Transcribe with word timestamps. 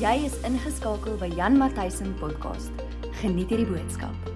Jy 0.00 0.22
is 0.24 0.36
ingeskakel 0.48 1.18
by 1.20 1.26
Jan 1.36 1.58
Matthysen 1.60 2.14
podcast. 2.16 2.72
Geniet 3.18 3.50
hierdie 3.52 3.66
boodskap. 3.68 4.30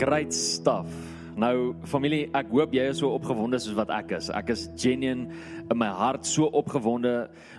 Great 0.00 0.32
stuff. 0.32 0.88
Nou 1.36 1.74
familie, 1.84 2.22
ek 2.32 2.48
hoop 2.48 2.72
jy 2.72 2.86
is 2.88 3.02
so 3.02 3.10
opgewonde 3.12 3.60
soos 3.60 3.76
wat 3.76 3.92
ek 3.92 4.14
is. 4.16 4.30
Ek 4.32 4.54
is 4.54 4.64
genuine 4.80 5.28
in 5.60 5.76
my 5.76 5.90
hart 5.92 6.24
so 6.24 6.48
opgewonde 6.56 7.12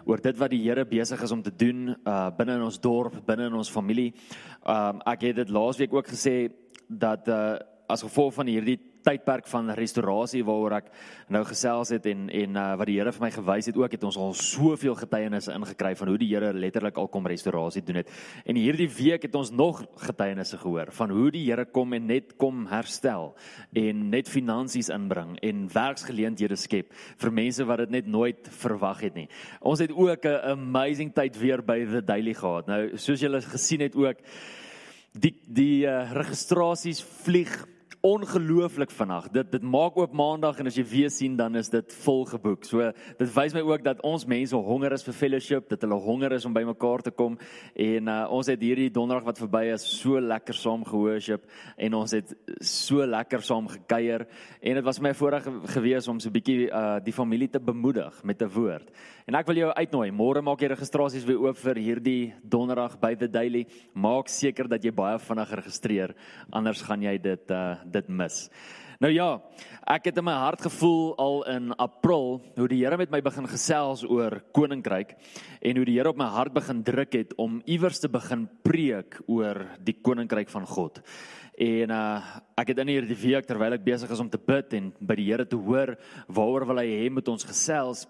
oor 0.10 0.26
dit 0.26 0.42
wat 0.42 0.50
die 0.50 0.64
Here 0.64 0.88
besig 0.90 1.22
is 1.22 1.36
om 1.38 1.46
te 1.46 1.54
doen 1.54 1.94
uh 1.94 2.32
binne 2.34 2.58
in 2.58 2.66
ons 2.66 2.82
dorp, 2.82 3.22
binne 3.30 3.52
in 3.52 3.62
ons 3.62 3.70
familie. 3.70 4.16
Um 4.66 5.06
ek 5.06 5.30
het 5.30 5.44
dit 5.44 5.54
laasweek 5.54 5.94
ook 5.94 6.10
gesê 6.16 6.50
dat 6.90 7.30
uh 7.30 7.60
as 7.86 8.02
gevolg 8.10 8.34
van 8.42 8.50
hierdie 8.50 8.80
tydperk 9.06 9.48
van 9.48 9.72
restaurasie 9.78 10.42
waaroor 10.46 10.76
ek 10.80 10.90
nou 11.34 11.44
gesels 11.48 11.94
het 11.94 12.06
en 12.10 12.28
en 12.30 12.58
uh, 12.60 12.66
wat 12.80 12.90
die 12.90 12.98
Here 13.00 13.14
vir 13.16 13.24
my 13.24 13.30
gewys 13.32 13.70
het 13.70 13.78
ook 13.80 13.94
het 13.96 14.04
ons 14.04 14.18
al 14.20 14.34
soveel 14.38 14.96
getuienisse 15.00 15.54
ingekry 15.56 15.94
van 15.96 16.12
hoe 16.12 16.18
die 16.22 16.30
Here 16.34 16.52
letterlik 16.54 16.98
al 16.98 17.08
kom 17.08 17.28
restaurasie 17.28 17.84
doen 17.86 18.02
het. 18.02 18.12
En 18.46 18.60
hierdie 18.60 18.90
week 18.90 19.28
het 19.28 19.36
ons 19.36 19.52
nog 19.52 19.82
getuienisse 20.04 20.60
gehoor 20.60 20.92
van 20.92 21.14
hoe 21.16 21.30
die 21.32 21.46
Here 21.48 21.66
kom 21.66 21.94
en 21.94 22.08
net 22.10 22.36
kom 22.38 22.66
herstel 22.72 23.34
en 23.74 24.10
net 24.10 24.30
finansies 24.30 24.92
inbring 24.94 25.38
en 25.46 25.68
werksgeleenthede 25.74 26.58
skep 26.60 26.94
vir 26.94 27.32
mense 27.32 27.66
wat 27.66 27.86
dit 27.86 27.98
net 28.00 28.08
nooit 28.08 28.52
verwag 28.62 29.04
het 29.08 29.16
nie. 29.16 29.28
Ons 29.62 29.80
het 29.80 29.92
ook 29.92 30.26
'n 30.26 30.58
amazing 30.58 31.14
tyd 31.14 31.38
weer 31.38 31.62
by 31.62 31.86
the 31.86 32.02
daily 32.02 32.34
gehad. 32.34 32.68
Nou 32.68 32.98
soos 32.98 33.20
julle 33.20 33.42
gesien 33.42 33.82
het 33.82 33.96
ook 33.96 34.18
die 35.14 35.36
die 35.48 35.86
uh, 35.86 36.12
registrasies 36.14 37.02
vlieg 37.24 37.66
ongelooflik 38.02 38.92
vinnig. 38.96 39.28
Dit 39.36 39.52
dit 39.52 39.64
maak 39.64 39.98
oop 40.00 40.14
maandag 40.16 40.60
en 40.62 40.70
as 40.70 40.78
jy 40.80 40.86
weer 40.88 41.10
sien 41.12 41.36
dan 41.36 41.58
is 41.60 41.70
dit 41.72 41.96
vol 42.06 42.24
geboek. 42.30 42.64
So 42.64 42.92
dit 43.20 43.32
wys 43.36 43.56
my 43.56 43.64
ook 43.68 43.84
dat 43.84 44.00
ons 44.08 44.24
mense 44.30 44.56
honger 44.56 44.96
is 44.96 45.04
vir 45.04 45.18
fellowship, 45.18 45.68
dat 45.70 45.84
hulle 45.84 45.98
honger 46.00 46.38
is 46.38 46.46
om 46.48 46.56
bymekaar 46.56 47.04
te 47.04 47.12
kom 47.12 47.36
en 47.76 48.08
uh, 48.08 48.22
ons 48.32 48.48
het 48.48 48.64
hierdie 48.64 48.90
donderdag 48.94 49.28
wat 49.28 49.42
verby 49.44 49.66
is 49.74 49.84
so 49.84 50.20
lekker 50.20 50.56
saam 50.56 50.86
gehoorship 50.88 51.44
en 51.78 51.98
ons 52.00 52.16
het 52.16 52.32
so 52.64 53.04
lekker 53.06 53.44
saam 53.44 53.68
gekuier 53.68 54.26
en 54.62 54.80
dit 54.80 54.88
was 54.88 55.02
my 55.04 55.12
voorreg 55.14 55.50
gewees 55.76 56.08
om 56.08 56.20
so 56.20 56.30
'n 56.30 56.38
bietjie 56.40 56.70
uh, 56.72 57.00
die 57.04 57.14
familie 57.16 57.50
te 57.50 57.60
bemoedig 57.60 58.24
met 58.24 58.42
'n 58.42 58.48
woord. 58.48 58.92
En 59.28 59.36
ek 59.36 59.46
wil 59.46 59.56
jou 59.56 59.74
uitnooi. 59.74 60.12
Môre 60.12 60.42
maak 60.42 60.62
jy 60.62 60.68
registrasies 60.72 61.26
weer 61.26 61.38
oop 61.38 61.58
vir 61.58 61.76
hierdie 61.76 62.34
donderdag 62.44 63.00
by 63.00 63.16
the 63.16 63.28
daily. 63.28 63.68
Maak 63.94 64.28
seker 64.28 64.68
dat 64.68 64.84
jy 64.84 64.92
baie 64.92 65.20
vinnig 65.20 65.52
registreer 65.52 66.16
anders 66.50 66.82
gaan 66.82 67.02
jy 67.02 67.18
dit 67.18 67.52
uh, 67.52 67.76
dit 67.92 68.10
mis. 68.10 68.48
Nou 69.00 69.14
ja, 69.16 69.28
ek 69.88 70.10
het 70.10 70.18
in 70.20 70.26
my 70.28 70.34
hart 70.36 70.66
gevoel 70.66 71.14
al 71.24 71.38
in 71.48 71.70
April 71.80 72.42
hoe 72.58 72.66
die 72.68 72.82
Here 72.82 72.98
met 73.00 73.14
my 73.14 73.22
begin 73.24 73.46
gesels 73.48 74.02
oor 74.04 74.42
koninkryk 74.52 75.14
en 75.64 75.80
hoe 75.80 75.86
die 75.88 75.96
Here 75.96 76.12
op 76.12 76.20
my 76.20 76.28
hart 76.34 76.52
begin 76.58 76.82
druk 76.84 77.16
het 77.16 77.32
om 77.40 77.62
iewers 77.64 78.04
te 78.04 78.12
begin 78.12 78.44
preek 78.68 79.22
oor 79.32 79.62
die 79.88 79.96
koninkryk 80.04 80.52
van 80.52 80.68
God. 80.68 81.00
En 81.56 81.96
uh 81.96 82.40
ek 82.60 82.74
het 82.74 82.82
in 82.84 82.92
hierdie 82.92 83.16
week 83.16 83.48
terwyl 83.48 83.78
ek 83.78 83.86
besig 83.86 84.12
is 84.12 84.20
om 84.20 84.28
te 84.28 84.40
bid 84.40 84.74
en 84.76 84.92
by 85.00 85.16
die 85.16 85.30
Here 85.30 85.48
te 85.48 85.56
hoor 85.56 85.94
waaroor 86.28 86.66
wil 86.68 86.84
hy 86.84 86.90
hê 86.92 87.06
met 87.08 87.32
ons 87.32 87.48
gesels, 87.48 88.04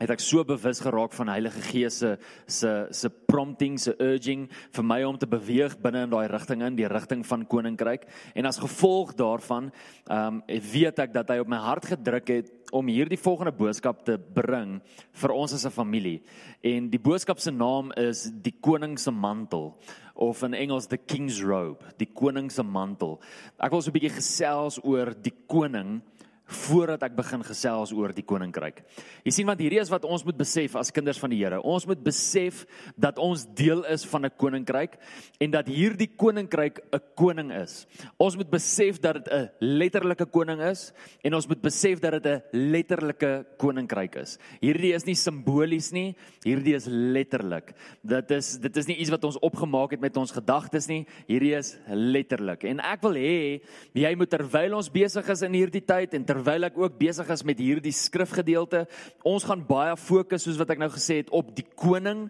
het 0.00 0.10
ek 0.10 0.22
so 0.22 0.42
bewus 0.46 0.80
geraak 0.82 1.12
van 1.14 1.30
Heilige 1.30 1.60
Gees 1.68 1.98
se 2.02 2.16
se 2.46 2.72
se 2.90 3.08
prompting, 3.08 3.78
se 3.78 3.94
urging 4.02 4.48
vir 4.74 4.84
my 4.84 5.02
om 5.06 5.18
te 5.18 5.26
beweeg 5.26 5.76
binne 5.82 6.04
in 6.04 6.10
daai 6.10 6.26
rigting 6.28 6.62
in, 6.66 6.76
die 6.76 6.88
rigting 6.90 7.24
van 7.26 7.46
koninkryk. 7.46 8.08
En 8.34 8.46
as 8.46 8.58
gevolg 8.58 9.14
daarvan, 9.14 9.70
ehm 10.10 10.40
um, 10.40 10.42
weet 10.72 10.98
ek 10.98 11.14
dat 11.14 11.30
hy 11.30 11.38
op 11.38 11.48
my 11.48 11.60
hart 11.62 11.86
gedruk 11.94 12.28
het 12.28 12.50
om 12.74 12.88
hierdie 12.90 13.20
volgende 13.20 13.52
boodskap 13.54 14.04
te 14.04 14.18
bring 14.18 14.80
vir 15.12 15.30
ons 15.30 15.52
as 15.54 15.66
'n 15.66 15.70
familie. 15.70 16.22
En 16.62 16.90
die 16.90 16.98
boodskap 16.98 17.38
se 17.38 17.50
naam 17.50 17.92
is 17.96 18.30
die 18.42 18.54
koning 18.60 18.98
se 18.98 19.10
mantel 19.10 19.76
of 20.14 20.42
in 20.42 20.54
Engels 20.54 20.86
the 20.86 20.96
king's 20.96 21.42
robe, 21.42 21.84
die 21.98 22.06
koning 22.06 22.50
se 22.50 22.62
mantel. 22.62 23.20
Ek 23.58 23.70
wil 23.70 23.82
so 23.82 23.90
'n 23.90 23.94
bietjie 23.94 24.16
gesels 24.16 24.78
oor 24.84 25.14
die 25.14 25.34
koning 25.46 26.02
voordat 26.44 27.02
ek 27.06 27.14
begin 27.16 27.42
gesels 27.46 27.92
oor 27.96 28.12
die 28.12 28.24
koninkryk. 28.24 28.82
Jy 29.24 29.32
sien 29.32 29.48
want 29.48 29.60
hierdie 29.62 29.80
is 29.80 29.90
wat 29.92 30.04
ons 30.04 30.24
moet 30.26 30.36
besef 30.36 30.76
as 30.76 30.92
kinders 30.92 31.18
van 31.20 31.32
die 31.32 31.40
Here. 31.40 31.60
Ons 31.64 31.86
moet 31.88 32.00
besef 32.04 32.64
dat 33.00 33.18
ons 33.22 33.46
deel 33.56 33.84
is 33.88 34.04
van 34.04 34.26
'n 34.26 34.36
koninkryk 34.36 34.98
en 35.40 35.50
dat 35.50 35.66
hierdie 35.66 36.10
koninkryk 36.16 36.80
'n 36.92 37.00
koning 37.16 37.50
is. 37.52 37.86
Ons 38.18 38.36
moet 38.36 38.50
besef 38.50 39.00
dat 39.00 39.24
dit 39.24 39.32
'n 39.32 39.50
letterlike 39.60 40.26
koning 40.26 40.60
is 40.60 40.92
en 41.24 41.34
ons 41.34 41.48
moet 41.48 41.62
besef 41.62 42.00
dat 42.00 42.22
dit 42.22 42.26
'n 42.26 42.42
letterlike 42.52 43.46
koninkryk 43.56 44.16
is. 44.16 44.38
Hierdie 44.60 44.94
is 44.94 45.06
nie 45.06 45.14
simbolies 45.14 45.92
nie, 45.92 46.14
hierdie 46.44 46.74
is 46.74 46.86
letterlik. 46.86 47.74
Dit 48.02 48.30
is 48.30 48.58
dit 48.58 48.76
is 48.76 48.86
nie 48.86 48.96
iets 48.96 49.10
wat 49.10 49.24
ons 49.24 49.38
opgemaak 49.38 49.90
het 49.92 50.00
met 50.00 50.16
ons 50.16 50.30
gedagtes 50.30 50.88
nie, 50.88 51.06
hierdie 51.26 51.56
is 51.56 51.78
letterlik. 51.88 52.64
En 52.64 52.80
ek 52.80 53.02
wil 53.02 53.14
hê 53.14 53.62
jy 53.94 54.14
moet 54.14 54.30
terwyl 54.30 54.74
ons 54.74 54.90
besig 54.90 55.28
is 55.28 55.42
in 55.42 55.52
hierdie 55.52 55.84
tyd 55.84 56.14
en 56.14 56.24
terwyl 56.34 56.66
ek 56.66 56.78
ook 56.80 56.96
besig 56.98 57.28
is 57.30 57.44
met 57.46 57.60
hierdie 57.62 57.94
skrifgedeelte, 57.94 58.84
ons 59.26 59.46
gaan 59.46 59.62
baie 59.66 59.94
fokus 60.00 60.46
soos 60.46 60.58
wat 60.58 60.72
ek 60.74 60.80
nou 60.82 60.90
gesê 60.92 61.20
het 61.22 61.30
op 61.34 61.52
die 61.54 61.66
koning 61.78 62.26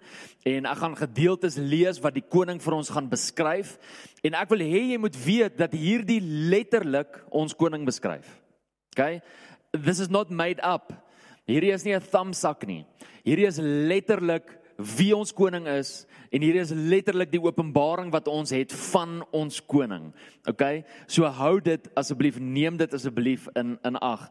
en 0.48 0.68
ek 0.68 0.80
gaan 0.82 0.96
gedeeltes 0.98 1.56
lees 1.56 2.00
wat 2.04 2.16
die 2.18 2.24
koning 2.24 2.60
vir 2.60 2.76
ons 2.76 2.92
gaan 2.92 3.08
beskryf 3.10 3.78
en 4.24 4.36
ek 4.36 4.52
wil 4.52 4.64
hê 4.64 4.82
jy 4.92 4.98
moet 5.00 5.16
weet 5.24 5.56
dat 5.60 5.76
hierdie 5.76 6.20
letterlik 6.20 7.22
ons 7.32 7.56
koning 7.56 7.86
beskryf. 7.88 8.28
Okay? 8.92 9.22
This 9.72 10.02
is 10.04 10.12
not 10.12 10.30
made 10.30 10.60
up. 10.62 10.92
Hierdie 11.48 11.72
is 11.72 11.84
nie 11.84 11.96
'n 11.96 12.04
thumbsak 12.04 12.66
nie. 12.66 12.84
Hierdie 13.24 13.48
is 13.48 13.58
letterlik 13.58 14.63
wie 14.76 15.12
ons 15.16 15.32
koning 15.32 15.66
is 15.70 16.04
en 16.34 16.42
hier 16.42 16.56
is 16.58 16.72
letterlik 16.74 17.30
die 17.32 17.42
openbaring 17.42 18.10
wat 18.12 18.28
ons 18.28 18.50
het 18.54 18.72
van 18.90 19.20
ons 19.30 19.60
koning. 19.70 20.10
OK? 20.50 20.64
So 21.06 21.28
hou 21.30 21.60
dit 21.62 21.88
asseblief, 21.98 22.38
neem 22.38 22.78
dit 22.80 22.94
asseblief 22.94 23.48
in 23.54 23.76
in 23.86 24.00
ag. 24.02 24.28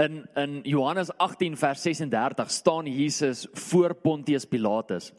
In 0.00 0.22
in 0.38 0.60
Johannes 0.64 1.10
18 1.18 1.56
vers 1.56 1.82
36 1.82 2.50
staan 2.50 2.86
Jesus 2.86 3.46
voor 3.52 3.94
Pontius 3.94 4.44
Pilatus. 4.44 5.12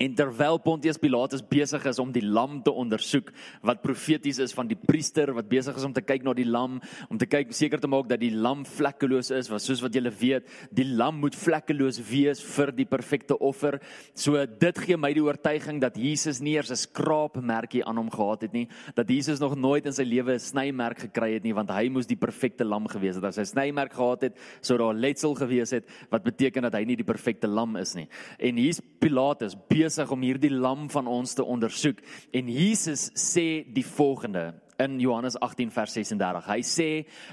En 0.00 0.14
terwyl 0.16 0.56
Pontius 0.64 0.96
Pilatus 0.96 1.42
besig 1.44 1.82
is 1.84 1.98
om 2.00 2.08
die 2.08 2.22
lam 2.24 2.62
te 2.64 2.72
ondersoek 2.72 3.26
wat 3.68 3.82
profeties 3.84 4.38
is 4.40 4.54
van 4.56 4.68
die 4.70 4.78
priester 4.78 5.28
wat 5.36 5.48
besig 5.50 5.76
is 5.76 5.84
om 5.84 5.92
te 5.92 6.00
kyk 6.00 6.22
na 6.24 6.32
die 6.32 6.46
lam 6.48 6.78
om 7.12 7.18
te 7.20 7.26
kyk 7.28 7.52
seker 7.52 7.82
te 7.82 7.90
maak 7.90 8.08
dat 8.08 8.22
die 8.22 8.30
lam 8.32 8.62
vlekkeloos 8.64 9.28
is 9.36 9.50
want 9.52 9.60
soos 9.60 9.82
wat 9.84 9.98
julle 9.98 10.12
weet 10.22 10.48
die 10.72 10.86
lam 10.88 11.18
moet 11.20 11.36
vlekkeloos 11.36 11.98
wees 12.08 12.40
vir 12.40 12.72
die 12.78 12.86
perfekte 12.88 13.36
offer. 13.36 13.76
So 14.16 14.40
dit 14.48 14.80
gee 14.86 14.96
my 14.96 15.10
die 15.12 15.24
oortuiging 15.26 15.82
dat 15.84 16.00
Jesus 16.00 16.40
nie 16.40 16.56
eers 16.56 16.72
'n 16.72 16.80
skraapmerkie 16.80 17.84
aan 17.84 18.00
hom 18.00 18.08
gehad 18.08 18.48
het 18.48 18.56
nie 18.56 18.68
dat 18.96 19.04
Jesus 19.08 19.38
nog 19.38 19.54
nooit 19.54 19.84
in 19.84 19.92
sy 19.92 20.08
lewe 20.08 20.32
'n 20.32 20.40
snymerk 20.40 20.98
gekry 21.12 21.34
het 21.34 21.44
nie 21.44 21.52
want 21.52 21.68
hy 21.68 21.90
moes 21.90 22.06
die 22.06 22.16
perfekte 22.16 22.64
lam 22.64 22.88
gewees 22.88 23.16
het. 23.16 23.24
As 23.24 23.36
hy 23.36 23.42
'n 23.42 23.52
snymerk 23.52 23.92
gehad 23.92 24.22
het 24.22 24.38
sou 24.62 24.78
daar 24.78 24.94
letsel 24.94 25.34
gewees 25.34 25.72
het 25.72 25.84
wat 26.08 26.24
beteken 26.24 26.62
dat 26.62 26.72
hy 26.72 26.84
nie 26.84 26.96
die 26.96 27.04
perfekte 27.04 27.46
lam 27.46 27.76
is 27.76 27.94
nie. 27.94 28.08
En 28.38 28.56
hier's 28.56 28.80
Pilatus 28.98 29.54
besig 29.68 29.89
om 29.98 30.22
hierdie 30.22 30.52
lam 30.52 30.88
van 30.90 31.08
ons 31.10 31.34
te 31.34 31.44
ondersoek. 31.44 32.00
En 32.32 32.48
Jesus 32.48 33.08
sê 33.18 33.64
die 33.74 33.84
volgende 33.84 34.54
in 34.80 34.98
Johannes 35.00 35.36
18 35.40 35.70
vers 35.70 35.92
36. 35.92 36.46
Hy 36.46 36.60
sê: 36.62 36.88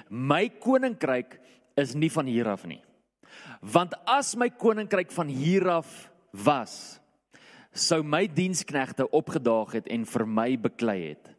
"My 0.09 0.49
koninkryk 0.49 1.39
is 1.77 1.95
nie 1.95 2.09
van 2.09 2.25
hier 2.25 2.47
af 2.47 2.65
nie. 2.65 2.81
Want 3.61 3.93
as 4.05 4.35
my 4.35 4.49
koninkryk 4.49 5.11
van 5.11 5.27
hier 5.27 5.69
af 5.69 6.09
was, 6.31 6.99
sou 7.71 8.03
my 8.03 8.27
diensknegte 8.27 9.09
opgedaag 9.11 9.71
het 9.73 9.87
en 9.87 10.05
vir 10.05 10.25
my 10.25 10.57
beklei 10.57 11.09
het." 11.09 11.33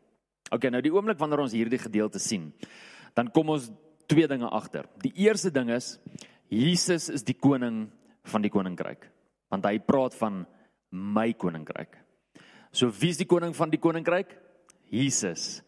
OK, 0.51 0.71
nou 0.71 0.81
die 0.81 0.93
oomblik 0.93 1.19
wanneer 1.19 1.41
ons 1.41 1.53
hierdie 1.53 1.79
gedeelte 1.79 2.19
sien, 2.19 2.53
dan 3.15 3.29
kom 3.29 3.51
ons 3.51 3.71
twee 4.09 4.27
dinge 4.27 4.49
agter. 4.49 4.87
Die 5.03 5.13
eerste 5.17 5.51
ding 5.51 5.71
is 5.71 5.99
Jesus 6.49 7.11
is 7.13 7.23
die 7.23 7.37
koning 7.37 7.91
van 8.25 8.45
die 8.45 8.51
koninkryk. 8.51 9.05
Want 9.53 9.67
hy 9.69 9.79
praat 9.85 10.17
van 10.17 10.47
my 10.91 11.33
koninkryk. 11.33 11.97
So 12.73 12.91
wie 12.91 13.11
is 13.11 13.21
die 13.21 13.29
koning 13.29 13.55
van 13.57 13.71
die 13.71 13.81
koninkryk? 13.81 14.35
Jesus 14.91 15.63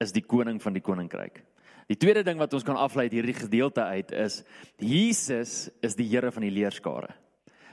is 0.00 0.12
die 0.12 0.24
koning 0.24 0.60
van 0.62 0.76
die 0.76 0.84
koninkryk. 0.84 1.42
Die 1.90 1.98
tweede 1.98 2.22
ding 2.24 2.38
wat 2.40 2.54
ons 2.54 2.64
kan 2.64 2.78
aflei 2.80 3.08
uit 3.08 3.18
hierdie 3.18 3.36
gedeelte 3.36 3.84
uit 3.84 4.12
is 4.16 4.42
Jesus 4.80 5.68
is 5.82 5.96
die 5.98 6.08
Here 6.08 6.30
van 6.32 6.46
die 6.46 6.54
leerskare. 6.54 7.12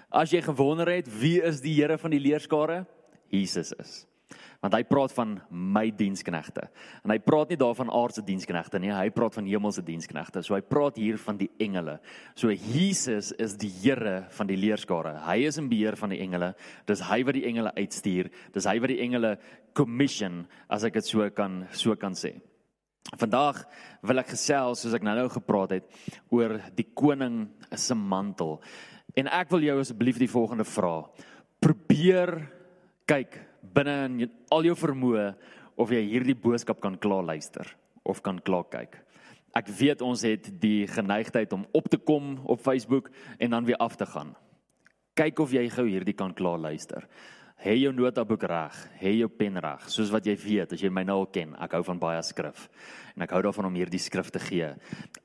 As 0.10 0.34
jy 0.34 0.42
gewonder 0.44 0.90
het 0.90 1.08
wie 1.22 1.38
is 1.46 1.62
die 1.62 1.78
Here 1.78 1.98
van 2.02 2.12
die 2.12 2.22
leerskare? 2.24 2.84
Jesus 3.30 3.72
is 3.78 4.09
want 4.64 4.76
hy 4.76 4.82
praat 4.88 5.14
van 5.16 5.38
my 5.50 5.86
diensknegte. 5.96 6.66
En 7.04 7.14
hy 7.14 7.20
praat 7.24 7.54
nie 7.54 7.60
daarvan 7.60 7.92
aardse 7.96 8.24
diensknegte 8.26 8.82
nie, 8.82 8.92
hy 8.94 9.08
praat 9.16 9.38
van 9.40 9.48
hemelse 9.48 9.84
diensknegte. 9.86 10.44
So 10.46 10.58
hy 10.58 10.62
praat 10.66 11.00
hier 11.00 11.20
van 11.22 11.40
die 11.40 11.50
engele. 11.64 12.00
So 12.36 12.52
Jesus 12.52 13.32
is 13.40 13.56
die 13.60 13.72
Here 13.80 14.26
van 14.36 14.50
die 14.50 14.58
leerskare. 14.60 15.16
Hy 15.24 15.38
is 15.48 15.60
in 15.62 15.70
beheer 15.72 15.96
van 16.00 16.12
die 16.14 16.20
engele. 16.26 16.54
Dis 16.90 17.04
hy 17.08 17.22
wat 17.28 17.38
die 17.38 17.46
engele 17.48 17.74
uitstuur. 17.78 18.30
Dis 18.54 18.68
hy 18.68 18.76
wat 18.84 18.92
die 18.92 19.02
engele 19.06 19.38
commission 19.78 20.44
as 20.68 20.84
ek 20.88 21.00
dit 21.00 21.08
so 21.08 21.30
kan 21.32 21.64
so 21.72 21.96
kan 21.96 22.18
sê. 22.18 22.36
Vandag 23.18 23.64
wil 24.06 24.22
ek 24.22 24.36
gesels 24.36 24.84
soos 24.84 24.94
ek 24.94 25.06
nou-nou 25.08 25.30
gepraat 25.34 25.78
het 25.80 26.00
oor 26.36 26.60
die 26.78 26.86
koning 26.94 27.48
se 27.74 27.96
mantel. 27.98 28.60
En 29.18 29.30
ek 29.32 29.50
wil 29.54 29.66
jou 29.66 29.80
asseblief 29.82 30.20
die 30.22 30.30
volgende 30.30 30.68
vra. 30.68 31.08
probeer 31.60 32.30
kyk 33.10 33.34
binne 33.62 33.96
in 34.06 34.32
al 34.52 34.68
jou 34.68 34.76
vermoë 34.78 35.34
of 35.80 35.92
jy 35.94 36.02
hierdie 36.12 36.38
boodskap 36.38 36.82
kan 36.84 36.98
klaar 37.00 37.24
luister 37.24 37.68
of 38.04 38.22
kan 38.26 38.40
klaar 38.44 38.68
kyk. 38.72 39.00
Ek 39.56 39.70
weet 39.80 40.04
ons 40.06 40.22
het 40.28 40.52
die 40.62 40.88
geneigtheid 40.88 41.54
om 41.56 41.66
op 41.74 41.90
te 41.90 41.98
kom 41.98 42.38
op 42.46 42.62
Facebook 42.62 43.10
en 43.40 43.56
dan 43.56 43.66
weer 43.66 43.80
af 43.82 43.96
te 43.98 44.06
gaan. 44.06 44.36
Kyk 45.18 45.40
of 45.40 45.54
jy 45.54 45.66
gou 45.74 45.88
hierdie 45.88 46.16
kan 46.16 46.34
klaar 46.34 46.60
luister. 46.62 47.08
Hê 47.60 47.74
jou 47.76 47.92
notaboek 47.92 48.46
reg, 48.48 48.76
hê 49.02 49.18
jou 49.18 49.28
pen 49.28 49.60
reg, 49.60 49.84
soos 49.92 50.12
wat 50.14 50.24
jy 50.24 50.38
weet 50.40 50.78
as 50.78 50.80
jy 50.80 50.92
my 50.94 51.04
nou 51.04 51.18
al 51.26 51.32
ken. 51.34 51.58
Ek 51.60 51.74
hou 51.76 51.82
van 51.84 52.00
baie 52.00 52.22
skrif 52.24 52.70
en 53.20 53.26
ek 53.26 53.34
hou 53.36 53.42
daarvan 53.44 53.68
om 53.68 53.76
hierdie 53.76 54.00
skrif 54.00 54.30
te 54.32 54.40
gee. 54.40 54.70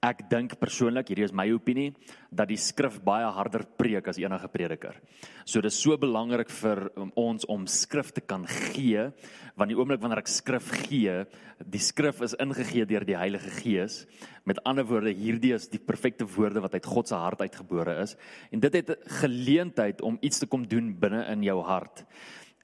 Ek 0.02 0.24
dink 0.26 0.56
persoonlik, 0.58 1.12
hierdie 1.12 1.28
is 1.28 1.34
my 1.36 1.46
opinie, 1.54 1.92
dat 2.34 2.50
die 2.50 2.58
skrif 2.58 2.96
baie 3.06 3.28
harder 3.36 3.62
preek 3.78 4.08
as 4.10 4.18
enige 4.18 4.50
prediker. 4.50 4.98
So 5.46 5.62
dis 5.62 5.78
so 5.78 5.94
belangrik 6.00 6.50
vir 6.50 6.88
ons 7.14 7.46
om 7.46 7.68
skrif 7.70 8.10
te 8.16 8.24
kan 8.24 8.48
gee, 8.50 9.06
want 9.54 9.70
die 9.70 9.78
oomblik 9.78 10.02
wanneer 10.02 10.24
ek 10.24 10.32
skrif 10.32 10.72
gee, 10.88 11.20
die 11.62 11.82
skrif 11.82 12.18
is 12.26 12.34
ingegee 12.42 12.82
deur 12.90 13.06
die 13.06 13.14
Heilige 13.14 13.54
Gees. 13.60 14.02
Met 14.42 14.58
ander 14.66 14.88
woorde, 14.90 15.14
hierdie 15.14 15.54
is 15.54 15.70
die 15.70 15.78
perfekte 15.78 16.26
woorde 16.26 16.64
wat 16.64 16.74
uit 16.74 16.90
God 16.90 17.08
se 17.08 17.20
hart 17.20 17.46
uitgebore 17.46 18.00
is 18.02 18.18
en 18.50 18.60
dit 18.60 18.74
het 18.74 18.90
geleentheid 19.22 20.02
om 20.02 20.18
iets 20.18 20.42
te 20.42 20.50
kom 20.50 20.66
doen 20.66 20.90
binne 20.98 21.22
in 21.30 21.46
jou 21.46 21.60
hart. 21.62 22.02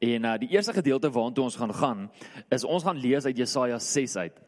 En 0.01 0.25
uh, 0.25 0.37
die 0.41 0.49
eerste 0.49 0.73
gedeelte 0.73 1.11
waartoe 1.13 1.45
ons 1.45 1.57
gaan 1.61 1.75
gaan, 1.77 2.07
is 2.49 2.65
ons 2.65 2.85
gaan 2.87 2.97
lees 2.97 3.27
uit 3.29 3.37
Jesaja 3.37 3.79
6 3.79 4.17
uit. 4.17 4.39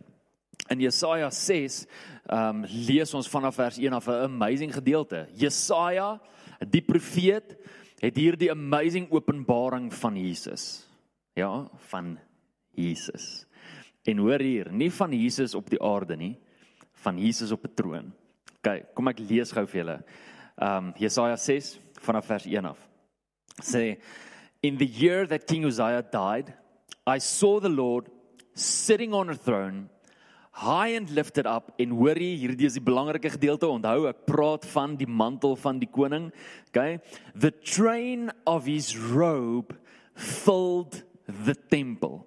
In 0.71 0.81
Jesaja 0.81 1.31
6 1.31 1.87
ehm 2.31 2.63
um, 2.63 2.65
lees 2.87 3.15
ons 3.15 3.29
vanaf 3.29 3.57
vers 3.59 3.79
1 3.79 3.93
af 3.93 4.07
'n 4.09 4.25
amazing 4.29 4.73
gedeelte. 4.75 5.27
Jesaja, 5.35 6.21
die 6.71 6.83
profeet, 6.83 7.57
het 8.01 8.17
hier 8.17 8.37
die 8.37 8.51
amazing 8.51 9.11
openbaring 9.11 9.93
van 9.95 10.17
Jesus. 10.17 10.87
Ja, 11.35 11.69
van 11.77 12.19
Jesus. 12.71 13.47
En 14.05 14.19
hoor 14.19 14.41
hier, 14.41 14.73
nie 14.73 14.91
van 14.91 15.13
Jesus 15.13 15.55
op 15.55 15.71
die 15.71 15.83
aarde 15.83 16.17
nie, 16.17 16.39
van 16.93 17.19
Jesus 17.19 17.53
op 17.53 17.65
'n 17.65 17.75
troon. 17.75 18.13
OK, 18.59 18.95
kom 18.95 19.09
ek 19.09 19.19
lees 19.19 19.53
gou 19.53 19.67
vir 19.67 19.81
julle. 19.81 20.05
Ehm 20.57 20.87
um, 20.87 20.93
Jesaja 20.97 21.37
6 21.37 21.79
vanaf 22.01 22.27
vers 22.27 22.47
1 22.47 22.65
af. 22.65 22.79
Sê 23.63 23.99
In 24.63 24.77
the 24.79 24.87
year 24.87 25.27
that 25.27 25.47
King 25.47 25.65
Uzziah 25.65 26.03
died, 26.03 26.55
I 27.05 27.19
saw 27.19 27.61
the 27.61 27.69
Lord 27.69 28.09
sitting 28.55 29.13
on 29.13 29.31
a 29.31 29.35
throne 29.35 29.89
high 30.53 30.97
and 30.97 31.11
lifted 31.11 31.47
up. 31.47 31.73
En 31.81 31.95
hoor 31.97 32.19
jy 32.21 32.35
hierdie 32.45 32.69
is 32.69 32.77
die 32.79 32.85
belangrike 32.85 33.33
gedeelte. 33.35 33.71
Onthou 33.71 34.07
ek 34.11 34.25
praat 34.29 34.67
van 34.75 34.97
die 35.01 35.09
mantel 35.09 35.57
van 35.61 35.81
die 35.81 35.89
koning. 35.91 36.31
Okay? 36.71 37.01
The 37.35 37.53
train 37.53 38.31
of 38.47 38.69
his 38.69 38.93
robe 38.97 39.77
filled 40.15 41.03
the 41.27 41.57
temple. 41.73 42.23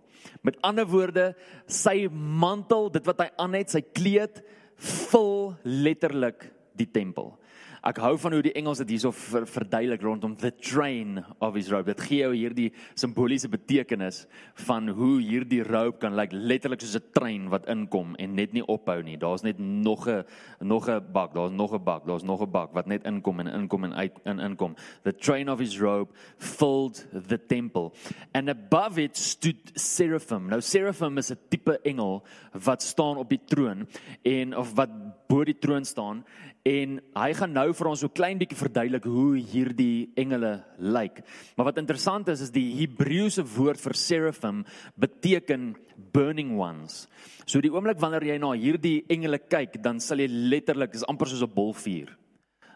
Met 0.46 0.58
ander 0.66 0.86
woorde 0.90 1.32
sy 1.70 2.08
mantel 2.12 2.90
dit 2.94 3.06
wat 3.06 3.26
hy 3.26 3.30
aan 3.42 3.58
het 3.58 3.74
sy 3.74 3.82
kleed 3.86 4.42
vul 4.76 5.56
letterlik 5.64 6.50
die 6.76 6.90
tempel 6.90 7.36
Ek 7.86 8.00
hou 8.02 8.16
van 8.18 8.34
hoe 8.34 8.42
die 8.42 8.54
Engels 8.58 8.80
dit 8.82 8.96
hierso 8.96 9.12
ver, 9.14 9.44
verduidelik 9.46 10.02
rondom 10.02 10.32
the 10.42 10.50
train 10.50 11.20
of 11.38 11.54
his 11.54 11.68
robe. 11.70 11.94
Dit 11.94 12.00
gee 12.08 12.24
jou 12.24 12.32
hierdie 12.34 12.72
simboliese 12.98 13.46
betekenis 13.54 14.24
van 14.66 14.90
hoe 14.98 15.20
hierdie 15.22 15.62
robe 15.62 16.00
kan 16.02 16.16
lyk 16.18 16.34
like, 16.34 16.48
letterlik 16.50 16.82
soos 16.82 16.96
'n 16.98 17.14
trein 17.14 17.46
wat 17.54 17.70
inkom 17.70 18.16
en 18.18 18.34
net 18.34 18.54
nie 18.58 18.66
ophou 18.66 19.04
nie. 19.04 19.18
Daar's 19.18 19.44
net 19.44 19.60
nog 19.60 20.08
'n 20.10 20.26
nog 20.62 20.90
'n 20.90 21.06
bak, 21.14 21.36
daar's 21.36 21.52
nog 21.52 21.74
'n 21.74 21.84
bak, 21.84 22.08
daar's 22.08 22.24
nog 22.24 22.42
'n 22.42 22.52
bak 22.52 22.74
wat 22.74 22.88
net 22.88 23.06
inkom 23.06 23.40
en 23.40 23.48
inkom 23.48 23.84
en 23.84 23.94
uit 23.94 24.18
en 24.26 24.40
inkom. 24.40 24.76
The 25.04 25.14
train 25.14 25.48
of 25.48 25.60
his 25.60 25.80
robe 25.80 26.12
filled 26.40 27.06
the 27.28 27.38
temple. 27.38 27.92
And 28.34 28.50
above 28.50 28.98
it 28.98 29.16
stood 29.16 29.72
seraphim. 29.76 30.50
Nou 30.50 30.62
seraphim 30.62 31.18
is 31.18 31.30
'n 31.30 31.38
tipe 31.50 31.80
engel 31.84 32.24
wat 32.52 32.82
staan 32.82 33.18
op 33.18 33.30
die 33.30 33.42
troon 33.46 33.88
en 34.24 34.58
of 34.58 34.74
wat 34.74 34.90
bo 35.28 35.44
die 35.44 35.58
troon 35.58 35.86
staan 35.86 36.26
En 36.66 36.96
hy 36.98 37.28
gaan 37.38 37.52
nou 37.54 37.68
vir 37.78 37.88
ons 37.92 38.02
so 38.02 38.10
klein 38.10 38.40
bietjie 38.42 38.58
verduidelik 38.58 39.04
hoe 39.06 39.36
hierdie 39.38 40.08
engele 40.18 40.56
lyk. 40.82 41.20
Maar 41.54 41.68
wat 41.68 41.78
interessant 41.78 42.32
is 42.34 42.42
is 42.42 42.54
die 42.56 42.72
Hebreëse 42.80 43.46
woord 43.54 43.84
vir 43.84 43.94
seraphim 44.02 44.64
beteken 44.98 45.76
burning 46.16 46.56
ones. 46.58 47.04
So 47.46 47.62
die 47.62 47.70
oomblik 47.70 48.02
wanneer 48.02 48.26
jy 48.32 48.40
na 48.42 48.56
hierdie 48.58 49.04
engele 49.14 49.38
kyk, 49.46 49.78
dan 49.84 50.02
sal 50.02 50.24
jy 50.24 50.28
letterlik 50.32 50.98
is 50.98 51.06
amper 51.06 51.30
soos 51.30 51.46
'n 51.46 51.54
bolvuur. 51.54 52.10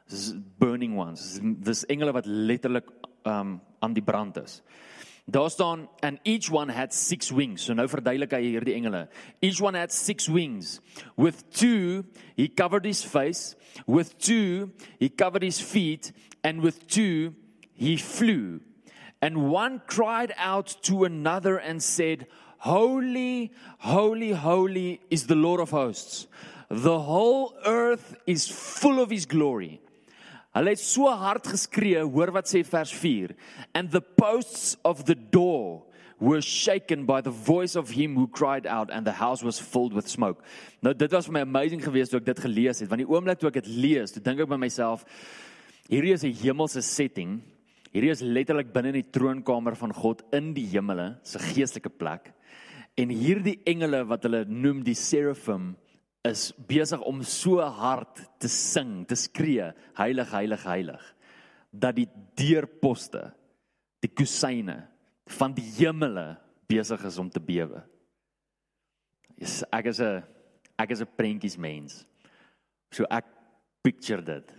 Dis 0.09 0.35
burning 0.59 0.93
ones. 0.95 1.39
Dis 1.41 1.83
engele 1.89 2.13
wat 2.13 2.29
letterlik 2.29 2.85
um 3.25 3.59
aan 3.81 3.93
die 3.93 4.05
brand 4.05 4.37
is. 4.37 4.61
Daar 5.31 5.49
staan 5.49 5.87
and 6.01 6.19
each 6.23 6.49
one 6.49 6.73
had 6.73 6.93
six 6.93 7.31
wings. 7.31 7.61
So 7.61 7.73
nou 7.73 7.87
verduidelik 7.87 8.31
hy 8.33 8.41
hierdie 8.45 8.75
engele. 8.77 9.07
Each 9.41 9.61
one 9.61 9.77
had 9.77 9.91
six 9.91 10.29
wings. 10.29 10.79
With 11.15 11.43
two 11.51 12.05
he 12.35 12.47
covered 12.47 12.85
his 12.85 13.03
face, 13.03 13.55
with 13.85 14.17
two 14.17 14.71
he 14.99 15.09
covered 15.09 15.43
his 15.43 15.59
feet, 15.61 16.11
and 16.43 16.61
with 16.61 16.87
two 16.87 17.35
he 17.73 17.97
flew. 17.97 18.61
And 19.21 19.51
one 19.51 19.81
cried 19.85 20.33
out 20.37 20.77
to 20.83 21.03
another 21.03 21.57
and 21.57 21.83
said, 21.83 22.27
Holy, 22.59 23.51
holy, 23.79 24.31
holy 24.31 25.01
is 25.09 25.27
the 25.27 25.35
Lord 25.35 25.59
of 25.59 25.71
hosts. 25.71 26.27
The 26.69 26.99
whole 26.99 27.55
earth 27.65 28.15
is 28.27 28.47
full 28.47 29.01
of 29.01 29.09
his 29.09 29.25
glory. 29.25 29.81
Hulle 30.57 30.73
het 30.73 30.81
so 30.81 31.11
hard 31.13 31.45
geskree, 31.45 32.01
hoor 32.01 32.31
wat 32.33 32.49
sê 32.49 32.63
vers 32.65 32.93
4. 32.95 33.35
And 33.77 33.91
the 33.93 34.01
posts 34.01 34.75
of 34.83 35.05
the 35.05 35.15
door 35.15 35.85
were 36.19 36.41
shaken 36.41 37.05
by 37.05 37.21
the 37.21 37.31
voice 37.31 37.75
of 37.79 37.91
him 37.91 38.15
who 38.15 38.27
cried 38.27 38.67
out 38.67 38.89
and 38.91 39.05
the 39.05 39.11
house 39.11 39.43
was 39.43 39.59
filled 39.59 39.93
with 39.93 40.09
smoke. 40.09 40.43
Nou 40.81 40.93
dit 40.93 41.11
was 41.11 41.29
vir 41.29 41.37
my 41.37 41.43
amazing 41.45 41.83
geweest 41.83 42.11
toe 42.11 42.19
ek 42.19 42.27
dit 42.33 42.41
gelees 42.43 42.81
het, 42.81 42.89
want 42.91 43.03
die 43.03 43.07
oomblik 43.07 43.39
toe 43.39 43.47
ek 43.51 43.61
dit 43.61 43.69
lees, 43.71 44.11
toe 44.11 44.23
dink 44.23 44.41
ek 44.43 44.49
by 44.51 44.59
myself, 44.59 45.05
hierdie 45.87 46.13
is 46.13 46.25
'n 46.25 46.33
hemelse 46.33 46.81
setting. 46.83 47.39
Hierdie 47.93 48.11
is 48.11 48.21
letterlik 48.21 48.73
binne 48.73 48.91
in 48.91 49.01
die 49.01 49.11
troonkamer 49.11 49.75
van 49.75 49.93
God 49.93 50.21
in 50.33 50.53
die 50.53 50.67
hemele, 50.67 51.17
se 51.23 51.39
geestelike 51.39 51.89
plek. 51.89 52.33
En 52.97 53.09
hierdie 53.09 53.61
engele 53.65 54.03
wat 54.05 54.23
hulle 54.23 54.45
noem 54.45 54.83
die 54.83 54.93
seraphim 54.93 55.75
is 56.27 56.49
besig 56.67 57.01
om 57.07 57.21
so 57.23 57.61
hard 57.63 58.19
te 58.41 58.49
sing, 58.51 59.05
te 59.07 59.15
skree, 59.15 59.69
heilig, 59.97 60.31
heilig, 60.35 60.65
heilig, 60.67 61.05
dat 61.71 61.95
die 61.95 62.07
deurposte, 62.39 63.29
die 64.03 64.11
kusyne 64.11 64.81
van 65.39 65.53
die 65.55 65.65
hemele 65.77 66.33
besig 66.69 67.03
is 67.07 67.19
om 67.21 67.29
te 67.31 67.41
bewe. 67.43 67.81
Yes, 69.39 69.63
ek 69.71 69.85
is 69.85 70.01
'n 70.01 70.23
ek 70.77 70.91
is 70.91 71.01
'n 71.01 71.15
prentjies 71.17 71.57
mens. 71.57 72.05
So 72.91 73.05
ek 73.09 73.25
picture 73.83 74.21
dit. 74.21 74.51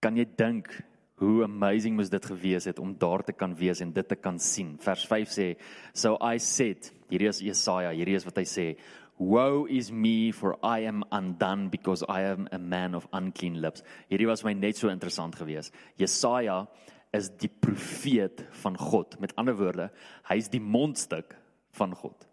Kan 0.00 0.16
jy 0.16 0.24
dink 0.24 0.84
hoe 1.18 1.44
amazing 1.44 1.96
moes 1.96 2.10
dit 2.10 2.24
gewees 2.24 2.64
het 2.64 2.78
om 2.78 2.94
daar 2.94 3.24
te 3.24 3.32
kan 3.32 3.54
wees 3.54 3.80
en 3.80 3.92
dit 3.92 4.08
te 4.08 4.16
kan 4.16 4.38
sien. 4.38 4.76
Vers 4.78 5.04
5 5.06 5.28
sê, 5.28 5.56
"So 5.92 6.16
I 6.20 6.38
said, 6.38 6.92
hierdie 7.10 7.28
is 7.28 7.40
Jesaja, 7.40 7.90
hierdie 7.90 8.14
is 8.14 8.24
wat 8.24 8.36
hy 8.36 8.44
sê, 8.44 8.78
Woe 9.18 9.66
is 9.66 9.90
me 9.90 10.30
for 10.32 10.56
I 10.62 10.86
am 10.86 11.02
undone 11.10 11.68
because 11.68 12.04
I 12.08 12.22
am 12.22 12.48
a 12.52 12.58
man 12.58 12.94
of 12.94 13.08
unclean 13.12 13.60
lips. 13.60 13.82
Hierdie 14.10 14.26
was 14.26 14.44
my 14.44 14.54
net 14.54 14.76
so 14.76 14.88
interessant 14.88 15.34
geweest. 15.36 15.74
Jesaja 15.98 16.66
is 17.12 17.30
die 17.40 17.50
profeet 17.50 18.44
van 18.62 18.76
God. 18.78 19.18
Met 19.20 19.34
ander 19.36 19.56
woorde, 19.58 19.90
hy 20.30 20.38
is 20.38 20.50
die 20.52 20.62
mondstuk 20.62 21.34
van 21.78 21.94
God. 21.98 22.28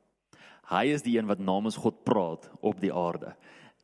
Hy 0.69 0.85
is 0.93 1.05
die 1.05 1.17
een 1.17 1.29
wat 1.29 1.41
namens 1.41 1.77
God 1.81 2.03
praat 2.05 2.49
op 2.61 2.79
die 2.81 2.93
aarde. 2.93 3.35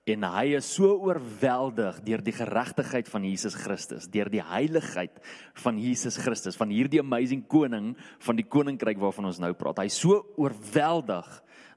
En 0.09 0.25
hy 0.25 0.55
is 0.57 0.65
so 0.65 0.95
oorweldig 1.05 1.99
deur 2.05 2.23
die 2.25 2.33
geregtigheid 2.33 3.09
van 3.09 3.25
Jesus 3.27 3.53
Christus, 3.53 4.07
deur 4.09 4.31
die 4.33 4.41
heiligheid 4.41 5.19
van 5.61 5.77
Jesus 5.77 6.17
Christus, 6.17 6.57
van 6.57 6.73
hierdie 6.73 7.03
amazing 7.03 7.43
koning 7.49 7.93
van 8.25 8.39
die 8.39 8.47
koninkryk 8.49 8.97
waarvan 9.01 9.29
ons 9.29 9.41
nou 9.41 9.53
praat. 9.57 9.83
Hy 9.83 9.91
is 9.91 9.99
so 10.01 10.23
oorweldig 10.41 11.29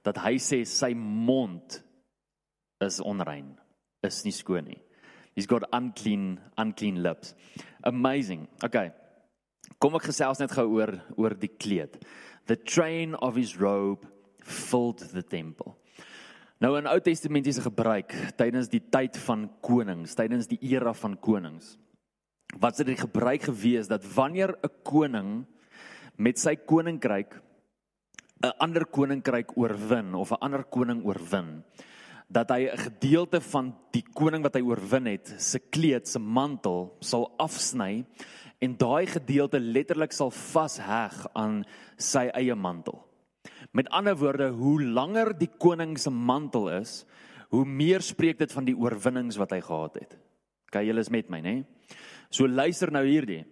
dat 0.05 0.21
hy 0.21 0.37
sê 0.43 0.63
sy 0.69 0.93
mond 0.95 1.81
is 2.85 3.01
onrein, 3.01 3.55
is 4.05 4.25
nie 4.27 4.35
skoon 4.37 4.69
nie. 4.69 4.81
He's 5.35 5.49
got 5.51 5.67
unclean 5.73 6.39
unclean 6.59 7.03
lips. 7.03 7.35
Amazing. 7.83 8.47
Okay. 8.63 8.93
Kom 9.83 9.97
ek 9.99 10.11
gesels 10.11 10.39
net 10.41 10.53
gou 10.55 10.69
oor 10.77 10.95
oor 11.17 11.35
die 11.35 11.51
kleed. 11.51 11.97
The 12.47 12.57
train 12.57 13.17
of 13.17 13.35
his 13.41 13.57
robe 13.59 14.07
filled 14.45 15.01
the 15.13 15.25
temple. 15.25 15.75
Nou 16.63 16.77
in 16.79 16.87
Ou 16.89 17.01
Testamentiese 17.03 17.65
gebruik 17.65 18.13
tydens 18.39 18.71
die 18.73 18.83
tyd 18.93 19.17
van 19.27 19.49
konings, 19.65 20.15
tydens 20.17 20.47
die 20.49 20.61
era 20.71 20.95
van 20.97 21.17
konings. 21.21 21.75
Wat 22.61 22.79
het 22.79 22.87
dit 22.93 23.01
gebruik 23.01 23.49
gewees 23.49 23.91
dat 23.91 24.05
wanneer 24.15 24.55
'n 24.63 24.71
koning 24.85 25.47
met 26.17 26.39
sy 26.39 26.55
koninkryk 26.55 27.35
'n 28.45 28.53
ander 28.61 28.85
koninkryk 28.85 29.57
oorwin 29.57 30.15
of 30.15 30.33
'n 30.33 30.43
ander 30.45 30.65
koning 30.65 31.01
oorwin, 31.05 31.65
dat 32.29 32.51
hy 32.51 32.69
'n 32.69 32.77
gedeelte 32.77 33.41
van 33.41 33.75
die 33.93 34.05
koning 34.15 34.43
wat 34.43 34.55
hy 34.55 34.63
oorwin 34.63 35.07
het, 35.07 35.35
se 35.39 35.59
kleed, 35.59 36.07
se 36.09 36.19
mantel 36.19 36.97
sal 37.01 37.33
afsny 37.39 38.05
en 38.61 38.77
daai 38.77 39.07
gedeelte 39.07 39.61
letterlik 39.61 40.13
sal 40.13 40.31
vasheg 40.31 41.27
aan 41.35 41.65
sy 41.97 42.31
eie 42.35 42.55
mantel. 42.55 43.05
Met 43.73 43.89
ander 43.89 44.17
woorde, 44.17 44.51
hoe 44.51 44.83
langer 44.83 45.39
die 45.39 45.51
koning 45.59 45.99
se 45.99 46.11
mantel 46.11 46.69
is, 46.81 47.05
hoe 47.51 47.65
meer 47.65 48.01
spreek 48.01 48.39
dit 48.39 48.53
van 48.53 48.65
die 48.65 48.77
oorwinnings 48.77 49.37
wat 49.37 49.51
hy 49.51 49.61
gehad 49.61 49.95
het. 49.95 50.17
Kyk, 50.71 50.87
julle 50.87 51.01
is 51.01 51.11
met 51.11 51.31
my, 51.31 51.41
né? 51.41 51.65
So 52.31 52.47
luister 52.47 52.91
nou 52.91 53.05
hierdie. 53.05 53.45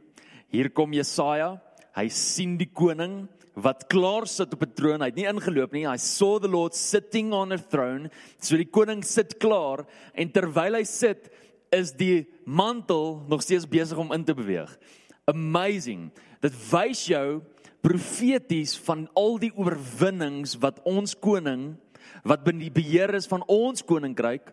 Hier 0.49 0.71
kom 0.71 0.93
Jesaja, 0.93 1.61
hy 1.95 2.09
sien 2.09 2.57
die 2.57 2.71
koning 2.73 3.29
wat 3.55 3.87
klaar 3.93 4.27
sit 4.27 4.53
op 4.55 4.63
'n 4.63 4.75
troon. 4.75 5.01
Hy 5.01 5.07
het 5.07 5.17
nie 5.17 5.29
ingeloop 5.29 5.73
nie. 5.73 5.87
I 5.87 5.97
saw 5.97 6.39
the 6.39 6.49
Lord 6.49 6.75
sitting 6.75 7.33
on 7.33 7.53
a 7.53 7.59
throne. 7.59 8.11
So 8.41 8.57
die 8.57 8.71
koning 8.71 9.05
sit 9.05 9.39
klaar 9.39 9.87
en 10.15 10.31
terwyl 10.31 10.75
hy 10.75 10.85
sit, 10.85 11.31
is 11.71 11.93
die 11.93 12.27
mantel 12.45 13.25
nog 13.29 13.43
steeds 13.43 13.69
besig 13.69 13.99
om 13.99 14.13
in 14.13 14.25
te 14.25 14.35
beweeg. 14.35 14.79
Amazing. 15.25 16.11
Dit 16.41 16.53
wys 16.71 17.07
jou 17.07 17.43
profeties 17.81 18.77
van 18.87 19.09
al 19.15 19.39
die 19.39 19.53
oorwinnings 19.57 20.59
wat 20.63 20.81
ons 20.85 21.15
koning 21.19 21.77
wat 22.25 22.45
binne 22.45 22.69
die 22.69 22.75
beheer 22.75 23.15
is 23.15 23.27
van 23.27 23.43
ons 23.51 23.83
koninkryk 23.83 24.53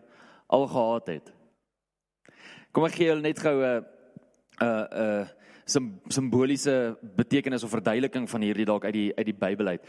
al 0.50 0.66
gehad 0.66 1.06
het. 1.06 1.32
Kom 2.72 2.86
ek 2.86 2.96
gee 2.98 3.10
julle 3.10 3.22
net 3.22 3.38
gou 3.38 3.62
'n 3.62 3.84
'n 4.60 4.86
'n 4.92 5.28
simboliese 6.08 6.98
betekenis 7.16 7.62
of 7.62 7.70
verduideliking 7.70 8.28
van 8.30 8.44
hierdie 8.44 8.66
dalk 8.68 8.84
uit 8.84 8.96
die 8.96 9.10
uit 9.16 9.26
die 9.26 9.36
Bybel 9.36 9.66
uit. 9.66 9.86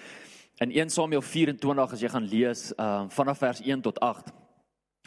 In 0.61 0.71
1 0.71 0.89
Samuel 0.89 1.21
24 1.21 1.93
as 1.93 2.01
jy 2.01 2.09
gaan 2.09 2.27
lees 2.29 2.71
uh 2.77 3.05
vanaf 3.09 3.37
vers 3.41 3.61
1 3.61 3.81
tot 3.81 3.99
8, 3.99 4.33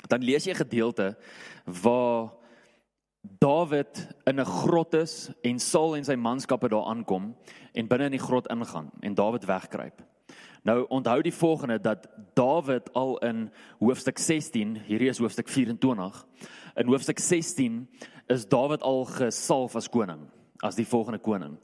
dan 0.09 0.25
lees 0.25 0.45
jy 0.45 0.53
'n 0.53 0.65
gedeelte 0.65 1.17
waar 1.65 2.33
Dawid 3.39 4.09
in 4.25 4.41
'n 4.41 4.45
grot 4.45 4.95
is 4.95 5.31
en 5.43 5.59
Saul 5.59 5.97
en 5.97 6.05
sy 6.05 6.15
manskappe 6.15 6.69
daar 6.69 6.85
aankom 6.85 7.37
en 7.73 7.89
binne 7.89 8.05
in 8.05 8.19
die 8.19 8.27
grot 8.27 8.47
ingaan 8.51 8.91
en 9.01 9.15
Dawid 9.15 9.45
wegkruip. 9.45 10.03
Nou 10.63 10.87
onthou 10.89 11.23
die 11.23 11.35
volgende 11.35 11.81
dat 11.81 12.09
Dawid 12.35 12.93
al 12.93 13.19
in 13.19 13.51
hoofstuk 13.79 14.19
16, 14.19 14.77
hierdie 14.87 15.09
is 15.09 15.19
hoofstuk 15.19 15.49
24. 15.49 16.27
In 16.75 16.87
hoofstuk 16.87 17.19
16 17.19 17.89
is 18.27 18.49
Dawid 18.49 18.83
al 18.83 19.05
gesalf 19.05 19.77
as 19.77 19.89
koning, 19.89 20.31
as 20.63 20.77
die 20.79 20.87
volgende 20.87 21.19
koning. 21.19 21.57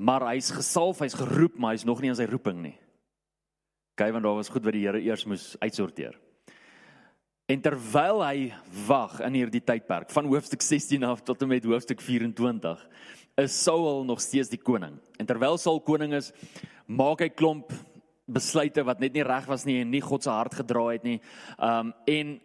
Maar 0.00 0.30
hy's 0.32 0.50
gesalf, 0.54 1.00
hy's 1.04 1.16
geroep, 1.18 1.58
maar 1.58 1.74
hy's 1.74 1.86
nog 1.88 2.00
nie 2.00 2.12
in 2.12 2.18
sy 2.18 2.26
roeping 2.28 2.60
nie. 2.62 2.76
Kyk 4.00 4.14
want 4.16 4.24
daar 4.24 4.38
was 4.38 4.50
goed 4.52 4.64
wat 4.64 4.76
die 4.76 4.86
Here 4.86 5.00
eers 5.00 5.26
moes 5.28 5.54
uitsorteer. 5.60 6.16
En 7.50 7.60
terwyl 7.60 8.22
hy 8.22 8.50
wag 8.86 9.18
in 9.26 9.40
hierdie 9.40 9.62
tydperk 9.66 10.12
van 10.14 10.28
hoofstuk 10.30 10.62
16 10.62 11.02
af 11.04 11.24
tot 11.26 11.42
en 11.42 11.50
met 11.50 11.64
hoofstuk 11.66 12.00
24, 12.00 12.84
is 13.42 13.56
Saul 13.64 14.04
nog 14.06 14.20
steeds 14.22 14.52
die 14.52 14.60
koning. 14.60 15.00
En 15.18 15.26
terwyl 15.26 15.58
Saul 15.58 15.80
koning 15.82 16.14
is, 16.14 16.30
maak 16.86 17.24
hy 17.24 17.30
klomp 17.34 17.72
besluite 18.30 18.84
wat 18.86 19.02
net 19.02 19.16
nie 19.16 19.26
reg 19.26 19.48
was 19.50 19.66
nie 19.66 19.80
en 19.82 19.90
nie 19.90 20.02
God 20.04 20.22
se 20.22 20.30
hart 20.30 20.54
gedra 20.62 20.86
het 20.92 21.06
nie. 21.06 21.18
Um 21.58 21.92
en 22.06 22.38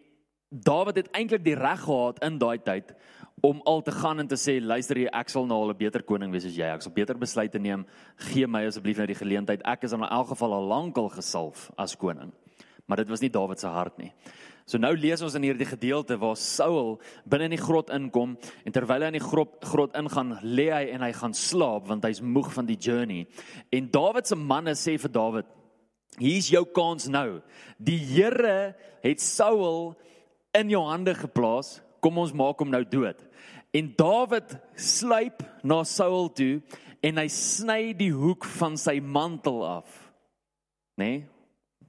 Dawid 0.46 1.00
het 1.00 1.08
eintlik 1.18 1.42
die 1.42 1.56
reg 1.58 1.80
gehad 1.82 2.20
in 2.22 2.36
daai 2.38 2.58
tyd 2.62 2.92
om 3.40 3.60
al 3.64 3.82
te 3.82 3.92
gaan 3.92 4.20
en 4.20 4.28
te 4.28 4.38
sê 4.40 4.56
luister 4.62 4.96
jy 4.96 5.10
ek 5.12 5.28
sal 5.28 5.46
nou 5.46 5.58
al 5.62 5.70
'n 5.70 5.78
beter 5.78 6.02
koning 6.02 6.32
wees 6.32 6.46
as 6.46 6.56
jy. 6.56 6.64
Ek 6.64 6.82
sal 6.82 6.92
beter 6.92 7.14
besluite 7.14 7.58
neem. 7.58 7.86
Gee 8.16 8.46
my 8.46 8.66
asseblief 8.66 8.96
nou 8.96 9.06
die 9.06 9.14
geleentheid. 9.14 9.62
Ek 9.64 9.84
is 9.84 9.92
in 9.92 10.02
elk 10.02 10.28
geval 10.28 10.52
al 10.54 10.66
lankal 10.66 11.08
gesalf 11.08 11.70
as 11.76 11.94
koning. 11.94 12.32
Maar 12.86 12.96
dit 12.96 13.08
was 13.08 13.20
nie 13.20 13.30
Dawid 13.30 13.58
se 13.60 13.66
hart 13.66 13.98
nie. 13.98 14.12
So 14.66 14.78
nou 14.78 14.96
lees 14.96 15.22
ons 15.22 15.36
in 15.38 15.44
hierdie 15.46 15.68
gedeelte 15.68 16.16
waar 16.18 16.34
Saul 16.36 16.96
binne 17.24 17.44
in 17.44 17.54
die 17.54 17.62
grot 17.62 17.90
inkom 17.94 18.36
en 18.64 18.72
terwyl 18.72 19.04
hy 19.04 19.06
in 19.12 19.18
die 19.20 19.22
grot 19.22 19.62
grot 19.62 19.94
ingaan, 19.94 20.40
lê 20.42 20.72
hy 20.72 20.88
en 20.90 21.04
hy 21.06 21.12
gaan 21.12 21.32
slaap 21.32 21.86
want 21.86 22.02
hy's 22.04 22.20
moeg 22.20 22.50
van 22.50 22.66
die 22.66 22.78
journey. 22.78 23.28
En 23.70 23.86
Dawid 23.86 24.26
se 24.26 24.34
manne 24.34 24.74
sê 24.74 24.96
vir 24.98 25.12
Dawid: 25.14 25.46
Hier's 26.18 26.50
jou 26.50 26.64
kans 26.64 27.06
nou. 27.06 27.42
Die 27.78 27.98
Here 27.98 28.74
het 29.04 29.22
Saul 29.22 29.94
in 30.56 30.70
jou 30.72 30.82
hande 30.82 31.14
geplaas. 31.14 31.76
Kom 32.06 32.20
ons 32.22 32.30
maak 32.30 32.60
hom 32.62 32.70
nou 32.70 32.84
dood. 32.86 33.18
En 33.74 33.88
Dawid 33.98 34.52
sluip 34.78 35.40
na 35.66 35.80
Saul 35.82 36.28
toe 36.38 36.60
en 37.02 37.18
hy 37.18 37.26
sny 37.34 37.80
die 37.98 38.12
hoek 38.14 38.46
van 38.60 38.76
sy 38.78 39.00
mantel 39.02 39.58
af. 39.66 39.90
Né? 40.94 41.02
Nee? 41.02 41.24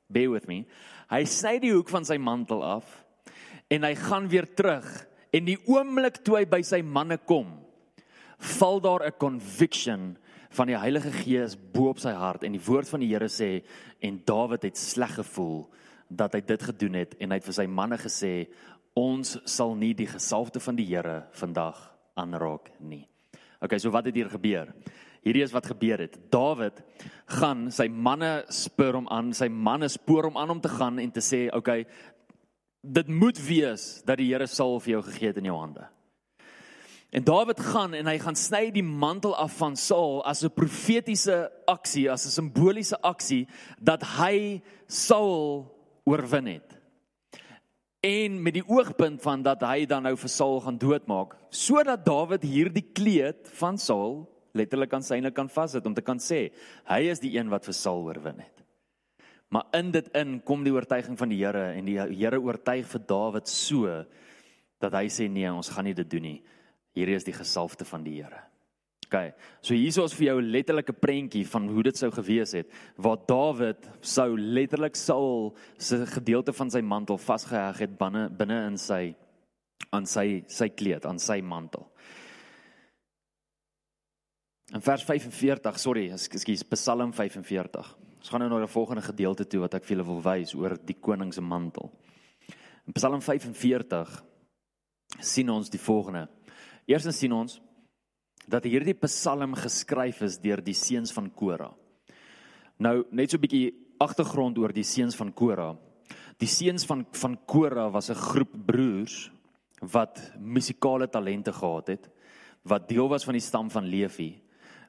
Be 0.10 0.24
with 0.32 0.48
me. 0.50 0.64
Hy 1.12 1.22
sny 1.30 1.58
die 1.62 1.74
hoek 1.76 1.92
van 1.94 2.08
sy 2.08 2.18
mantel 2.18 2.64
af 2.66 2.88
en 3.70 3.86
hy 3.86 3.94
gaan 4.00 4.26
weer 4.32 4.48
terug 4.58 4.88
en 5.36 5.46
die 5.46 5.60
oomblik 5.70 6.22
toe 6.26 6.40
hy 6.40 6.46
by 6.50 6.64
sy 6.66 6.80
manne 6.82 7.20
kom, 7.30 7.52
val 8.58 8.82
daar 8.82 9.06
'n 9.06 9.20
conviction 9.20 10.18
van 10.50 10.68
die 10.68 10.80
Heilige 10.80 11.12
Gees 11.12 11.54
bo 11.56 11.90
op 11.90 12.00
sy 12.00 12.16
hart 12.16 12.44
en 12.44 12.56
die 12.56 12.66
woord 12.66 12.90
van 12.90 13.00
die 13.00 13.12
Here 13.14 13.30
sê 13.30 13.62
en 14.02 14.22
Dawid 14.26 14.64
het 14.64 14.78
sleg 14.78 15.14
gevoel 15.20 15.68
dat 16.10 16.34
hy 16.34 16.42
dit 16.42 16.64
gedoen 16.64 16.94
het 16.94 17.16
en 17.20 17.30
hy 17.30 17.36
het 17.36 17.46
vir 17.46 17.54
sy 17.54 17.68
manne 17.68 17.98
gesê 17.98 18.48
ons 18.98 19.38
sal 19.46 19.76
nie 19.78 19.94
die 19.94 20.10
gesalfde 20.10 20.62
van 20.64 20.78
die 20.78 20.88
Here 20.90 21.28
vandag 21.38 21.78
aanraak 22.18 22.72
nie. 22.82 23.06
Okay, 23.62 23.78
so 23.80 23.94
wat 23.94 24.10
het 24.10 24.18
hier 24.18 24.30
gebeur? 24.30 24.74
Hierdie 25.26 25.44
is 25.44 25.54
wat 25.54 25.70
gebeur 25.70 26.02
het. 26.02 26.16
Dawid 26.32 26.80
gaan 27.38 27.68
sy 27.74 27.88
manne 27.92 28.48
spoor 28.54 28.98
hom 29.02 29.10
aan, 29.12 29.34
sy 29.38 29.50
manne 29.52 29.90
spoor 29.92 30.30
hom 30.30 30.38
aan 30.40 30.56
om 30.56 30.62
te 30.64 30.72
gaan 30.72 31.02
en 31.04 31.12
te 31.14 31.22
sê, 31.22 31.48
okay, 31.54 31.86
dit 32.82 33.10
moet 33.12 33.38
wees 33.48 34.02
dat 34.08 34.22
die 34.22 34.30
Here 34.32 34.48
sal 34.50 34.80
vir 34.80 34.98
jou 34.98 35.04
gegee 35.10 35.34
het 35.34 35.42
in 35.42 35.50
jou 35.50 35.58
hande. 35.60 35.88
En 37.12 37.24
Dawid 37.24 37.60
gaan 37.64 37.94
en 37.96 38.10
hy 38.10 38.18
gaan 38.20 38.36
sny 38.36 38.68
die 38.76 38.86
mantel 38.86 39.36
af 39.40 39.58
van 39.62 39.78
Saul 39.80 40.22
as 40.28 40.44
'n 40.44 40.52
profetiese 40.52 41.50
aksie, 41.66 42.12
as 42.12 42.26
'n 42.26 42.30
simboliese 42.30 43.00
aksie 43.02 43.48
dat 43.82 44.04
hy 44.04 44.62
Saul 44.88 45.66
oorwin 46.06 46.48
het. 46.48 46.77
En 48.08 48.38
met 48.40 48.56
die 48.56 48.64
oogpunt 48.64 49.20
van 49.22 49.42
dat 49.44 49.66
hy 49.68 49.86
dan 49.90 50.06
nou 50.08 50.14
vir 50.16 50.32
Saul 50.32 50.62
gaan 50.64 50.78
doodmaak, 50.80 51.34
sodat 51.52 52.06
Dawid 52.06 52.46
hierdie 52.48 52.86
kleed 52.96 53.50
van 53.60 53.80
Saul 53.82 54.22
letterlik 54.56 54.94
aan 54.96 55.04
syne 55.04 55.34
kan 55.36 55.50
vassit 55.52 55.86
om 55.86 55.96
te 55.98 56.06
kan 56.06 56.22
sê 56.24 56.48
hy 56.88 57.02
is 57.12 57.20
die 57.22 57.36
een 57.36 57.52
wat 57.52 57.68
vir 57.68 57.76
Saul 57.76 58.06
oorwin 58.08 58.40
het. 58.40 58.64
Maar 59.52 59.68
in 59.80 59.92
dit 59.92 60.08
in 60.18 60.38
kom 60.44 60.64
die 60.64 60.74
oortuiging 60.76 61.20
van 61.20 61.32
die 61.32 61.42
Here 61.44 61.74
en 61.76 61.88
die 61.88 62.00
Here 62.00 62.40
oortuig 62.40 62.88
vir 62.88 63.04
Dawid 63.12 63.52
so 63.52 63.92
dat 64.80 64.96
hy 64.96 65.08
sê 65.12 65.28
nee, 65.28 65.50
ons 65.52 65.72
gaan 65.74 65.88
nie 65.88 65.98
dit 65.98 66.10
doen 66.10 66.32
nie 66.32 66.40
hierdie 66.98 67.18
is 67.18 67.28
die 67.28 67.36
gesalfde 67.36 67.86
van 67.86 68.06
die 68.06 68.18
Here. 68.22 68.47
OK. 69.08 69.34
So 69.64 69.74
hierso 69.74 70.04
is 70.04 70.14
vir 70.14 70.28
jou 70.28 70.42
'n 70.42 70.52
letterlike 70.52 70.94
prentjie 70.94 71.46
van 71.48 71.68
hoe 71.70 71.84
dit 71.84 71.98
sou 71.98 72.12
gewees 72.12 72.52
het 72.52 72.68
waar 72.98 73.18
Dawid 73.26 73.90
sou 74.02 74.38
letterlik 74.38 74.96
Saul 74.96 75.56
se 75.78 76.06
gedeelte 76.06 76.54
van 76.54 76.70
sy 76.70 76.82
mantel 76.82 77.18
vasgeheg 77.18 77.80
het 77.80 77.98
binne 77.98 78.30
binne 78.30 78.68
in 78.68 78.78
sy 78.78 79.16
aan 79.92 80.06
sy 80.06 80.44
sy 80.48 80.70
kleed, 80.70 81.06
aan 81.06 81.20
sy 81.20 81.42
mantel. 81.42 81.88
In 84.74 84.82
vers 84.82 85.04
45, 85.04 85.80
sorry, 85.80 86.12
ekskuus, 86.12 86.64
Psalm 86.64 87.14
45. 87.14 87.96
Ons 88.18 88.30
gaan 88.30 88.40
nou 88.40 88.50
na 88.50 88.66
'n 88.66 88.68
volgende 88.68 89.02
gedeelte 89.02 89.48
toe 89.48 89.62
wat 89.62 89.74
ek 89.76 89.86
vir 89.86 89.98
julle 89.98 90.08
wil 90.08 90.22
wys 90.22 90.54
oor 90.54 90.78
die 90.86 91.00
koning 91.00 91.34
se 91.34 91.42
mantel. 91.42 91.92
In 92.86 92.94
Psalm 92.94 93.22
45 93.22 94.24
sien 95.22 95.50
ons 95.50 95.70
die 95.70 95.80
volgende 95.80 96.28
Eerstens 96.88 97.18
sien 97.20 97.34
ons 97.36 97.60
dat 98.48 98.64
hierdie 98.64 98.96
Psalm 99.04 99.56
geskryf 99.60 100.22
is 100.22 100.40
deur 100.40 100.62
die 100.64 100.76
seuns 100.78 101.12
van 101.12 101.30
Kora. 101.36 101.70
Nou 102.80 103.04
net 103.12 103.32
so 103.32 103.38
'n 103.38 103.42
bietjie 103.42 103.74
agtergrond 104.00 104.58
oor 104.58 104.72
die 104.74 104.84
seuns 104.84 105.16
van 105.16 105.34
Kora. 105.34 105.76
Die 106.40 106.48
seuns 106.48 106.86
van 106.86 107.06
van 107.12 107.38
Kora 107.46 107.90
was 107.90 108.10
'n 108.10 108.16
groep 108.16 108.54
broers 108.66 109.32
wat 109.82 110.34
musikale 110.40 111.08
talente 111.08 111.52
gehad 111.52 111.88
het, 111.88 112.10
wat 112.64 112.88
deel 112.90 113.08
was 113.10 113.24
van 113.24 113.34
die 113.34 113.42
stam 113.42 113.70
van 113.70 113.86
Levi, 113.86 114.42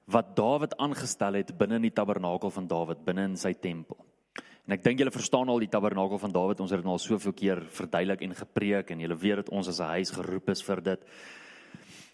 wat 0.07 0.37
Dawid 0.37 0.77
aangestel 0.77 1.35
het 1.35 1.59
binne 1.59 1.77
in 1.77 1.83
die 1.83 1.93
tabernakel 1.93 2.51
van 2.51 2.67
Dawid, 2.67 3.05
binne 3.05 3.25
in 3.25 3.37
sy 3.37 3.53
tempel. 3.53 3.97
En 4.67 4.73
ek 4.73 4.85
dink 4.85 4.99
julle 4.99 5.11
verstaan 5.11 5.49
al 5.49 5.59
die 5.59 5.69
tabernakel 5.69 6.19
van 6.19 6.33
Dawid, 6.33 6.61
ons 6.61 6.71
het 6.71 6.81
dit 6.81 6.89
al 6.89 6.99
soveel 6.99 7.33
keer 7.33 7.63
verduidelik 7.73 8.23
en 8.23 8.35
gepreek 8.35 8.91
en 8.91 9.01
julle 9.01 9.17
weet 9.17 9.37
dat 9.37 9.49
ons 9.49 9.69
as 9.69 9.81
'n 9.81 9.95
huis 9.97 10.11
geroep 10.11 10.49
is 10.49 10.63
vir 10.63 10.81
dit. 10.81 11.05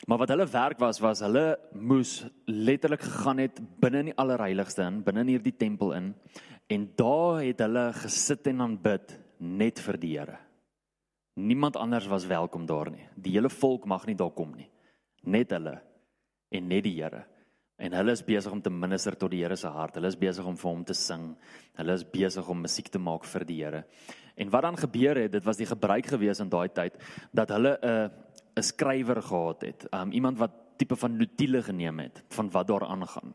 Maar 0.05 0.19
wat 0.21 0.29
hulle 0.29 0.47
werk 0.47 0.79
was 0.79 1.01
was 1.01 1.23
hulle 1.25 1.59
moes 1.73 2.25
letterlik 2.45 3.03
gegaan 3.07 3.41
het 3.41 3.61
binne 3.81 4.03
in 4.03 4.11
die 4.11 4.17
allerheiligste 4.21 4.85
in, 4.85 5.01
binne 5.05 5.25
in 5.25 5.33
hierdie 5.33 5.57
tempel 5.57 5.95
in 5.97 6.11
en 6.69 6.89
daar 6.97 7.41
het 7.41 7.63
hulle 7.65 7.87
gesit 8.03 8.51
en 8.53 8.61
aanbid 8.67 9.15
net 9.39 9.81
vir 9.81 9.99
die 10.01 10.13
Here. 10.19 10.39
Niemand 11.35 11.77
anders 11.77 12.07
was 12.07 12.27
welkom 12.27 12.67
daar 12.67 12.91
nie. 12.91 13.09
Die 13.17 13.33
hele 13.33 13.51
volk 13.51 13.87
mag 13.87 14.07
nie 14.07 14.15
daar 14.15 14.33
kom 14.37 14.53
nie. 14.57 14.69
Net 15.25 15.51
hulle 15.57 15.79
en 16.53 16.69
net 16.69 16.85
die 16.85 16.95
Here. 17.01 17.25
En 17.77 17.97
hulle 17.97 18.13
is 18.13 18.23
besig 18.23 18.53
om 18.53 18.61
te 18.63 18.71
minister 18.71 19.17
tot 19.17 19.33
die 19.33 19.43
Here 19.43 19.57
se 19.57 19.73
hart. 19.73 19.97
Hulle 19.99 20.13
is 20.13 20.21
besig 20.21 20.45
om 20.47 20.57
vir 20.57 20.71
hom 20.71 20.85
te 20.85 20.95
sing. 20.95 21.33
Hulle 21.81 21.97
is 21.97 22.05
besig 22.05 22.49
om 22.49 22.61
musiek 22.63 22.89
te 22.93 23.01
maak 23.03 23.25
vir 23.25 23.45
die 23.49 23.59
Here. 23.65 23.85
En 24.37 24.53
wat 24.53 24.63
dan 24.69 24.77
gebeur 24.77 25.17
het, 25.25 25.33
dit 25.33 25.45
was 25.45 25.59
die 25.59 25.69
gebruik 25.69 26.07
gewees 26.13 26.41
in 26.45 26.53
daai 26.53 26.69
tyd 26.69 27.01
dat 27.33 27.51
hulle 27.57 27.79
'n 27.83 28.11
'n 28.57 28.63
skrywer 28.63 29.23
gehad 29.23 29.61
het. 29.61 29.87
Um 29.93 30.13
iemand 30.13 30.39
wat 30.39 30.51
tipe 30.77 30.97
van 30.97 31.17
notiele 31.17 31.63
geneem 31.63 31.99
het 31.99 32.23
van 32.29 32.51
wat 32.51 32.67
daar 32.67 32.87
aangaan. 32.87 33.35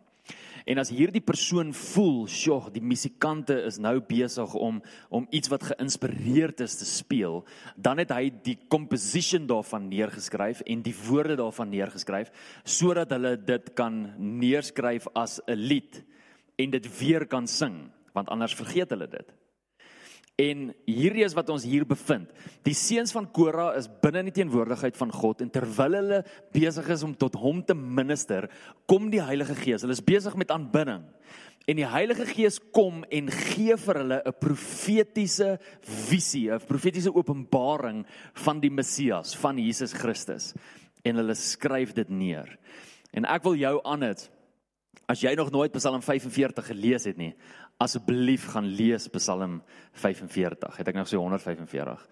En 0.65 0.77
as 0.77 0.91
hierdie 0.93 1.21
persoon 1.21 1.73
voel, 1.73 2.27
"Sjoe, 2.27 2.71
die 2.71 2.81
musikante 2.81 3.55
is 3.65 3.77
nou 3.77 3.99
besig 3.99 4.53
om 4.53 4.81
om 5.09 5.27
iets 5.29 5.47
wat 5.47 5.63
geïnspireerd 5.63 6.59
is 6.59 6.75
te 6.77 6.85
speel," 6.85 7.45
dan 7.75 7.97
het 7.97 8.11
hy 8.11 8.31
die 8.43 8.57
composition 8.67 9.47
daarvan 9.47 9.87
neergeskryf 9.87 10.61
en 10.61 10.81
die 10.81 10.95
woorde 11.07 11.35
daarvan 11.35 11.69
neergeskryf 11.69 12.31
sodat 12.63 13.09
hulle 13.09 13.37
dit 13.43 13.73
kan 13.73 14.13
neerskryf 14.17 15.07
as 15.13 15.41
'n 15.47 15.55
lied 15.55 16.03
en 16.55 16.69
dit 16.69 16.99
weer 16.99 17.25
kan 17.25 17.47
sing, 17.47 17.89
want 18.13 18.29
anders 18.29 18.53
vergeet 18.53 18.89
hulle 18.89 19.07
dit. 19.07 19.33
En 20.39 20.69
hierdie 20.87 21.25
is 21.25 21.35
wat 21.35 21.49
ons 21.51 21.65
hier 21.67 21.83
bevind. 21.87 22.29
Die 22.63 22.75
seuns 22.77 23.11
van 23.11 23.27
Kora 23.35 23.73
is 23.75 23.89
binne 24.01 24.21
in 24.23 24.29
die 24.29 24.37
teenwoordigheid 24.37 24.95
van 24.95 25.11
God 25.11 25.43
en 25.43 25.51
terwyl 25.51 25.97
hulle 25.99 26.19
besig 26.55 26.87
is 26.95 27.03
om 27.03 27.15
tot 27.19 27.35
hom 27.41 27.59
te 27.65 27.75
minister, 27.75 28.47
kom 28.87 29.09
die 29.11 29.23
Heilige 29.23 29.57
Gees. 29.59 29.83
Hulle 29.83 29.97
is 29.97 30.05
besig 30.05 30.37
met 30.39 30.53
aanbidding. 30.55 31.03
En 31.69 31.77
die 31.77 31.87
Heilige 31.91 32.25
Gees 32.29 32.57
kom 32.73 33.03
en 33.11 33.27
gee 33.33 33.75
vir 33.77 33.99
hulle 34.01 34.21
'n 34.25 34.39
profetiese 34.39 35.59
visie, 35.81 36.49
'n 36.51 36.59
profetiese 36.59 37.13
openbaring 37.13 38.05
van 38.33 38.59
die 38.59 38.71
Messias, 38.71 39.35
van 39.35 39.57
Jesus 39.57 39.93
Christus. 39.93 40.53
En 41.03 41.15
hulle 41.15 41.35
skryf 41.35 41.93
dit 41.93 42.09
neer. 42.09 42.57
En 43.13 43.25
ek 43.25 43.43
wil 43.43 43.55
jou 43.55 43.81
aan 43.83 43.99
dit 43.99 44.29
As 45.09 45.23
jy 45.23 45.31
nog 45.33 45.49
nooit 45.49 45.73
Psalm 45.73 46.03
45 46.05 46.67
gelees 46.69 47.07
het 47.09 47.17
nie, 47.17 47.31
asseblief 47.79 48.49
gaan 48.53 48.67
lees 48.67 49.07
Psalm 49.15 49.61
45. 50.01 50.77
Het 50.81 50.91
ek 50.91 50.97
nog 50.99 51.07
so 51.07 51.21
145. 51.23 52.07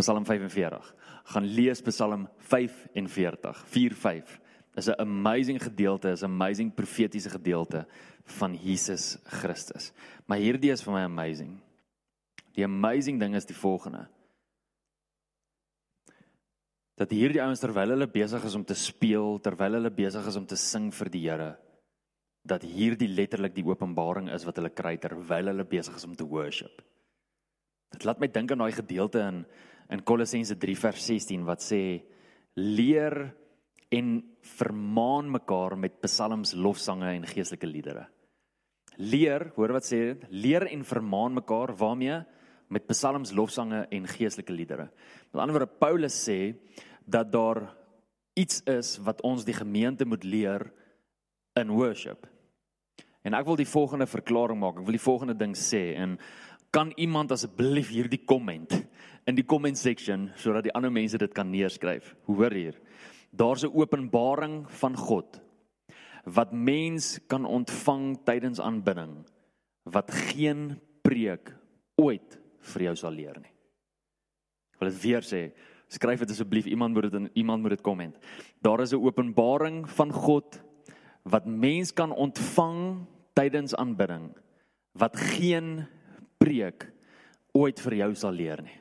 Psalm 0.00 0.24
45. 0.26 0.94
Gaan 1.34 1.46
lees 1.54 1.82
Psalm 1.86 2.28
45, 2.50 3.64
4:5. 3.70 4.38
Dis 4.74 4.88
'n 4.88 5.00
amazing 5.00 5.62
gedeelte, 5.62 6.10
is 6.10 6.22
'n 6.22 6.24
amazing 6.32 6.74
profetiese 6.74 7.30
gedeelte 7.30 7.86
van 8.24 8.54
Jesus 8.54 9.18
Christus. 9.24 9.92
Maar 10.26 10.38
hierdie 10.38 10.72
is 10.72 10.82
vir 10.82 10.92
my 10.92 11.02
amazing. 11.04 11.60
Die 12.54 12.64
amazing 12.64 13.20
ding 13.20 13.34
is 13.34 13.46
die 13.46 13.56
volgende. 13.56 14.08
Dat 16.94 17.10
hierdie 17.10 17.42
ouens 17.42 17.60
terwyl 17.60 17.88
hulle 17.88 18.06
besig 18.06 18.44
is 18.44 18.54
om 18.54 18.64
te 18.64 18.74
speel, 18.74 19.40
terwyl 19.40 19.72
hulle 19.72 19.90
besig 19.90 20.26
is 20.26 20.36
om 20.36 20.46
te 20.46 20.56
sing 20.56 20.92
vir 20.94 21.10
die 21.10 21.28
Here, 21.28 21.56
dat 22.42 22.64
hierdie 22.66 23.10
letterlik 23.10 23.54
die 23.54 23.66
openbaring 23.66 24.30
is 24.34 24.44
wat 24.46 24.58
hulle 24.58 24.72
kry 24.74 24.96
terwyl 24.98 25.52
hulle 25.52 25.66
besig 25.68 25.96
is 25.96 26.06
om 26.06 26.16
te 26.18 26.26
worship. 26.26 26.82
Dit 27.92 28.06
laat 28.08 28.20
my 28.22 28.28
dink 28.32 28.50
aan 28.50 28.64
daai 28.64 28.74
gedeelte 28.74 29.22
in 29.28 29.44
in 29.92 30.00
Kolossense 30.08 30.54
3 30.56 30.74
vers 30.78 31.06
16 31.10 31.42
wat 31.44 31.60
sê 31.60 31.82
leer 32.56 33.16
en 33.92 34.12
vermaan 34.56 35.28
mekaar 35.28 35.76
met 35.76 35.98
psalms, 36.00 36.54
lofsange 36.56 37.10
en 37.12 37.26
geestelike 37.28 37.68
liedere. 37.68 38.06
Leer, 38.96 39.50
hoor 39.56 39.74
wat 39.76 39.84
sê 39.84 39.98
dit? 40.12 40.24
Leer 40.30 40.64
en 40.70 40.84
vermaan 40.84 41.36
mekaar 41.36 41.74
waarmee? 41.76 42.22
Met 42.72 42.88
psalms, 42.88 43.34
lofsange 43.36 43.84
en 43.92 44.08
geestelike 44.08 44.52
liedere. 44.52 44.88
Met 45.32 45.42
ander 45.42 45.58
woorde 45.58 45.78
Paulus 45.80 46.16
sê 46.24 46.54
dat 47.04 47.28
daar 47.32 47.66
iets 48.32 48.62
is 48.64 48.96
wat 49.04 49.20
ons 49.28 49.44
die 49.44 49.56
gemeente 49.56 50.08
moet 50.08 50.24
leer 50.24 50.70
in 51.60 51.74
worship. 51.76 52.24
En 53.22 53.34
ek 53.34 53.46
wil 53.46 53.56
die 53.56 53.68
volgende 53.68 54.06
verklaring 54.10 54.58
maak. 54.58 54.80
Ek 54.80 54.86
wil 54.88 54.98
die 54.98 55.06
volgende 55.06 55.36
ding 55.38 55.54
sê 55.58 55.92
en 55.94 56.18
kan 56.72 56.92
iemand 56.96 57.32
asseblief 57.34 57.92
hierdie 57.92 58.24
komment 58.24 58.72
in 59.28 59.36
die 59.36 59.46
comment 59.46 59.78
section 59.78 60.30
sodat 60.40 60.66
die 60.66 60.74
ander 60.74 60.90
mense 60.90 61.18
dit 61.20 61.34
kan 61.36 61.50
neerskryf. 61.52 62.14
Hoor 62.26 62.50
hier. 62.50 62.78
Daar's 63.30 63.64
'n 63.64 63.74
openbaring 63.74 64.64
van 64.80 64.96
God 64.96 65.40
wat 66.24 66.52
mens 66.52 67.18
kan 67.26 67.44
ontvang 67.44 68.24
tydens 68.24 68.60
aanbidding 68.60 69.24
wat 69.84 70.10
geen 70.10 70.80
preek 71.02 71.54
ooit 71.96 72.38
vir 72.60 72.82
jou 72.82 72.94
sal 72.96 73.12
leer 73.12 73.38
nie. 73.40 73.52
Ek 74.74 74.80
wil 74.80 74.90
dit 74.90 75.02
weer 75.02 75.22
sê. 75.22 75.52
Skryf 75.88 76.22
dit 76.24 76.30
asseblief 76.30 76.66
iemand 76.66 76.94
moet 76.94 77.10
dit 77.10 77.14
in 77.14 77.30
iemand 77.34 77.62
moet 77.62 77.76
dit 77.76 77.82
komment. 77.82 78.16
Daar 78.62 78.80
is 78.80 78.92
'n 78.92 79.02
openbaring 79.02 79.88
van 79.88 80.12
God 80.12 80.62
wat 81.22 81.46
mens 81.46 81.92
kan 81.92 82.10
ontvang 82.10 83.06
tydens 83.38 83.74
aanbidding 83.78 84.30
wat 84.98 85.16
geen 85.16 85.84
preek 86.40 86.88
ooit 87.56 87.80
vir 87.80 87.98
jou 88.02 88.14
sal 88.18 88.36
leer 88.36 88.62
nie. 88.64 88.78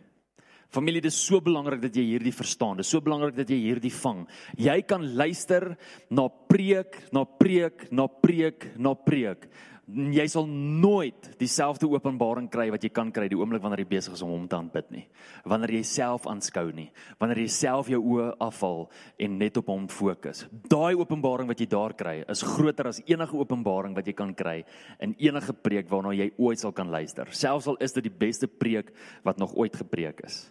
Familie, 0.71 1.01
dit 1.03 1.11
is 1.11 1.19
so 1.19 1.41
belangrik 1.43 1.81
dat 1.83 1.97
jy 1.99 2.05
hierdie 2.13 2.31
verstaan. 2.31 2.77
Dit 2.79 2.87
is 2.87 2.91
so 2.93 3.03
belangrik 3.03 3.35
dat 3.35 3.49
jy 3.51 3.57
hierdie 3.59 3.91
vang. 3.91 4.21
Jy 4.55 4.77
kan 4.87 5.03
luister 5.19 5.73
na 6.07 6.29
preek, 6.29 6.95
na 7.11 7.25
preek, 7.27 7.89
na 7.91 8.05
preek, 8.07 8.69
na 8.79 8.93
preek 8.95 9.49
jy 9.89 10.23
sal 10.29 10.45
nooit 10.47 11.31
dieselfde 11.39 11.87
openbaring 11.89 12.47
kry 12.51 12.67
wat 12.71 12.83
jy 12.85 12.91
kan 12.93 13.09
kry 13.11 13.27
die 13.31 13.37
oomblik 13.39 13.63
wanneer 13.63 13.81
jy 13.83 13.89
besig 13.89 14.15
is 14.15 14.23
om 14.23 14.31
hom 14.33 14.45
te 14.47 14.55
aanbid 14.55 14.91
nie. 14.93 15.03
Wanneer 15.47 15.73
jy 15.75 15.81
self 15.87 16.27
aanskou 16.29 16.67
nie, 16.75 16.87
wanneer 17.19 17.41
jy 17.43 17.47
self 17.51 17.89
jou 17.91 17.99
oë 18.13 18.29
afval 18.45 18.85
en 19.25 19.37
net 19.41 19.57
op 19.59 19.71
hom 19.73 19.87
fokus. 19.91 20.45
Daai 20.71 20.95
openbaring 20.99 21.49
wat 21.51 21.63
jy 21.63 21.67
daar 21.71 21.95
kry, 21.97 22.21
is 22.31 22.45
groter 22.45 22.91
as 22.91 23.01
enige 23.07 23.37
openbaring 23.37 23.97
wat 23.97 24.07
jy 24.07 24.15
kan 24.17 24.35
kry 24.37 24.61
in 25.03 25.15
enige 25.19 25.55
preek 25.57 25.89
waarna 25.91 26.13
jy 26.15 26.31
ooit 26.37 26.61
sal 26.61 26.75
kan 26.75 26.91
luister. 26.93 27.29
Selfs 27.35 27.67
al 27.71 27.79
is 27.83 27.97
dit 27.97 28.07
die 28.07 28.17
beste 28.25 28.47
preek 28.47 28.93
wat 29.27 29.41
nog 29.41 29.55
ooit 29.57 29.75
gepreek 29.75 30.23
is. 30.27 30.45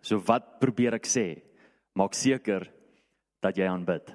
So 0.00 0.22
wat 0.28 0.56
probeer 0.62 0.96
ek 1.00 1.08
sê? 1.10 1.42
Maak 1.96 2.14
seker 2.14 2.68
dat 3.42 3.58
jy 3.58 3.66
aanbid. 3.68 4.12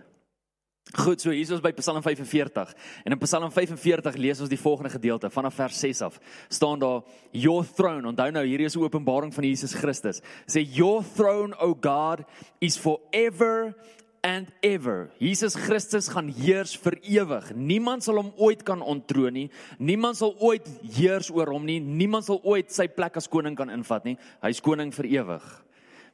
Goed, 0.91 1.21
so 1.21 1.31
hier 1.31 1.45
is 1.45 1.51
ons 1.55 1.61
by 1.63 1.71
Psalm 1.77 2.01
45. 2.03 2.71
En 3.05 3.13
in 3.15 3.19
Psalm 3.23 3.51
45 3.51 4.17
lees 4.19 4.41
ons 4.43 4.49
die 4.51 4.59
volgende 4.59 4.91
gedeelte 4.91 5.29
vanaf 5.31 5.55
vers 5.55 5.79
6 5.79 6.01
af. 6.01 6.19
staan 6.49 6.79
daar 6.79 7.01
your 7.31 7.63
throne. 7.63 8.07
Onthou 8.07 8.31
nou, 8.31 8.43
hierdie 8.45 8.65
is 8.65 8.75
'n 8.75 8.83
openbaring 8.83 9.33
van 9.33 9.43
Jesus 9.43 9.73
Christus. 9.73 10.21
Sê 10.47 10.59
your 10.59 11.03
throne, 11.15 11.55
O 11.59 11.73
God, 11.73 12.25
is 12.59 12.77
forever 12.77 13.73
and 14.21 14.51
ever. 14.61 15.09
Jesus 15.17 15.55
Christus 15.55 16.09
gaan 16.09 16.27
heers 16.27 16.75
vir 16.75 16.97
ewig. 17.01 17.55
Niemand 17.55 18.03
sal 18.03 18.15
hom 18.15 18.33
ooit 18.37 18.63
kan 18.63 18.81
onttroon 18.81 19.33
nie. 19.33 19.49
Niemand 19.77 20.17
sal 20.17 20.35
ooit 20.39 20.67
heers 20.93 21.29
oor 21.29 21.47
hom 21.47 21.65
nie. 21.65 21.79
Niemand 21.79 22.25
sal 22.25 22.41
ooit 22.43 22.71
sy 22.71 22.87
plek 22.87 23.17
as 23.17 23.27
koning 23.27 23.55
kan 23.55 23.69
invat 23.69 24.03
nie. 24.03 24.17
Hy's 24.41 24.59
koning 24.59 24.91
vir 24.91 25.05
ewig. 25.05 25.63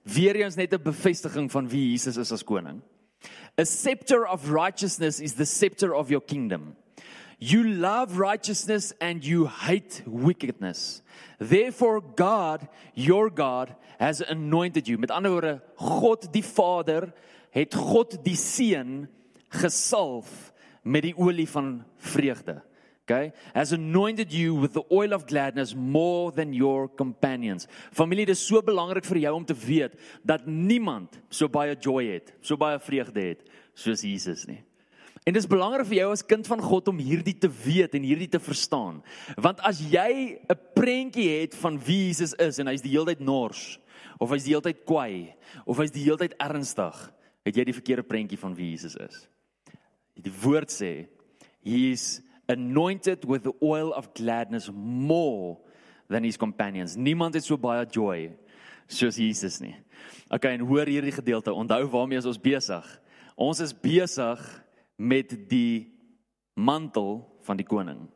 Weereens 0.03 0.55
net 0.55 0.73
'n 0.73 0.83
bevestiging 0.83 1.51
van 1.51 1.67
wie 1.67 1.91
Jesus 1.91 2.17
is 2.17 2.31
as 2.31 2.43
koning. 2.43 2.81
A 3.57 3.65
scepter 3.65 4.27
of 4.27 4.51
righteousness 4.51 5.19
is 5.19 5.33
the 5.33 5.45
scepter 5.45 5.95
of 5.95 6.11
your 6.11 6.21
kingdom. 6.21 6.75
You 7.39 7.63
love 7.63 8.19
righteousness 8.19 8.93
and 9.01 9.23
you 9.23 9.47
hate 9.47 10.03
wickedness. 10.05 11.01
Therefore 11.39 12.01
God, 12.01 12.67
your 12.93 13.29
God, 13.29 13.75
has 13.99 14.21
anointed 14.21 14.87
you. 14.87 14.97
Met 14.97 15.11
ander 15.11 15.29
woorde, 15.29 15.61
God 15.77 16.31
die 16.33 16.43
Vader 16.43 17.13
het 17.51 17.73
God 17.73 18.23
die 18.23 18.35
Seun 18.35 19.07
gesalf 19.49 20.53
met 20.83 21.07
die 21.07 21.15
olie 21.17 21.47
van 21.49 21.83
vreugde. 21.97 22.61
Okay? 23.07 23.31
Has 23.55 23.71
anointed 23.71 24.33
you 24.33 24.53
with 24.53 24.73
the 24.73 24.83
oil 24.91 25.13
of 25.13 25.25
gladness 25.25 25.73
more 25.73 26.29
than 26.29 26.51
your 26.51 26.89
companions. 26.89 27.67
Familie, 27.95 28.25
dit 28.27 28.35
is 28.35 28.43
so 28.43 28.59
belangrik 28.61 29.07
vir 29.07 29.21
jou 29.23 29.31
om 29.37 29.45
te 29.47 29.55
weet 29.55 29.95
dat 30.27 30.43
niemand 30.45 31.15
so 31.31 31.47
baie 31.47 31.77
joy 31.79 32.03
het, 32.17 32.33
so 32.43 32.59
baie 32.59 32.75
vreugde 32.83 33.23
het 33.29 33.47
soos 33.77 34.03
Jesus 34.03 34.43
nie. 34.49 34.59
En 35.23 35.31
dit 35.31 35.39
is 35.39 35.47
belangrik 35.47 35.87
vir 35.87 36.01
jou 36.01 36.11
as 36.11 36.25
kind 36.27 36.47
van 36.51 36.59
God 36.63 36.91
om 36.91 36.99
hierdie 36.99 37.35
te 37.39 37.47
weet 37.47 37.95
en 37.95 38.03
hierdie 38.03 38.29
te 38.31 38.43
verstaan. 38.43 38.99
Want 39.39 39.63
as 39.63 39.79
jy 39.79 40.39
'n 40.43 40.59
prentjie 40.75 41.29
het 41.41 41.55
van 41.55 41.79
wie 41.79 42.07
Jesus 42.11 42.33
is 42.33 42.59
en 42.59 42.67
hy's 42.67 42.83
die 42.83 42.91
hele 42.91 43.15
tyd 43.15 43.23
nors 43.23 43.79
of 44.19 44.31
hy's 44.31 44.43
die 44.43 44.51
hele 44.51 44.67
tyd 44.67 44.83
kwaai 44.85 45.33
of 45.65 45.77
hy's 45.77 45.91
die 45.91 46.03
hele 46.03 46.17
tyd 46.17 46.35
ernstig, 46.39 47.13
het 47.45 47.55
jy 47.55 47.63
die 47.63 47.79
verkeerde 47.79 48.03
prentjie 48.03 48.37
van 48.37 48.55
wie 48.55 48.71
Jesus 48.71 48.95
is. 48.95 49.27
Die 50.15 50.33
woord 50.43 50.71
sê 50.71 51.07
he's 51.63 52.21
anointed 52.47 53.25
with 53.25 53.43
the 53.43 53.53
oil 53.61 53.93
of 53.93 54.13
gladness 54.13 54.69
more 54.73 55.57
than 56.09 56.23
his 56.23 56.37
companions. 56.37 56.95
Niemand 56.95 57.35
het 57.35 57.43
so 57.43 57.57
baie 57.57 57.85
joy 57.91 58.31
soos 58.87 59.19
Jesus 59.19 59.59
nie. 59.59 59.75
Okay, 60.31 60.55
en 60.55 60.65
hoor 60.67 60.87
hierdie 60.87 61.15
gedeelte. 61.15 61.53
Onthou 61.53 61.83
waarmee 61.91 62.23
ons 62.23 62.39
besig. 62.39 62.85
Ons 63.35 63.61
is 63.63 63.73
besig 63.75 64.43
met 64.97 65.35
die 65.49 65.87
mantel 66.55 67.21
van 67.45 67.59
die 67.59 67.67
koning. 67.67 68.07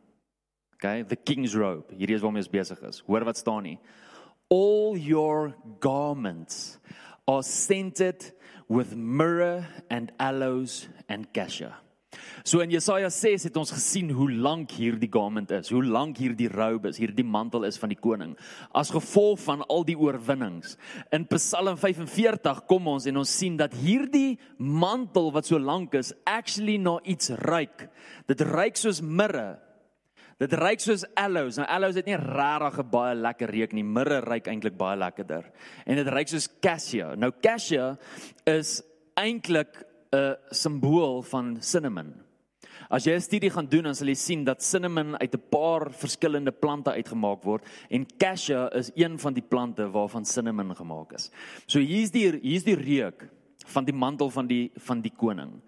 Okay, 0.80 1.04
the 1.04 1.16
king's 1.16 1.54
robe. 1.56 1.94
Hierdie 1.94 2.18
is 2.18 2.24
waarmee 2.24 2.42
ons 2.42 2.52
besig 2.52 2.80
is. 2.88 3.04
Hoor 3.06 3.28
wat 3.28 3.38
staan 3.38 3.68
nie. 3.68 3.78
All 4.52 4.98
your 4.98 5.54
garments 5.80 6.80
are 7.28 7.44
scented 7.44 8.32
with 8.68 8.96
myrrh 8.96 9.64
and 9.90 10.12
aloes 10.20 10.88
and 11.08 11.32
cassia. 11.34 11.76
So 12.44 12.60
in 12.64 12.72
Jesaja 12.74 13.10
6 13.10 13.44
het 13.50 13.58
ons 13.58 13.72
gesien 13.72 14.12
hoe 14.16 14.30
lank 14.32 14.72
hierdie 14.78 15.10
garment 15.12 15.52
is, 15.52 15.72
hoe 15.74 15.84
lank 15.86 16.18
hierdie 16.22 16.50
robe 16.52 16.90
is, 16.90 17.00
hierdie 17.02 17.26
mantel 17.26 17.66
is 17.68 17.80
van 17.82 17.94
die 17.94 18.00
koning. 18.00 18.36
As 18.74 18.94
gevolg 18.94 19.40
van 19.46 19.66
al 19.68 19.86
die 19.88 19.98
oorwinnings. 19.98 20.78
In 21.14 21.28
Psalm 21.32 21.78
45 21.78 22.66
kom 22.70 22.88
ons 22.92 23.08
en 23.10 23.22
ons 23.22 23.38
sien 23.38 23.58
dat 23.60 23.76
hierdie 23.78 24.40
mantel 24.58 25.32
wat 25.36 25.50
so 25.50 25.60
lank 25.60 25.96
is, 26.00 26.14
actually 26.26 26.78
na 26.82 26.98
iets 27.04 27.34
ruik. 27.46 27.88
Dit 28.28 28.42
ruik 28.42 28.80
soos 28.80 29.02
mirre. 29.02 29.60
Dit 30.42 30.56
ruik 30.58 30.82
soos 30.82 31.04
aloes. 31.20 31.60
Nou 31.60 31.68
aloes 31.70 32.00
het 32.00 32.08
nie 32.10 32.18
regtig 32.18 32.80
'n 32.80 32.90
baie 32.90 33.16
lekker 33.16 33.50
reuk 33.50 33.74
nie. 33.74 33.84
Mirre 33.84 34.22
ruik 34.22 34.48
eintlik 34.48 34.78
baie 34.78 34.98
lekkerder. 34.98 35.52
En 35.86 35.96
dit 35.96 36.08
ruik 36.08 36.28
soos 36.28 36.50
cassia. 36.60 37.16
Nou 37.16 37.32
cassia 37.42 37.98
is 38.46 38.82
eintlik 39.16 39.86
'n 40.12 40.36
simbool 40.50 41.22
van 41.22 41.58
cinnamon. 41.62 42.14
As 42.90 43.06
jy 43.06 43.14
'n 43.16 43.22
studie 43.22 43.50
gaan 43.50 43.68
doen, 43.68 43.84
dan 43.84 43.96
sal 43.96 44.08
jy 44.08 44.16
sien 44.16 44.44
dat 44.44 44.64
cinnamon 44.64 45.18
uit 45.20 45.34
'n 45.34 45.44
paar 45.50 45.92
verskillende 45.92 46.52
plante 46.52 46.92
uitgemaak 46.92 47.44
word 47.44 47.64
en 47.90 48.06
cassia 48.18 48.70
is 48.74 48.92
een 48.96 49.20
van 49.20 49.34
die 49.34 49.44
plante 49.44 49.90
waarvan 49.90 50.26
cinnamon 50.26 50.76
gemaak 50.76 51.14
is. 51.14 51.32
So 51.66 51.80
hier's 51.80 52.12
die 52.12 52.40
hier's 52.42 52.64
die 52.64 52.76
reuk 52.76 53.30
van 53.66 53.86
die 53.86 53.94
mantel 53.94 54.30
van 54.30 54.48
die 54.48 54.72
van 54.76 55.02
die 55.02 55.14
koning. 55.16 55.62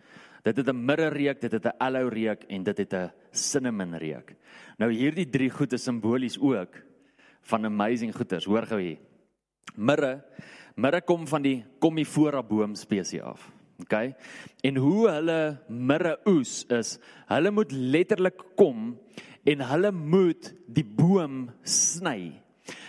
Dit 0.43 0.57
het 0.57 0.67
'n 0.67 0.85
mirre 0.85 1.07
reuk, 1.07 1.41
dit 1.41 1.51
het 1.51 1.65
'n 1.65 1.77
aloe 1.79 2.09
reuk 2.09 2.43
en 2.49 2.63
dit 2.63 2.77
het 2.77 2.93
'n 2.93 3.11
cinnamon 3.31 3.95
reuk. 3.95 4.35
Nou 4.77 4.91
hierdie 4.91 5.29
drie 5.29 5.49
goed 5.49 5.73
is 5.73 5.83
simbolies 5.83 6.39
ook 6.39 6.83
van 7.41 7.65
amazing 7.65 8.15
goeders. 8.15 8.45
Hoor 8.45 8.65
gou 8.65 8.81
hier. 8.81 8.97
Mirre, 9.75 10.23
mirre 10.75 11.01
kom 11.01 11.27
van 11.27 11.41
die 11.41 11.65
Commiphora 11.79 12.43
boom 12.43 12.75
spesies 12.75 13.21
af. 13.21 13.51
Okay? 13.83 14.13
En 14.63 14.79
hoe 14.81 15.07
hulle 15.11 15.39
mirre 15.67 16.17
oes 16.29 16.63
is, 16.73 16.97
hulle 17.31 17.51
moet 17.51 17.71
letterlik 17.71 18.39
kom 18.59 18.93
en 19.43 19.65
hulle 19.67 19.91
moet 19.91 20.53
die 20.71 20.85
boom 20.87 21.49
sny. 21.67 22.31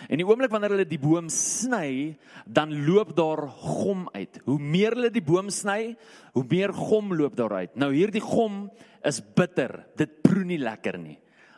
En 0.07 0.21
die 0.21 0.25
oomblik 0.27 0.53
wanneer 0.53 0.75
hulle 0.75 0.87
die 0.87 1.01
boom 1.01 1.27
sny, 1.31 2.15
dan 2.47 2.71
loop 2.85 3.11
daar 3.17 3.43
gom 3.49 4.05
uit. 4.15 4.39
Hoe 4.47 4.59
meer 4.61 4.95
hulle 4.95 5.11
die 5.11 5.23
boom 5.25 5.51
sny, 5.51 5.95
hoe 6.35 6.45
meer 6.47 6.71
gom 6.75 7.11
loop 7.17 7.35
daar 7.35 7.57
uit. 7.59 7.75
Nou 7.79 7.91
hierdie 7.93 8.23
gom 8.23 8.69
is 9.05 9.19
bitter. 9.35 9.81
Dit 9.99 10.21
proe 10.23 10.45
nie 10.47 10.61
lekker 10.61 10.99
nie, 11.01 11.17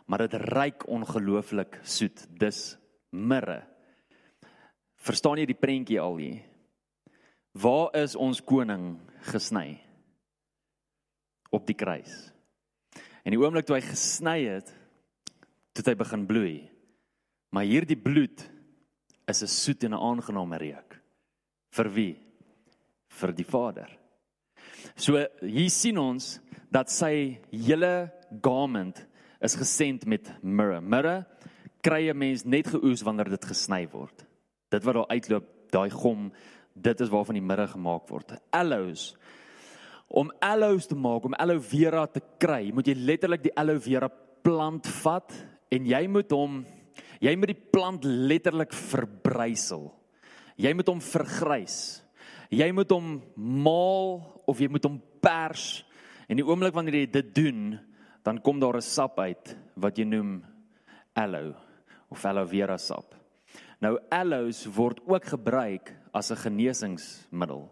maar 0.10 0.26
dit 0.26 0.38
ruik 0.50 0.88
ongelooflik 0.90 1.82
soet. 1.86 2.26
Dis 2.40 2.78
mirre. 3.14 3.62
Verstaan 5.08 5.40
jy 5.40 5.46
die 5.52 5.60
prentjie 5.60 6.02
al 6.02 6.18
hier? 6.20 6.47
Waar 7.58 7.96
is 7.98 8.16
ons 8.16 8.42
koning 8.44 8.98
gesny? 9.32 9.80
Op 11.50 11.66
die 11.66 11.78
kruis. 11.78 12.14
En 13.26 13.34
die 13.34 13.40
oomblik 13.40 13.66
toe 13.66 13.78
hy 13.78 13.84
gesny 13.86 14.40
het, 14.46 14.70
het 15.78 15.90
hy 15.90 15.96
begin 15.98 16.26
bloei. 16.30 16.56
Maar 17.54 17.68
hierdie 17.70 17.98
bloed 17.98 18.44
is 19.28 19.44
'n 19.44 19.48
soet 19.48 19.84
en 19.84 19.94
'n 19.94 20.04
aangename 20.10 20.58
reuk. 20.58 21.02
Vir 21.72 21.90
wie? 21.94 22.16
Vir 23.08 23.32
die 23.34 23.46
Vader. 23.46 23.90
So 24.96 25.18
hier 25.42 25.70
sien 25.70 25.98
ons 25.98 26.40
dat 26.72 26.92
sy 26.92 27.40
hele 27.52 28.12
garment 28.42 29.06
is 29.42 29.56
gesend 29.56 30.06
met 30.06 30.44
mirre. 30.44 30.82
Mirre 30.82 31.26
kry 31.82 32.10
'n 32.10 32.18
mens 32.18 32.46
net 32.46 32.68
geoes 32.68 33.02
wanneer 33.02 33.30
dit 33.30 33.46
gesny 33.46 33.88
word. 33.90 34.26
Dit 34.70 34.84
wat 34.84 34.94
daar 34.94 35.08
uitloop, 35.08 35.46
daai 35.72 35.90
gom 35.90 36.32
dit 36.82 37.02
is 37.02 37.12
waarvan 37.12 37.38
die 37.40 37.44
mirre 37.46 37.68
gemaak 37.68 38.08
word. 38.10 38.36
Aloes. 38.56 39.12
Om 40.08 40.32
aloes 40.44 40.88
te 40.88 40.96
maak, 40.96 41.26
om 41.28 41.36
aloe 41.36 41.60
vera 41.60 42.06
te 42.08 42.22
kry, 42.40 42.70
moet 42.74 42.88
jy 42.88 42.96
letterlik 42.96 43.44
die 43.44 43.56
aloe 43.60 43.80
vera 43.84 44.10
plant 44.46 44.88
vat 45.02 45.34
en 45.74 45.88
jy 45.90 46.04
moet 46.08 46.32
hom 46.32 46.62
jy 47.20 47.34
moet 47.36 47.52
die 47.52 47.68
plant 47.74 48.06
letterlik 48.06 48.74
verbrysel. 48.78 49.90
Jy 50.58 50.72
moet 50.78 50.90
hom 50.90 51.02
vergrys. 51.02 51.78
Jy 52.54 52.70
moet 52.72 52.92
hom 52.94 53.18
maal 53.36 54.22
of 54.48 54.62
jy 54.62 54.70
moet 54.72 54.86
hom 54.88 55.02
pers 55.22 55.84
en 56.28 56.40
die 56.40 56.46
oomblik 56.46 56.76
wanneer 56.76 57.02
jy 57.02 57.10
dit 57.20 57.30
doen, 57.36 57.78
dan 58.24 58.40
kom 58.44 58.60
daar 58.60 58.78
'n 58.78 58.84
sap 58.84 59.20
uit 59.20 59.56
wat 59.76 59.98
jy 59.98 60.06
noem 60.06 60.44
aloe 61.16 61.56
of 62.10 62.26
aloe 62.26 62.48
vera 62.48 62.78
sap. 62.78 63.16
Nou 63.82 63.98
aloes 64.10 64.66
word 64.66 65.00
ook 65.06 65.26
gebruik 65.26 65.94
as 66.18 66.32
'n 66.32 66.44
genesingsmiddel, 66.44 67.70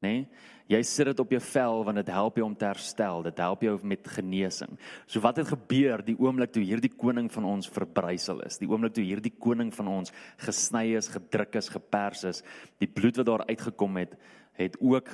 nê? 0.00 0.08
Nee? 0.08 0.28
Jy 0.64 0.80
sit 0.82 1.10
dit 1.10 1.20
op 1.20 1.32
jou 1.34 1.40
vel 1.44 1.82
want 1.84 1.98
dit 2.00 2.08
help 2.08 2.38
jou 2.40 2.46
om 2.46 2.54
te 2.56 2.64
herstel, 2.64 3.22
dit 3.22 3.38
help 3.38 3.62
jou 3.66 3.74
met 3.84 4.06
genesing. 4.08 4.78
So 5.06 5.20
wat 5.20 5.36
het 5.36 5.50
gebeur 5.50 6.00
die 6.04 6.16
oomblik 6.16 6.54
toe 6.54 6.62
hierdie 6.64 6.92
koning 6.96 7.28
van 7.32 7.44
ons 7.44 7.68
verbrysel 7.68 8.40
is? 8.46 8.56
Die 8.58 8.68
oomblik 8.68 8.94
toe 8.96 9.04
hierdie 9.04 9.34
koning 9.38 9.74
van 9.74 9.88
ons 9.88 10.12
gesny 10.40 10.96
is, 10.96 11.10
gedruk 11.12 11.54
is, 11.60 11.68
gepers 11.68 12.24
is, 12.24 12.42
die 12.80 12.88
bloed 12.88 13.20
wat 13.20 13.26
daar 13.26 13.44
uitgekom 13.46 13.96
het, 14.00 14.16
het 14.56 14.78
ook 14.80 15.10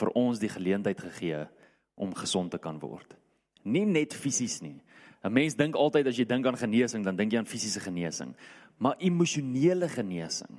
vir 0.00 0.10
ons 0.18 0.42
die 0.42 0.50
geleentheid 0.50 0.98
gegee 0.98 1.46
om 1.94 2.14
gesond 2.14 2.50
te 2.50 2.58
kan 2.58 2.80
word. 2.82 3.14
Nie 3.62 3.86
net 3.86 4.14
fisies 4.14 4.60
nie. 4.60 4.80
'n 5.22 5.32
Mens 5.32 5.54
dink 5.54 5.76
altyd 5.76 6.06
as 6.06 6.16
jy 6.16 6.24
dink 6.24 6.46
aan 6.46 6.56
genesing, 6.56 7.04
dan 7.04 7.16
dink 7.16 7.32
jy 7.32 7.38
aan 7.38 7.46
fisiese 7.46 7.80
genesing, 7.80 8.34
maar 8.78 8.96
emosionele 8.98 9.88
genesing 9.88 10.58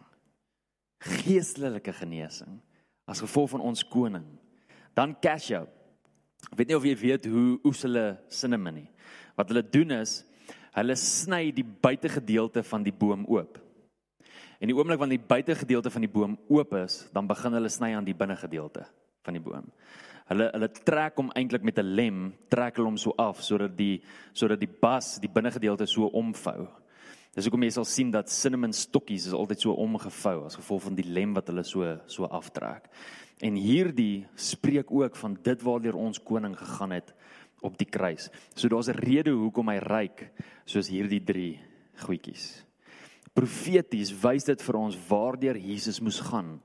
geestelike 1.01 1.93
genesing 1.93 2.59
as 3.09 3.21
gevolg 3.23 3.49
van 3.55 3.63
ons 3.65 3.83
koning. 3.87 4.25
Dan 4.95 5.15
Cassia. 5.19 5.65
Ek 6.51 6.57
weet 6.57 6.71
nie 6.71 6.77
of 6.77 6.85
jy 6.85 6.95
weet 6.97 7.25
hoe 7.29 7.59
oes 7.67 7.81
hulle 7.85 8.05
cinnamon 8.31 8.81
nie. 8.81 8.89
Wat 9.37 9.51
hulle 9.51 9.63
doen 9.65 9.97
is 10.01 10.21
hulle 10.71 10.95
sny 10.95 11.49
die 11.51 11.65
buitegedeelte 11.65 12.63
van 12.63 12.85
die 12.85 12.95
boom 12.95 13.25
oop. 13.27 13.57
En 14.61 14.69
die 14.69 14.75
oomblik 14.77 15.01
wanneer 15.01 15.19
die 15.19 15.27
buitegedeelte 15.27 15.91
van 15.91 16.05
die 16.05 16.11
boom 16.11 16.37
oop 16.53 16.75
is, 16.79 17.01
dan 17.11 17.27
begin 17.27 17.57
hulle 17.57 17.71
sny 17.73 17.91
aan 17.97 18.07
die 18.07 18.15
binnegedeelte 18.15 18.85
van 19.25 19.35
die 19.35 19.43
boom. 19.43 19.67
Hulle 20.29 20.47
hulle 20.53 20.69
trek 20.71 21.17
hom 21.19 21.31
eintlik 21.35 21.65
met 21.67 21.79
'n 21.79 21.95
lem, 21.97 22.19
trek 22.47 22.77
hulle 22.77 22.87
hom 22.87 22.97
so 22.97 23.11
af 23.17 23.41
sodat 23.43 23.75
die 23.75 24.01
sodat 24.33 24.59
die 24.59 24.69
bas, 24.69 25.19
die 25.19 25.29
binnegedeelte 25.29 25.85
so 25.85 26.05
omvou. 26.05 26.69
Dis 27.31 27.47
hoekom 27.47 27.63
jy 27.63 27.71
sal 27.71 27.85
sien 27.87 28.09
dat 28.11 28.31
cinnamon 28.31 28.73
stokkies 28.75 29.29
is 29.29 29.35
altyd 29.35 29.63
so 29.63 29.75
omgevou 29.79 30.41
as 30.49 30.57
gevolg 30.59 30.83
van 30.89 30.97
die 30.97 31.07
lem 31.07 31.31
wat 31.37 31.47
hulle 31.47 31.63
so 31.63 31.93
so 32.11 32.27
aftrek. 32.27 32.89
En 33.41 33.55
hierdie 33.55 34.25
spreek 34.35 34.91
ook 34.91 35.15
van 35.15 35.37
dit 35.43 35.63
waardeur 35.63 35.95
ons 35.95 36.19
koning 36.19 36.57
gegaan 36.59 36.91
het 36.97 37.13
op 37.63 37.77
die 37.79 37.87
kruis. 37.87 38.27
So 38.55 38.67
daar's 38.67 38.89
'n 38.89 38.99
rede 38.99 39.31
hoekom 39.31 39.69
hy 39.69 39.79
ryk 39.79 40.31
soos 40.65 40.89
hierdie 40.89 41.23
drie 41.23 41.59
goedjies. 42.03 42.65
Profeties 43.33 44.11
wys 44.11 44.43
dit 44.43 44.61
vir 44.61 44.75
ons 44.75 44.97
waardeur 45.07 45.57
Jesus 45.57 46.01
moes 46.01 46.19
gaan 46.19 46.59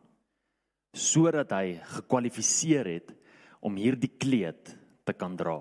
sodat 0.97 1.51
hy 1.53 1.79
gekwalifiseer 1.85 2.87
het 2.87 3.15
om 3.61 3.77
hierdie 3.77 4.17
kleed 4.19 4.77
te 5.05 5.13
kan 5.13 5.37
dra, 5.37 5.59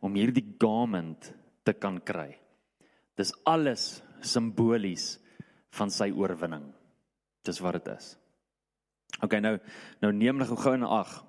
om 0.00 0.14
hierdie 0.14 0.56
garment 0.58 1.32
te 1.64 1.72
kan 1.72 2.00
kry. 2.00 2.34
Dis 3.16 3.32
alles 3.44 4.02
simbolies 4.22 5.18
van 5.78 5.90
sy 5.90 6.10
oorwinning. 6.10 6.64
Dis 7.44 7.60
wat 7.60 7.80
dit 7.80 7.92
is. 7.96 8.16
OK 9.22 9.38
nou 9.40 9.58
nou 10.00 10.12
neem 10.12 10.40
nog 10.40 10.54
gou 10.62 10.74
in 10.74 10.86
ag. 10.86 11.20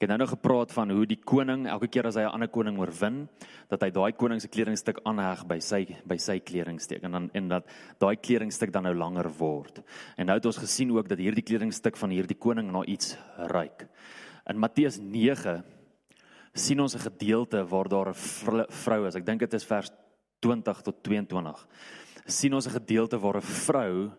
Ek 0.00 0.06
het 0.06 0.12
nou 0.14 0.22
nog 0.22 0.30
gepraat 0.32 0.70
van 0.72 0.90
hoe 0.96 1.04
die 1.04 1.18
koning 1.20 1.66
elke 1.68 1.88
keer 1.92 2.06
as 2.08 2.16
hy 2.16 2.22
'n 2.22 2.32
ander 2.32 2.48
koning 2.48 2.78
oorwin, 2.78 3.28
dat 3.68 3.82
hy 3.82 3.90
daai 3.90 4.12
koning 4.12 4.40
se 4.40 4.48
kledingstuk 4.48 5.00
aanheg 5.04 5.46
by 5.46 5.58
sy 5.60 5.86
by 6.06 6.16
sy 6.16 6.38
kledingstuk 6.40 7.02
en 7.04 7.12
dan 7.12 7.30
en 7.34 7.48
dat 7.48 7.64
daai 7.98 8.16
kledingstuk 8.16 8.72
dan 8.72 8.84
nou 8.84 8.94
langer 8.94 9.28
word. 9.28 9.82
En 10.16 10.26
nou 10.26 10.36
het 10.36 10.46
ons 10.46 10.56
gesien 10.56 10.90
ook 10.90 11.08
dat 11.08 11.18
hierdie 11.18 11.44
kledingstuk 11.44 11.96
van 11.96 12.10
hierdie 12.10 12.38
koning 12.38 12.72
na 12.72 12.82
iets 12.84 13.16
ryk. 13.36 13.86
In 14.48 14.58
Matteus 14.58 14.98
9 14.98 15.64
sien 16.54 16.80
ons 16.80 16.94
'n 16.94 17.10
gedeelte 17.10 17.68
waar 17.68 17.88
daar 17.88 18.08
'n 18.08 18.14
vrou 18.68 19.06
is. 19.06 19.16
Ek 19.16 19.26
dink 19.26 19.40
dit 19.40 19.54
is 19.54 19.64
vers 19.64 19.90
20 20.40 20.82
tot 20.82 21.02
22 21.02 21.66
sien 22.30 22.54
ons 22.54 22.66
'n 22.66 22.78
gedeelte 22.78 23.18
waar 23.18 23.36
'n 23.36 23.50
vrou 23.66 24.10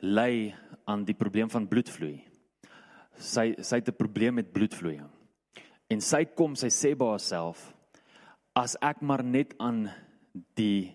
ly 0.00 0.54
aan 0.86 1.04
die 1.04 1.14
probleem 1.14 1.50
van 1.50 1.68
bloedvloei. 1.68 2.24
Sy 3.16 3.54
sy 3.62 3.76
het 3.76 3.88
'n 3.88 3.96
probleem 3.96 4.34
met 4.34 4.52
bloedvloeiing. 4.52 5.10
En 5.88 6.00
sy 6.00 6.24
kom, 6.24 6.54
sy 6.54 6.68
sê 6.68 6.96
by 6.96 7.04
haarself 7.04 7.74
as 8.54 8.76
ek 8.80 9.02
maar 9.02 9.24
net 9.24 9.54
aan 9.58 9.90
die 10.54 10.94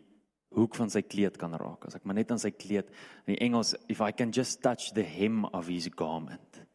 hoek 0.55 0.75
van 0.75 0.89
sy 0.89 1.01
kleed 1.01 1.37
kan 1.37 1.53
raak, 1.53 1.85
as 1.85 1.95
ek 1.95 2.05
maar 2.05 2.15
net 2.15 2.31
aan 2.31 2.39
sy 2.39 2.51
kleed 2.51 2.89
in 3.27 3.35
die 3.35 3.41
Engels 3.45 3.75
if 3.87 4.01
I 4.01 4.11
can 4.11 4.31
just 4.31 4.61
touch 4.61 4.93
the 4.93 5.03
hem 5.03 5.45
of 5.45 5.67
his 5.67 5.87
garment 5.95 6.69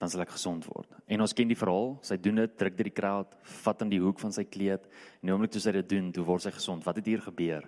dan 0.00 0.08
sal 0.08 0.22
ek 0.24 0.32
gesond 0.32 0.64
word. 0.64 0.88
En 1.12 1.20
ons 1.20 1.34
ken 1.36 1.50
die 1.50 1.58
verhaal, 1.58 1.98
sy 2.00 2.16
doen 2.16 2.40
dit, 2.40 2.52
druk 2.56 2.76
dit 2.78 2.88
die 2.88 2.96
kraat, 2.96 3.34
vat 3.60 3.82
aan 3.84 3.90
die 3.92 4.00
hoek 4.00 4.22
van 4.22 4.32
sy 4.32 4.46
kleed 4.48 4.86
en 5.20 5.32
oomblik 5.34 5.52
toe 5.52 5.60
sy 5.60 5.74
dit 5.76 5.90
doen, 5.90 6.08
toe 6.16 6.24
word 6.24 6.46
sy 6.46 6.52
gesond. 6.56 6.86
Wat 6.86 6.96
het 6.96 7.10
hier 7.10 7.20
gebeur? 7.20 7.66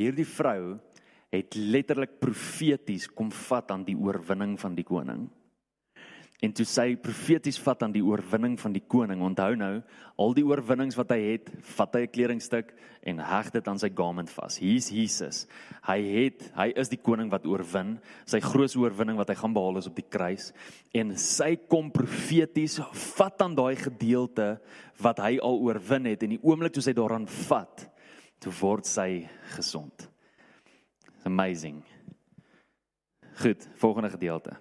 Hierdie 0.00 0.26
vrou 0.26 0.78
het 1.34 1.56
letterlik 1.58 2.18
profeties 2.22 3.08
kom 3.10 3.30
vat 3.30 3.72
aan 3.74 3.86
die 3.86 3.96
oorwinning 3.98 4.58
van 4.60 4.76
die 4.76 4.86
koning. 4.86 5.26
En 6.44 6.52
toe 6.52 6.66
sy 6.68 6.92
profeties 7.00 7.56
vat 7.62 7.84
aan 7.86 7.92
die 7.94 8.02
oorwinning 8.04 8.56
van 8.60 8.74
die 8.74 8.82
koning. 8.90 9.22
Onthou 9.24 9.54
nou, 9.56 9.78
al 10.20 10.34
die 10.36 10.44
oorwinnings 10.44 10.96
wat 10.98 11.14
hy 11.14 11.20
het, 11.22 11.48
vat 11.76 11.94
hy 11.94 12.02
'n 12.04 12.12
kledingstuk 12.12 12.74
en 13.02 13.18
heg 13.18 13.50
dit 13.52 13.68
aan 13.68 13.78
sy 13.78 13.88
garment 13.88 14.30
vas. 14.30 14.58
Hier's 14.58 14.90
Jesus. 14.90 15.46
Hy 15.86 16.00
het 16.02 16.52
hy 16.54 16.72
is 16.76 16.88
die 16.88 17.00
koning 17.00 17.30
wat 17.30 17.46
oorwin. 17.46 17.98
Sy 18.26 18.40
grootste 18.40 18.78
oorwinning 18.78 19.16
wat 19.16 19.28
hy 19.28 19.34
gaan 19.34 19.54
behaal 19.54 19.78
is 19.78 19.86
op 19.86 19.96
die 19.96 20.08
kruis. 20.08 20.52
En 20.92 21.16
sy 21.16 21.56
kom 21.56 21.90
profeties 21.90 22.80
vat 23.16 23.40
aan 23.42 23.54
daai 23.54 23.76
gedeelte 23.76 24.60
wat 25.00 25.18
hy 25.18 25.38
al 25.38 25.60
oorwin 25.60 26.06
het 26.06 26.22
en 26.22 26.30
die 26.30 26.42
oomblik 26.42 26.72
toe 26.72 26.82
sy 26.82 26.92
daaraan 26.92 27.26
vat, 27.26 27.93
toe 28.44 28.52
word 28.60 28.84
sy 28.84 29.24
gesond. 29.54 30.08
It's 31.16 31.24
amazing. 31.26 31.82
Goed, 33.40 33.64
volgende 33.80 34.10
gedeelte. 34.12 34.56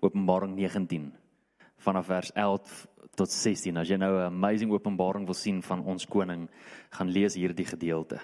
Openbaring 0.00 0.54
19 0.56 1.12
vanaf 1.84 2.06
vers 2.06 2.30
11 2.32 2.86
tot 3.14 3.30
16. 3.30 3.76
As 3.76 3.88
jy 3.88 3.96
nou 3.96 4.16
'n 4.16 4.32
amazing 4.32 4.72
openbaring 4.72 5.26
wil 5.26 5.34
sien 5.34 5.62
van 5.62 5.84
ons 5.84 6.06
koning, 6.06 6.48
gaan 6.90 7.10
lees 7.10 7.34
hierdie 7.34 7.66
gedeelte. 7.66 8.20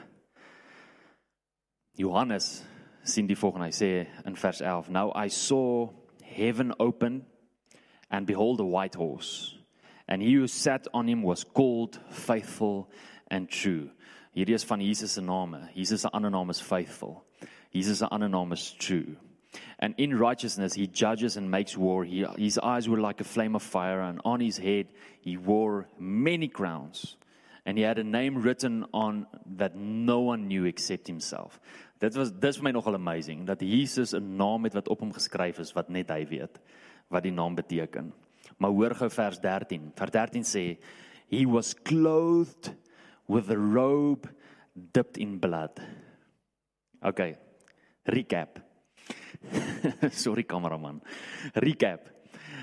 Johannes 1.96 2.64
sien 3.03 3.27
die 3.27 3.37
volgende. 3.37 3.66
Hy 3.66 3.72
sê 3.72 4.27
in 4.27 4.37
vers 4.37 4.61
11: 4.61 4.88
Now 4.88 5.12
I 5.14 5.29
saw 5.29 5.90
heaven 6.22 6.72
open 6.79 7.27
and 8.09 8.27
behold 8.27 8.61
a 8.61 8.64
white 8.64 8.98
horse 8.98 9.64
and 10.09 10.22
he 10.22 10.35
who 10.35 10.46
sat 10.46 10.87
on 10.92 11.09
him 11.09 11.22
was 11.22 11.44
called 11.44 11.98
faithful 12.11 12.90
and 13.31 13.48
true. 13.48 13.90
Hierdie 14.35 14.55
is 14.55 14.64
van 14.64 14.81
Jesus 14.81 15.12
se 15.12 15.23
name. 15.23 15.68
Jesus 15.75 16.03
se 16.03 16.09
ander 16.12 16.31
naam 16.31 16.51
is 16.51 16.61
faithful. 16.61 17.25
Jesus 17.73 17.99
se 17.99 18.07
ander 18.11 18.29
naam 18.29 18.53
is 18.53 18.73
true. 18.73 19.16
And 19.79 19.94
in 19.97 20.18
righteousness 20.18 20.75
he 20.75 20.88
judges 20.88 21.37
and 21.37 21.51
makes 21.51 21.77
war. 21.77 22.05
He, 22.05 22.25
his 22.37 22.59
eyes 22.59 22.88
were 22.88 23.01
like 23.01 23.20
a 23.20 23.25
flame 23.25 23.55
of 23.55 23.62
fire, 23.62 24.01
and 24.01 24.20
on 24.25 24.40
his 24.40 24.59
head 24.59 24.87
he 25.20 25.37
wore 25.37 25.87
many 25.99 26.49
crowns. 26.49 27.16
And 27.64 27.79
he 27.79 27.85
had 27.85 27.99
a 27.99 28.05
name 28.05 28.42
written 28.42 28.85
on 28.92 29.27
that 29.57 29.77
no 29.77 30.20
one 30.20 30.49
knew 30.49 30.64
except 30.64 31.07
himself. 31.07 31.61
Dit 32.01 32.16
was 32.16 32.33
dis 32.33 32.59
vir 32.59 32.64
my 32.64 32.73
nogal 32.73 32.94
amazing 32.94 33.47
dat 33.47 33.62
Jesus 33.62 34.12
'n 34.14 34.37
naam 34.37 34.64
het 34.64 34.75
wat 34.75 34.88
op 34.88 35.01
hom 35.01 35.12
geskryf 35.12 35.59
is 35.59 35.73
wat 35.73 35.88
net 35.88 36.11
hy 36.11 36.27
weet 36.27 36.59
wat 37.09 37.23
die 37.23 37.33
naam 37.33 37.55
beteken. 37.55 38.12
Maar 38.59 38.70
hoor 38.70 38.94
gou 38.94 39.11
vers 39.11 39.38
13. 39.40 39.92
Vers 39.94 40.11
13 40.11 40.42
sê 40.42 40.79
he 41.31 41.47
was 41.47 41.75
clothed 41.75 42.75
with 43.29 43.51
a 43.51 43.59
robe 43.59 44.29
dipped 44.93 45.17
in 45.17 45.39
blood. 45.39 45.81
Okay. 47.03 47.37
Recap. 48.09 48.61
Sorry 50.11 50.45
kameraman. 50.45 51.01
Recap. 51.55 52.01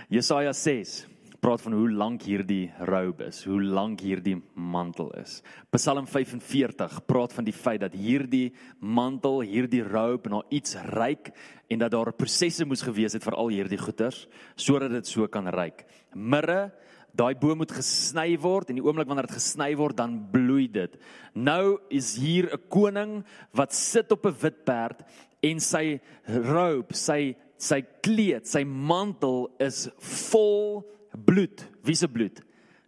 Jesaja 0.09 0.53
6 0.53 1.11
praat 1.41 1.63
van 1.65 1.73
hoe 1.73 1.89
lank 1.89 2.21
hierdie 2.29 2.69
robe 2.85 3.25
is, 3.31 3.39
hoe 3.49 3.57
lank 3.57 4.03
hierdie 4.05 4.35
mantel 4.53 5.09
is. 5.17 5.39
Psalm 5.73 6.05
45 6.05 6.99
praat 7.09 7.33
van 7.33 7.47
die 7.47 7.55
feit 7.55 7.81
dat 7.81 7.95
hierdie 7.97 8.51
mantel, 8.77 9.41
hierdie 9.49 9.81
robe 9.81 10.29
na 10.29 10.43
iets 10.53 10.77
ryk 10.93 11.31
en 11.71 11.81
dat 11.81 11.95
daar 11.95 12.13
prosesse 12.13 12.67
moes 12.67 12.85
gewees 12.85 13.17
het 13.17 13.25
vir 13.25 13.39
al 13.41 13.49
hierdie 13.55 13.81
goeders 13.81 14.27
sodat 14.53 14.93
dit 14.93 15.09
so 15.09 15.25
kan 15.33 15.49
ryk. 15.49 15.81
Mirre 16.13 16.69
daai 17.17 17.33
boom 17.35 17.61
moet 17.61 17.71
gesny 17.71 18.37
word 18.39 18.69
en 18.69 18.79
die 18.79 18.85
oomblik 18.85 19.07
wanneer 19.09 19.27
dit 19.27 19.39
gesny 19.39 19.73
word 19.75 19.97
dan 19.97 20.17
bloei 20.31 20.67
dit. 20.71 20.97
Nou 21.33 21.79
is 21.89 22.15
hier 22.17 22.49
'n 22.51 22.61
koning 22.69 23.23
wat 23.53 23.73
sit 23.73 24.11
op 24.11 24.25
'n 24.25 24.35
wit 24.41 24.63
perd 24.65 25.03
en 25.43 25.59
sy 25.59 25.99
robe, 26.25 26.93
sy 26.93 27.35
sy 27.61 27.81
kleed, 28.01 28.47
sy 28.47 28.63
mantel 28.63 29.51
is 29.61 29.87
vol 29.99 30.81
bloed. 31.13 31.63
Wie 31.85 31.95
se 31.95 32.07
bloed? 32.07 32.41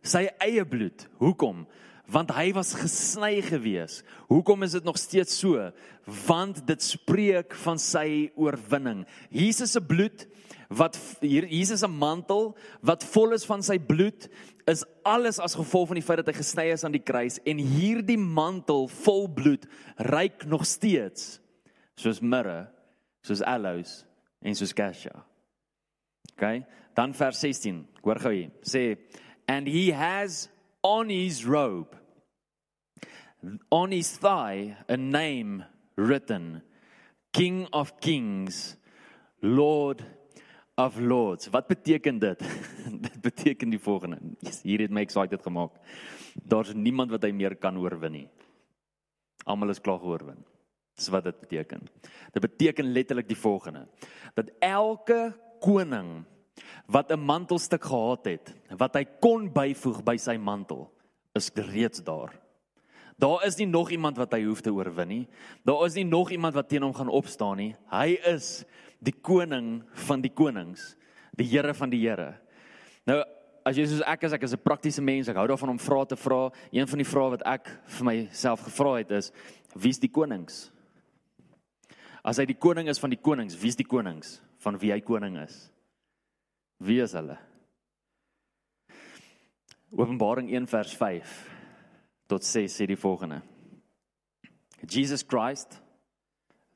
Sy 0.03 0.27
eie 0.41 0.65
bloed. 0.65 1.05
Hoekom? 1.21 1.67
Want 2.13 2.33
hy 2.35 2.51
was 2.53 2.73
gesny 2.73 3.41
gewees. 3.41 4.01
Hoekom 4.27 4.63
is 4.63 4.71
dit 4.71 4.83
nog 4.83 4.97
steeds 4.97 5.37
so? 5.39 5.71
Want 6.27 6.65
dit 6.67 6.81
spreek 6.83 7.53
van 7.63 7.79
sy 7.79 8.31
oorwinning. 8.35 9.05
Jesus 9.29 9.71
se 9.71 9.81
bloed 9.81 10.25
wat 10.77 10.97
hier 11.21 11.45
Jesus 11.49 11.83
se 11.83 11.89
mantel 11.89 12.53
wat 12.81 13.05
vol 13.13 13.35
is 13.35 13.45
van 13.45 13.63
sy 13.65 13.77
bloed 13.77 14.27
is 14.69 14.83
alles 15.03 15.39
as 15.43 15.57
gevolg 15.59 15.89
van 15.91 15.99
die 15.99 16.05
feit 16.05 16.21
dat 16.21 16.31
hy 16.31 16.37
gesny 16.39 16.67
is 16.73 16.85
aan 16.87 16.95
die 16.95 17.03
kruis 17.03 17.39
en 17.47 17.59
hierdie 17.59 18.19
mantel 18.19 18.87
vol 19.03 19.27
bloed 19.31 19.67
ryk 20.13 20.47
nog 20.49 20.65
steeds 20.69 21.37
soos 21.99 22.21
mirre, 22.21 22.67
soos 23.25 23.43
aloes 23.45 24.01
en 24.43 24.55
soos 24.57 24.73
cassia. 24.73 25.13
OK? 26.33 26.63
Dan 26.97 27.13
vers 27.13 27.39
16. 27.43 27.83
Hoor 28.03 28.21
gou 28.21 28.33
hier. 28.33 28.51
Sê 28.65 28.97
and 29.47 29.67
he 29.67 29.91
has 29.91 30.47
on 30.83 31.09
his 31.09 31.43
robe 31.45 31.97
on 33.69 33.91
his 33.91 34.17
thigh 34.17 34.77
a 34.87 34.95
name 34.95 35.65
written 35.97 36.61
King 37.33 37.67
of 37.73 37.99
Kings 37.99 38.77
Lord 39.41 40.05
of 40.75 40.99
lords. 40.99 41.47
Wat 41.47 41.67
beteken 41.67 42.19
dit? 42.19 42.39
dit 43.07 43.21
beteken 43.21 43.69
die 43.69 43.79
volgende. 43.79 44.19
Hier 44.63 44.81
het 44.81 44.91
my 44.93 45.01
excited 45.05 45.41
gemaak. 45.41 45.77
Daar's 46.33 46.73
niemand 46.73 47.13
wat 47.13 47.23
hy 47.23 47.31
meer 47.35 47.55
kan 47.55 47.77
oorwin 47.77 48.17
nie. 48.17 48.27
Almal 49.45 49.73
is 49.73 49.81
klaar 49.83 50.01
geoorwin. 50.01 50.41
Dis 50.97 51.09
wat 51.13 51.25
dit 51.27 51.39
beteken. 51.39 51.87
Dit 52.33 52.41
beteken 52.41 52.91
letterlik 52.93 53.27
die 53.29 53.37
volgende. 53.37 53.87
Dat 54.37 54.51
elke 54.61 55.33
koning 55.61 56.23
wat 56.85 57.11
'n 57.11 57.19
mantelstuk 57.19 57.83
gehad 57.83 58.25
het, 58.25 58.53
wat 58.77 58.95
hy 58.95 59.05
kon 59.19 59.51
byvoeg 59.53 60.03
by 60.03 60.17
sy 60.17 60.37
mantel, 60.37 60.91
is 61.33 61.49
reeds 61.53 62.03
daar. 62.03 62.33
Daar 63.17 63.45
is 63.45 63.57
nie 63.57 63.67
nog 63.67 63.91
iemand 63.91 64.17
wat 64.17 64.33
hy 64.33 64.43
hoef 64.43 64.61
te 64.61 64.73
oorwin 64.73 65.07
nie. 65.07 65.27
Daar 65.65 65.85
is 65.85 65.95
nie 65.97 66.05
nog 66.07 66.31
iemand 66.31 66.55
wat 66.57 66.69
teen 66.69 66.83
hom 66.83 66.93
gaan 66.93 67.11
opstaan 67.13 67.57
nie. 67.57 67.75
Hy 67.91 68.17
is 68.33 68.63
die 69.03 69.13
koning 69.13 69.83
van 70.07 70.23
die 70.23 70.31
konings, 70.33 70.93
die 71.37 71.47
Here 71.47 71.73
van 71.73 71.91
die 71.91 72.01
Here. 72.01 72.33
Nou 73.05 73.21
as 73.63 73.77
jy 73.79 73.85
soos 73.87 74.03
ek 74.07 74.25
is, 74.27 74.33
ek 74.33 74.43
is 74.43 74.53
'n 74.53 74.63
praktiese 74.63 75.01
mens, 75.01 75.29
ek 75.29 75.37
hou 75.37 75.47
daarvan 75.47 75.69
om 75.69 75.79
vrae 75.79 76.05
te 76.05 76.15
vra. 76.15 76.51
Een 76.71 76.87
van 76.87 76.97
die 76.97 77.07
vrae 77.07 77.29
wat 77.29 77.43
ek 77.45 77.69
vir 77.85 78.05
myself 78.05 78.61
gevra 78.61 78.97
het 78.97 79.11
is: 79.11 79.31
Wie's 79.75 79.99
die 79.99 80.11
konings? 80.11 80.71
As 82.23 82.37
hy 82.37 82.45
die 82.45 82.59
koning 82.59 82.87
is 82.87 82.99
van 82.99 83.09
die 83.09 83.19
konings, 83.21 83.55
wie's 83.55 83.75
die 83.75 83.87
konings 83.87 84.41
van 84.59 84.77
wie 84.79 84.91
hy 84.91 85.01
koning 85.01 85.37
is? 85.37 85.71
Wie 86.79 87.01
is 87.01 87.13
hulle? 87.13 87.37
Openbaring 89.91 90.49
1 90.49 90.67
vers 90.67 90.93
5 90.95 91.52
tot 92.33 92.43
6 92.43 92.73
sê 92.73 92.87
die 92.87 92.97
volgende: 92.97 93.41
Jesus 94.85 95.23
Christ, 95.23 95.79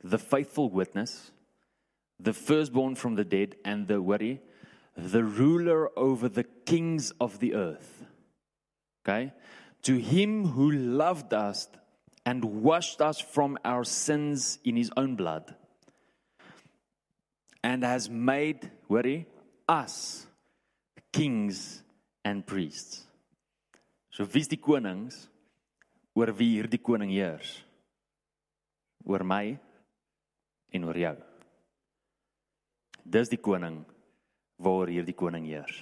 the 0.03 0.19
faithful 0.19 0.69
witness, 0.69 1.31
the 2.19 2.33
firstborn 2.33 2.95
from 2.95 3.15
the 3.15 3.25
dead 3.25 3.55
and 3.65 3.87
the 3.87 4.01
worry 4.01 4.39
the 4.97 5.23
ruler 5.23 5.89
over 5.97 6.27
the 6.27 6.43
kings 6.43 7.11
of 7.21 7.39
the 7.39 7.53
earth. 7.53 8.05
Okay? 9.05 9.31
To 9.83 9.97
him 9.97 10.47
who 10.49 10.71
loved 10.71 11.33
us 11.33 11.69
and 12.25 12.43
washed 12.63 12.99
us 12.99 13.19
from 13.19 13.57
our 13.63 13.83
sins 13.83 14.59
in 14.65 14.75
his 14.75 14.91
own 14.97 15.15
blood 15.15 15.55
and 17.63 17.83
has 17.83 18.09
made 18.09 18.71
worry 18.89 19.27
us 19.69 20.25
kings 21.13 21.83
and 22.25 22.45
priests. 22.45 23.05
So 24.11 24.25
wie's 24.25 24.47
die 24.47 24.57
konings 24.57 25.27
oor 26.17 26.33
wie 26.33 26.55
hierdie 26.57 26.81
koning 26.81 27.13
heers 27.13 27.59
oor 29.05 29.23
my 29.23 29.57
en 30.73 30.87
oor 30.89 30.97
jou 30.97 31.15
Dis 33.07 33.29
die 33.31 33.39
koning 33.39 33.85
waar 34.59 34.89
hierdie 34.91 35.15
koning 35.15 35.45
heers. 35.47 35.77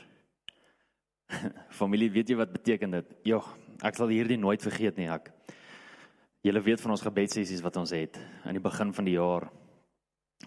Familie, 1.79 2.11
weet 2.13 2.29
jy 2.29 2.37
wat 2.37 2.51
beteken 2.53 2.99
dit? 2.99 3.13
Jogg, 3.31 3.47
ek 3.81 3.97
sal 3.97 4.11
hierdie 4.13 4.37
nooit 4.37 4.61
vergeet 4.61 4.99
nie, 4.99 5.07
ek. 5.09 5.31
Julle 6.45 6.61
weet 6.61 6.83
van 6.83 6.93
ons 6.93 7.01
gebedsessies 7.01 7.63
wat 7.65 7.79
ons 7.81 7.95
het 7.97 8.19
aan 8.45 8.53
die 8.53 8.61
begin 8.61 8.91
van 8.93 9.07
die 9.07 9.15
jaar. 9.15 9.47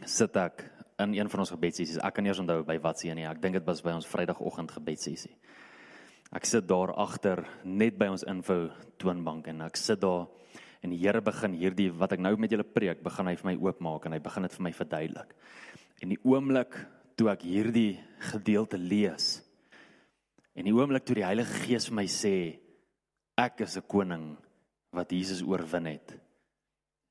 Sit 0.07 0.39
ek 0.39 0.63
in 1.03 1.17
een 1.17 1.31
van 1.33 1.43
ons 1.43 1.51
gebedsessies. 1.51 1.99
Ek 1.99 2.15
kan 2.15 2.23
nie 2.23 2.31
eens 2.31 2.43
onthou 2.45 2.61
by 2.69 2.77
wat 2.85 3.03
se 3.03 3.11
nie. 3.11 3.27
Ek 3.27 3.41
dink 3.43 3.59
dit 3.59 3.67
was 3.67 3.83
by 3.83 3.97
ons 3.99 4.07
Vrydagoggend 4.07 4.71
gebedsessie. 4.77 5.35
Ek 6.35 6.45
sit 6.45 6.67
daar 6.69 6.93
agter 7.01 7.41
net 7.65 7.97
by 7.97 8.11
ons 8.13 8.27
info 8.29 8.69
toonbank 9.01 9.49
en 9.49 9.65
ek 9.65 9.79
sit 9.81 10.03
daar 10.03 10.27
en 10.85 10.93
die 10.93 11.01
Here 11.01 11.23
begin 11.25 11.57
hierdie 11.59 11.89
wat 11.91 12.13
ek 12.15 12.21
nou 12.23 12.35
met 12.37 12.53
julle 12.53 12.67
preek, 12.69 13.01
begin 13.03 13.31
hy 13.31 13.35
vir 13.41 13.49
my 13.49 13.55
oopmaak 13.57 14.07
en 14.07 14.15
hy 14.15 14.21
begin 14.23 14.45
dit 14.45 14.55
vir 14.55 14.67
my 14.67 14.73
verduidelik. 14.77 15.33
En 16.05 16.13
die 16.13 16.21
oomblik 16.29 16.77
toe 17.19 17.31
ek 17.33 17.47
hierdie 17.49 17.99
gedeelte 18.31 18.79
lees 18.79 19.39
en 20.59 20.69
die 20.69 20.75
oomblik 20.75 21.07
toe 21.07 21.17
die 21.19 21.27
Heilige 21.27 21.65
Gees 21.65 21.89
vir 21.89 21.97
my 21.99 22.07
sê 22.13 22.35
ek 23.39 23.63
is 23.65 23.79
'n 23.79 23.89
koning 23.89 24.37
wat 24.93 25.13
Jesus 25.13 25.43
oorwin 25.43 25.87
het. 25.87 26.15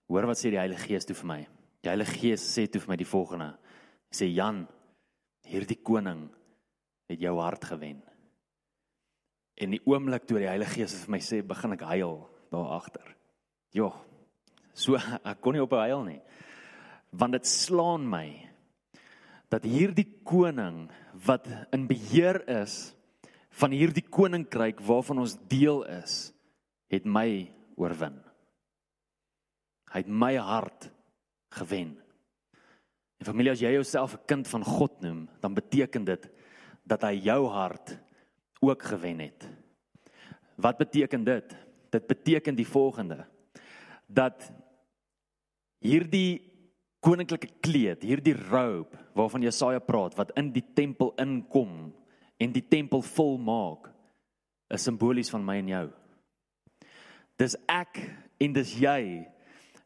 Hoor 0.07 0.27
wat 0.27 0.37
sê 0.37 0.51
die 0.51 0.61
Heilige 0.61 0.87
Gees 0.87 1.05
toe 1.05 1.15
vir 1.15 1.27
my? 1.27 1.41
Die 1.81 1.89
Heilige 1.89 2.19
Gees 2.19 2.43
sê 2.43 2.67
toe 2.67 2.81
vir 2.81 2.89
my 2.89 2.97
die 2.97 3.05
volgende. 3.05 3.57
Hy 4.11 4.15
sê 4.15 4.27
Jan, 4.33 4.67
hierdie 5.43 5.81
koning 5.83 6.29
het 7.09 7.19
jou 7.19 7.35
hart 7.39 7.65
gewen. 7.65 8.03
En 9.57 9.73
die 9.73 9.81
oomblik 9.89 10.27
toe 10.29 10.41
die 10.41 10.49
Heilige 10.49 10.81
Gees 10.81 10.95
vir 11.03 11.15
my 11.15 11.21
sê, 11.23 11.41
begin 11.45 11.73
ek 11.73 11.85
huil 11.89 12.19
daar 12.53 12.73
agter. 12.77 13.15
Jo. 13.73 13.91
So 14.77 14.99
ek 15.31 15.41
kon 15.41 15.57
nie 15.57 15.63
op 15.63 15.73
huil 15.77 16.03
nie. 16.05 16.19
Want 17.17 17.37
dit 17.39 17.49
slaan 17.49 18.05
my 18.09 18.27
dat 19.49 19.63
hierdie 19.63 20.09
koning 20.27 20.89
wat 21.25 21.47
in 21.73 21.87
beheer 21.87 22.41
is 22.51 22.91
van 23.57 23.73
hierdie 23.73 24.03
koninkryk 24.03 24.83
waarvan 24.85 25.23
ons 25.23 25.37
deel 25.49 25.81
is, 25.97 26.33
het 26.91 27.07
my 27.07 27.47
oorwin. 27.79 28.19
Hy 29.89 30.03
het 30.03 30.11
my 30.11 30.33
hart 30.35 30.89
gewen. 31.57 31.95
En 33.17 33.25
familie, 33.25 33.55
as 33.55 33.63
jy 33.63 33.71
jouself 33.73 34.13
'n 34.13 34.27
kind 34.27 34.47
van 34.47 34.63
God 34.63 35.01
noem, 35.01 35.29
dan 35.41 35.53
beteken 35.53 36.05
dit 36.05 36.29
dat 36.85 37.01
hy 37.01 37.13
jou 37.23 37.47
hart 37.47 37.97
ook 38.59 38.83
gewen 38.83 39.19
het. 39.19 39.47
Wat 40.55 40.77
beteken 40.77 41.23
dit? 41.23 41.55
Dit 41.89 42.07
beteken 42.07 42.55
die 42.55 42.67
volgende: 42.67 43.25
dat 44.05 44.51
hierdie 45.79 46.41
koninklike 46.99 47.49
kleed, 47.59 48.01
hierdie 48.01 48.35
robe 48.49 48.97
waarvan 49.13 49.41
Jesaja 49.41 49.79
praat 49.79 50.15
wat 50.17 50.33
in 50.39 50.51
die 50.51 50.65
tempel 50.73 51.13
inkom 51.21 51.93
en 52.37 52.51
die 52.51 52.65
tempel 52.67 53.01
vol 53.01 53.37
maak, 53.37 53.91
is 54.73 54.83
simbolies 54.83 55.31
van 55.31 55.45
my 55.45 55.57
en 55.61 55.71
jou. 55.71 55.87
Dis 57.37 57.55
ek 57.69 58.01
en 58.41 58.53
dis 58.53 58.73
jy 58.81 59.01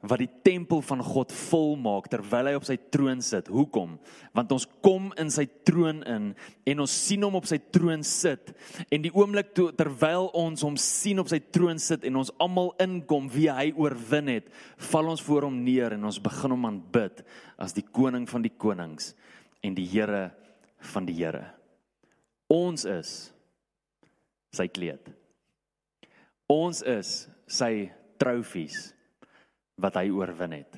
wat 0.02 0.18
die 0.18 0.30
tempel 0.42 0.82
van 0.82 1.02
God 1.06 1.34
volmaak 1.36 2.08
terwyl 2.10 2.50
hy 2.50 2.56
op 2.58 2.66
sy 2.66 2.78
troon 2.94 3.20
sit. 3.22 3.50
Hoekom? 3.54 3.98
Want 4.34 4.54
ons 4.56 4.66
kom 4.82 5.12
in 5.22 5.30
sy 5.34 5.46
troon 5.68 6.02
in 6.10 6.32
en 6.72 6.82
ons 6.82 6.96
sien 7.06 7.22
hom 7.22 7.38
op 7.38 7.46
sy 7.50 7.60
troon 7.74 8.02
sit 8.08 8.54
en 8.90 9.04
die 9.04 9.14
oomblik 9.14 9.52
toe 9.58 9.70
terwyl 9.78 10.32
ons 10.38 10.66
hom 10.66 10.78
sien 10.82 11.22
op 11.22 11.30
sy 11.30 11.38
troon 11.54 11.82
sit 11.82 12.08
en 12.08 12.18
ons 12.22 12.34
almal 12.42 12.74
inkom 12.82 13.30
wie 13.34 13.50
hy 13.54 13.70
oorwin 13.78 14.32
het, 14.34 14.48
val 14.90 15.12
ons 15.14 15.22
voor 15.26 15.46
hom 15.50 15.60
neer 15.66 15.94
en 15.98 16.10
ons 16.10 16.22
begin 16.24 16.56
hom 16.56 16.70
aanbid 16.72 17.22
as 17.62 17.78
die 17.78 17.86
koning 17.86 18.26
van 18.30 18.46
die 18.46 18.54
konings 18.58 19.14
en 19.62 19.78
die 19.78 19.86
Here 19.92 20.32
van 20.94 21.06
die 21.06 21.20
Here. 21.20 21.46
Ons 22.50 22.88
is 22.90 23.12
sy 24.52 24.66
kleed. 24.68 25.06
Ons 26.50 26.82
is 26.82 27.14
sy 27.48 27.92
trofees 28.20 28.90
wat 29.82 29.98
hy 30.00 30.10
oorwin 30.14 30.60
het. 30.62 30.78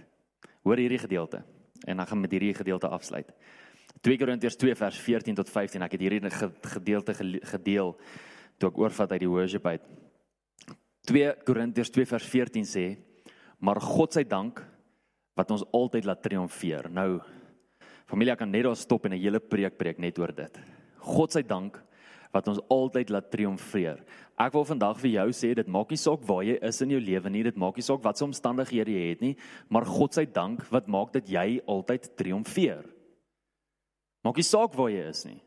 Hoor 0.63 0.79
hierdie 0.79 1.01
gedeelte 1.01 1.43
en 1.83 1.99
dan 1.99 2.07
gaan 2.07 2.21
met 2.23 2.31
hierdie 2.31 2.53
gedeelte 2.55 2.87
afsluit. 2.87 3.33
2 4.03 4.17
Korintiërs 4.17 4.55
2 4.59 4.75
vers 4.75 4.99
14 4.99 5.35
tot 5.35 5.49
15. 5.49 5.83
Ek 5.85 5.95
het 5.95 6.01
hierdie 6.01 6.31
gedeelte 6.75 7.13
gedeel 7.53 7.93
toe 8.57 8.69
ek 8.69 8.79
oorvat 8.79 9.11
uit 9.15 9.23
die 9.23 9.31
worship 9.31 9.67
uit. 9.67 9.85
2 11.07 11.33
Korintiërs 11.47 11.91
2 11.91 12.07
vers 12.07 12.27
14 12.27 12.67
sê: 12.67 12.85
"Maar 13.59 13.81
God 13.81 14.13
se 14.13 14.23
dank 14.23 14.63
wat 15.35 15.51
ons 15.51 15.65
altyd 15.71 16.05
laat 16.05 16.21
triomfeer." 16.23 16.89
Nou 16.89 17.21
familie 18.05 18.35
kan 18.35 18.51
net 18.51 18.63
daar 18.63 18.75
stop 18.75 19.05
en 19.05 19.13
'n 19.13 19.21
hele 19.21 19.39
preek 19.39 19.77
preek 19.77 19.99
net 19.99 20.19
oor 20.19 20.35
dit. 20.35 20.59
God 20.97 21.31
se 21.31 21.43
dank 21.43 21.83
wat 22.33 22.49
ons 22.49 22.61
altyd 22.73 23.11
laat 23.13 23.29
triomfeer. 23.31 24.01
Ek 24.41 24.55
wil 24.55 24.65
vandag 24.65 24.97
vir 25.03 25.11
jou 25.13 25.27
sê 25.37 25.51
dit 25.55 25.69
maak 25.69 25.93
nie 25.93 26.01
saak 26.01 26.23
waar 26.25 26.41
jy 26.45 26.57
is 26.65 26.81
in 26.81 26.95
jou 26.95 27.01
lewe 27.03 27.29
nie, 27.29 27.43
dit 27.45 27.59
maak 27.59 27.77
nie 27.77 27.85
saak 27.85 28.01
wat 28.03 28.17
se 28.17 28.25
omstandighede 28.25 28.95
jy 28.95 29.05
het 29.11 29.21
nie, 29.21 29.35
maar 29.69 29.85
God 29.85 30.17
se 30.17 30.25
dank 30.25 30.65
wat 30.73 30.89
maak 30.89 31.13
dat 31.13 31.29
jy 31.29 31.61
altyd 31.69 32.09
triomfeer. 32.17 32.83
Maak 34.25 34.39
nie 34.39 34.47
saak 34.47 34.73
waar 34.79 34.89
jy 34.89 35.05
is 35.11 35.25
nie. 35.29 35.39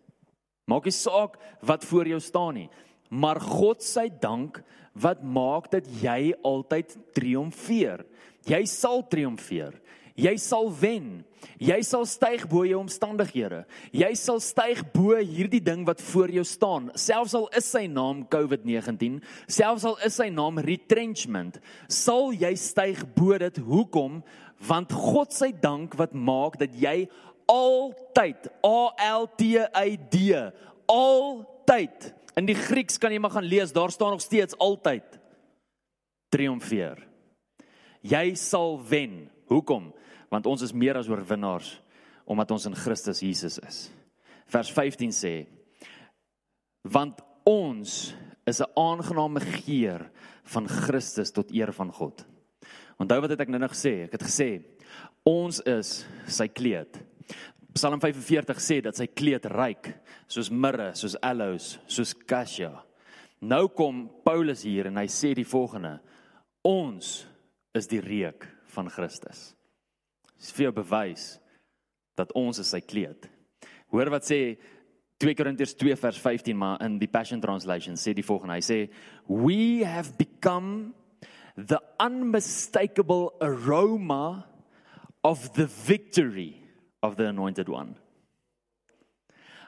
Maak 0.70 0.86
nie 0.86 0.94
saak 0.94 1.38
wat 1.66 1.86
voor 1.86 2.10
jou 2.10 2.20
staan 2.22 2.60
nie, 2.60 2.68
maar 3.10 3.40
God 3.42 3.82
se 3.82 4.06
dank 4.22 4.62
wat 4.94 5.22
maak 5.22 5.70
dat 5.74 5.88
jy 6.02 6.32
altyd 6.46 6.94
triomfeer. 7.14 8.06
Jy 8.46 8.62
sal 8.70 9.02
triomfeer. 9.10 9.74
Jy 10.16 10.32
sal 10.40 10.70
wen. 10.80 11.24
Jy 11.60 11.76
sal 11.84 12.06
styg 12.08 12.46
bo 12.48 12.64
jou 12.66 12.78
omstandighede. 12.80 13.62
Jy 13.94 14.08
sal 14.18 14.40
styg 14.40 14.80
bo 14.94 15.16
hierdie 15.16 15.60
ding 15.62 15.84
wat 15.88 16.00
voor 16.10 16.32
jou 16.32 16.44
staan. 16.44 16.90
Selfs 16.96 17.36
al 17.36 17.46
is 17.56 17.68
sy 17.68 17.84
naam 17.88 18.24
COVID-19, 18.32 19.20
selfs 19.48 19.84
al 19.88 19.96
is 20.04 20.16
sy 20.18 20.26
naam 20.32 20.58
retrenchment, 20.64 21.60
sal 21.92 22.32
jy 22.36 22.52
styg 22.60 23.04
bo 23.16 23.36
dit. 23.40 23.60
Hoekom? 23.64 24.22
Want 24.66 24.92
God 24.92 25.36
se 25.36 25.52
dank 25.52 25.94
wat 26.00 26.16
maak 26.16 26.58
dat 26.60 26.72
jy 26.76 27.06
altyd 27.48 28.48
A 28.66 28.80
L 29.20 29.28
T 29.38 29.52
I 29.60 29.96
D 30.10 30.32
altyd 30.90 32.12
in 32.36 32.48
die 32.48 32.56
Grieks 32.56 32.98
kan 33.00 33.12
jy 33.14 33.20
maar 33.22 33.36
gaan 33.36 33.48
lees, 33.48 33.72
daar 33.72 33.92
staan 33.92 34.16
nog 34.16 34.24
steeds 34.24 34.56
altyd 34.60 35.20
triomfeer. 36.32 37.00
Jy 38.04 38.34
sal 38.36 38.76
wen. 38.88 39.30
Hoekom? 39.46 39.92
Want 40.30 40.46
ons 40.46 40.62
is 40.62 40.74
meer 40.74 40.98
as 40.98 41.08
oorwinnaars 41.08 41.76
omdat 42.26 42.50
ons 42.50 42.66
in 42.66 42.74
Christus 42.74 43.22
Jesus 43.22 43.58
is. 43.62 43.90
Vers 44.50 44.70
15 44.74 45.12
sê: 45.14 45.34
Want 46.82 47.22
ons 47.46 48.14
is 48.46 48.60
'n 48.60 48.72
aangename 48.74 49.40
geur 49.40 50.10
van 50.44 50.68
Christus 50.68 51.30
tot 51.30 51.50
eer 51.50 51.72
van 51.72 51.92
God. 51.92 52.26
Onthou 52.98 53.20
wat 53.20 53.30
het 53.30 53.40
ek 53.40 53.48
nou 53.48 53.60
nog 53.60 53.74
gesê? 53.74 54.04
Ek 54.04 54.12
het 54.12 54.22
gesê 54.22 54.62
ons 55.24 55.60
is 55.60 56.06
sy 56.26 56.48
kleed. 56.48 57.02
Psalm 57.72 58.00
45 58.00 58.60
sê 58.60 58.80
dat 58.80 58.96
sy 58.96 59.06
kleed 59.06 59.44
ryk 59.44 59.90
soos 60.26 60.50
mirre, 60.50 60.94
soos 60.94 61.16
aloes, 61.20 61.78
soos 61.86 62.14
cassia. 62.14 62.72
Nou 63.40 63.68
kom 63.68 64.08
Paulus 64.24 64.62
hier 64.62 64.86
en 64.86 64.96
hy 64.96 65.06
sê 65.06 65.34
die 65.34 65.44
volgende: 65.44 66.00
Ons 66.62 67.26
is 67.74 67.86
die 67.86 68.00
reuk 68.00 68.46
van 68.66 68.88
Christus. 68.88 69.55
Dis 70.40 70.52
vir 70.56 70.68
jou 70.68 70.76
bewys 70.78 71.26
dat 72.16 72.32
ons 72.36 72.58
is 72.60 72.70
sy 72.72 72.80
kleed. 72.84 73.28
Hoor 73.92 74.10
wat 74.14 74.26
sê 74.28 74.56
2 75.22 75.36
Korintiërs 75.36 75.76
2 75.80 75.96
vers 75.96 76.18
15 76.20 76.56
maar 76.58 76.82
in 76.84 76.98
die 77.00 77.08
Passion 77.08 77.40
Translation 77.40 77.96
sê 77.96 78.12
die 78.16 78.26
volgende. 78.26 78.58
Hy 78.58 78.64
sê 78.64 78.78
we 79.28 79.84
have 79.84 80.16
become 80.18 80.92
the 81.56 81.80
unmistakable 82.00 83.32
aroma 83.40 84.44
of 85.24 85.52
the 85.54 85.66
victory 85.66 86.60
of 87.02 87.16
the 87.16 87.28
anointed 87.28 87.68
one. 87.68 87.96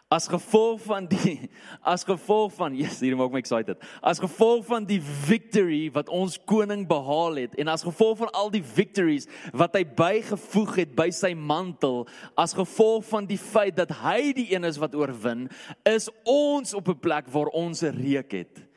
As 0.08 0.24
gevolg 0.24 0.80
van 0.86 1.04
die 1.04 1.50
as 1.84 2.00
gevolg 2.08 2.54
van 2.56 2.72
yes, 2.72 2.96
hier 3.04 3.16
maak 3.16 3.32
my 3.34 3.42
excited. 3.42 3.76
As 4.00 4.20
gevolg 4.22 4.62
van 4.64 4.86
die 4.88 5.00
victory 5.04 5.90
wat 5.92 6.08
ons 6.08 6.38
koning 6.48 6.86
behaal 6.88 7.36
het 7.42 7.58
en 7.60 7.68
as 7.68 7.84
gevolg 7.84 8.22
van 8.22 8.32
al 8.32 8.48
die 8.54 8.64
victories 8.64 9.28
wat 9.52 9.76
hy 9.76 9.84
bygevoeg 9.84 10.78
het 10.80 10.94
by 10.96 11.10
sy 11.12 11.34
mantel, 11.36 12.06
as 12.40 12.56
gevolg 12.56 13.04
van 13.10 13.28
die 13.28 13.40
feit 13.40 13.76
dat 13.76 13.92
hy 14.00 14.32
die 14.32 14.48
een 14.54 14.64
is 14.64 14.80
wat 14.80 14.96
oorwin, 14.96 15.44
is 15.84 16.08
ons 16.24 16.72
op 16.72 16.88
'n 16.88 17.00
plek 17.04 17.28
waar 17.28 17.52
ons 17.52 17.84
'n 17.84 17.92
reuk 17.92 18.32
het 18.32 18.67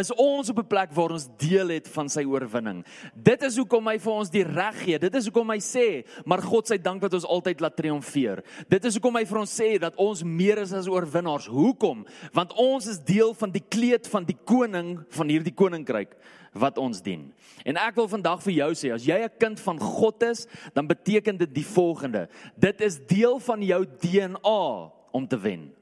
is 0.00 0.12
ons 0.16 0.50
op 0.50 0.58
'n 0.58 0.66
plek 0.66 0.92
waar 0.92 1.12
ons 1.12 1.28
deel 1.36 1.68
het 1.68 1.88
van 1.88 2.08
sy 2.08 2.24
oorwinning. 2.24 2.84
Dit 3.14 3.42
is 3.42 3.56
hoekom 3.56 3.86
hy 3.86 3.98
vir 3.98 4.12
ons 4.12 4.30
die 4.30 4.44
reg 4.44 4.76
gee. 4.84 4.98
Dit 4.98 5.14
is 5.14 5.24
hoekom 5.24 5.50
hy 5.50 5.58
sê, 5.58 6.04
maar 6.24 6.42
God 6.42 6.66
se 6.66 6.78
dank 6.78 7.00
dat 7.00 7.14
ons 7.14 7.26
altyd 7.26 7.60
laat 7.60 7.76
triomfeer. 7.76 8.42
Dit 8.68 8.84
is 8.84 8.94
hoekom 8.94 9.16
hy 9.16 9.24
vir 9.24 9.38
ons 9.38 9.60
sê 9.60 9.78
dat 9.78 9.96
ons 9.96 10.22
meer 10.22 10.58
is 10.58 10.72
as 10.72 10.88
oorwinnaars. 10.88 11.46
Hoekom? 11.46 12.06
Want 12.32 12.52
ons 12.52 12.86
is 12.86 12.98
deel 12.98 13.34
van 13.34 13.50
die 13.50 13.64
kleed 13.68 14.08
van 14.08 14.24
die 14.24 14.38
koning 14.44 15.04
van 15.08 15.28
hierdie 15.28 15.54
koninkryk 15.54 16.16
wat 16.52 16.78
ons 16.78 17.00
dien. 17.02 17.32
En 17.64 17.76
ek 17.76 17.94
wil 17.94 18.08
vandag 18.08 18.42
vir 18.42 18.52
jou 18.52 18.70
sê, 18.74 18.92
as 18.94 19.04
jy 19.04 19.18
'n 19.22 19.38
kind 19.38 19.60
van 19.60 19.78
God 19.78 20.22
is, 20.22 20.46
dan 20.74 20.86
beteken 20.86 21.36
dit 21.36 21.54
die 21.54 21.66
volgende. 21.66 22.28
Dit 22.56 22.80
is 22.80 22.98
deel 23.06 23.38
van 23.38 23.62
jou 23.62 23.86
DNA 24.00 24.92
om 25.12 25.26
te 25.26 25.38
wen. 25.38 25.79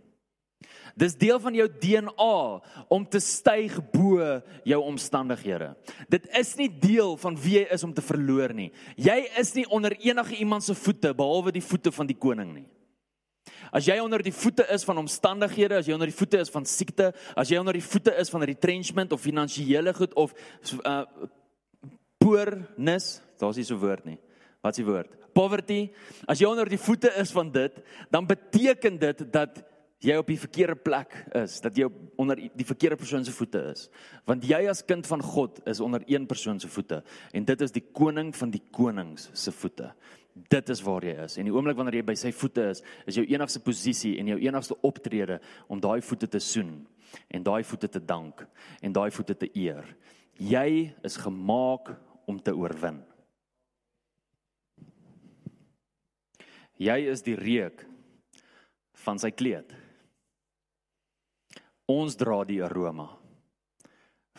Dis 0.98 1.14
deel 1.14 1.38
van 1.38 1.54
jou 1.54 1.66
DNA 1.70 2.38
om 2.90 3.04
te 3.06 3.20
styg 3.22 3.76
bo 3.92 4.40
jou 4.66 4.80
omstandighede. 4.82 5.70
Dit 6.10 6.26
is 6.38 6.56
nie 6.58 6.68
deel 6.68 7.14
van 7.22 7.38
wie 7.38 7.60
jy 7.60 7.68
is 7.76 7.84
om 7.86 7.92
te 7.94 8.02
verloor 8.02 8.54
nie. 8.56 8.72
Jy 8.98 9.18
is 9.38 9.54
nie 9.54 9.66
onder 9.70 9.94
enige 9.94 10.40
iemand 10.42 10.66
se 10.66 10.74
voete 10.74 11.14
behalwe 11.14 11.54
die 11.54 11.62
voete 11.62 11.94
van 11.94 12.10
die 12.10 12.18
koning 12.18 12.50
nie. 12.56 12.66
As 13.70 13.86
jy 13.86 13.98
onder 14.00 14.22
die 14.24 14.34
voete 14.34 14.64
is 14.72 14.84
van 14.88 14.98
omstandighede, 14.98 15.78
as 15.78 15.86
jy 15.86 15.94
onder 15.94 16.10
die 16.10 16.16
voete 16.16 16.40
is 16.40 16.50
van 16.50 16.66
siekte, 16.66 17.12
as 17.36 17.50
jy 17.52 17.60
onder 17.60 17.76
die 17.76 17.84
voete 17.84 18.14
is 18.18 18.32
van 18.32 18.46
retrenchment 18.48 19.12
of 19.12 19.22
finansiële 19.22 19.94
goed 19.94 20.16
of 20.18 20.34
uh 20.82 21.02
poorness, 22.18 23.20
daar's 23.38 23.56
nie 23.56 23.64
so 23.64 23.76
'n 23.76 23.80
woord 23.80 24.04
nie. 24.04 24.18
Wat 24.60 24.74
is 24.74 24.84
die 24.84 24.84
woord? 24.84 25.14
Poverty. 25.32 25.90
As 26.26 26.40
jy 26.40 26.48
onder 26.50 26.68
die 26.68 26.80
voete 26.80 27.12
is 27.16 27.30
van 27.30 27.52
dit, 27.52 27.72
dan 28.10 28.26
beteken 28.26 28.98
dit 28.98 29.32
dat 29.32 29.62
jy 30.04 30.14
op 30.20 30.28
die 30.30 30.38
verkeerde 30.38 30.76
plek 30.78 31.14
is, 31.40 31.58
dat 31.64 31.76
jy 31.78 31.88
onder 32.20 32.38
die 32.38 32.66
verkeerde 32.66 32.98
persoon 33.00 33.24
se 33.26 33.34
voete 33.34 33.62
is. 33.72 33.88
Want 34.28 34.46
jy 34.46 34.60
as 34.70 34.84
kind 34.86 35.06
van 35.10 35.22
God 35.24 35.58
is 35.66 35.82
onder 35.82 36.04
een 36.06 36.26
persoon 36.30 36.60
se 36.62 36.70
voete 36.70 37.00
en 37.34 37.48
dit 37.48 37.64
is 37.66 37.74
die 37.74 37.82
koning 37.82 38.30
van 38.36 38.52
die 38.54 38.62
konings 38.74 39.28
se 39.34 39.52
voete. 39.54 39.90
Dit 40.48 40.70
is 40.70 40.82
waar 40.86 41.02
jy 41.02 41.16
is. 41.24 41.34
En 41.40 41.48
die 41.48 41.54
oomblik 41.54 41.76
wanneer 41.80 41.98
jy 41.98 42.06
by 42.06 42.14
sy 42.18 42.30
voete 42.30 42.68
is, 42.70 42.84
is 43.10 43.18
jou 43.18 43.24
enigste 43.26 43.62
posisie 43.64 44.14
en 44.20 44.30
jou 44.30 44.38
enigste 44.44 44.76
optrede 44.86 45.40
om 45.66 45.82
daai 45.82 45.98
voete 46.04 46.30
te 46.30 46.40
soen 46.42 46.76
en 47.32 47.42
daai 47.42 47.64
voete 47.66 47.90
te 47.90 48.02
dank 48.04 48.44
en 48.84 48.94
daai 48.94 49.10
voete 49.10 49.34
te 49.34 49.50
eer. 49.58 49.82
Jy 50.38 50.92
is 51.02 51.18
gemaak 51.18 51.90
om 52.30 52.38
te 52.38 52.54
oorwin. 52.54 53.00
Jy 56.78 56.98
is 57.10 57.24
die 57.26 57.34
reuk 57.34 57.82
van 59.02 59.18
sy 59.18 59.32
kleed. 59.34 59.72
Ons 61.88 62.18
dra 62.20 62.42
die 62.44 62.60
aroma 62.60 63.06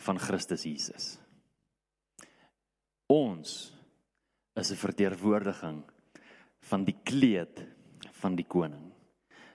van 0.04 0.18
Christus 0.22 0.62
Jesus. 0.68 1.06
Ons 3.10 3.74
is 4.54 4.70
'n 4.70 4.76
verteenwoordiging 4.76 5.82
van 6.70 6.84
die 6.84 6.94
kleed 7.02 7.66
van 8.20 8.36
die 8.36 8.46
koning. 8.46 8.92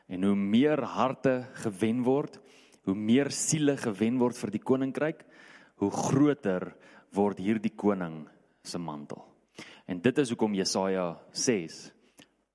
En 0.08 0.24
hoe 0.24 0.36
meer 0.36 0.82
harte 0.84 1.48
gewen 1.64 2.04
word, 2.04 2.39
hoe 2.84 2.96
meer 2.96 3.32
siele 3.32 3.78
gewen 3.78 4.20
word 4.20 4.38
vir 4.38 4.52
die 4.52 4.64
koninkryk, 4.64 5.26
hoe 5.76 5.91
groter 5.91 6.76
word 7.14 7.38
hierdie 7.38 7.76
koning 7.76 8.28
se 8.64 8.78
mantel. 8.78 9.24
En 9.88 10.02
dit 10.02 10.18
is 10.18 10.30
hoekom 10.30 10.54
Jesaja 10.54 11.16
6 11.32 11.91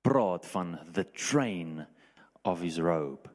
praat 0.03 0.45
van 0.45 0.77
the 0.93 1.03
train 1.03 1.87
of 2.43 2.61
his 2.61 2.77
robe. 2.77 3.29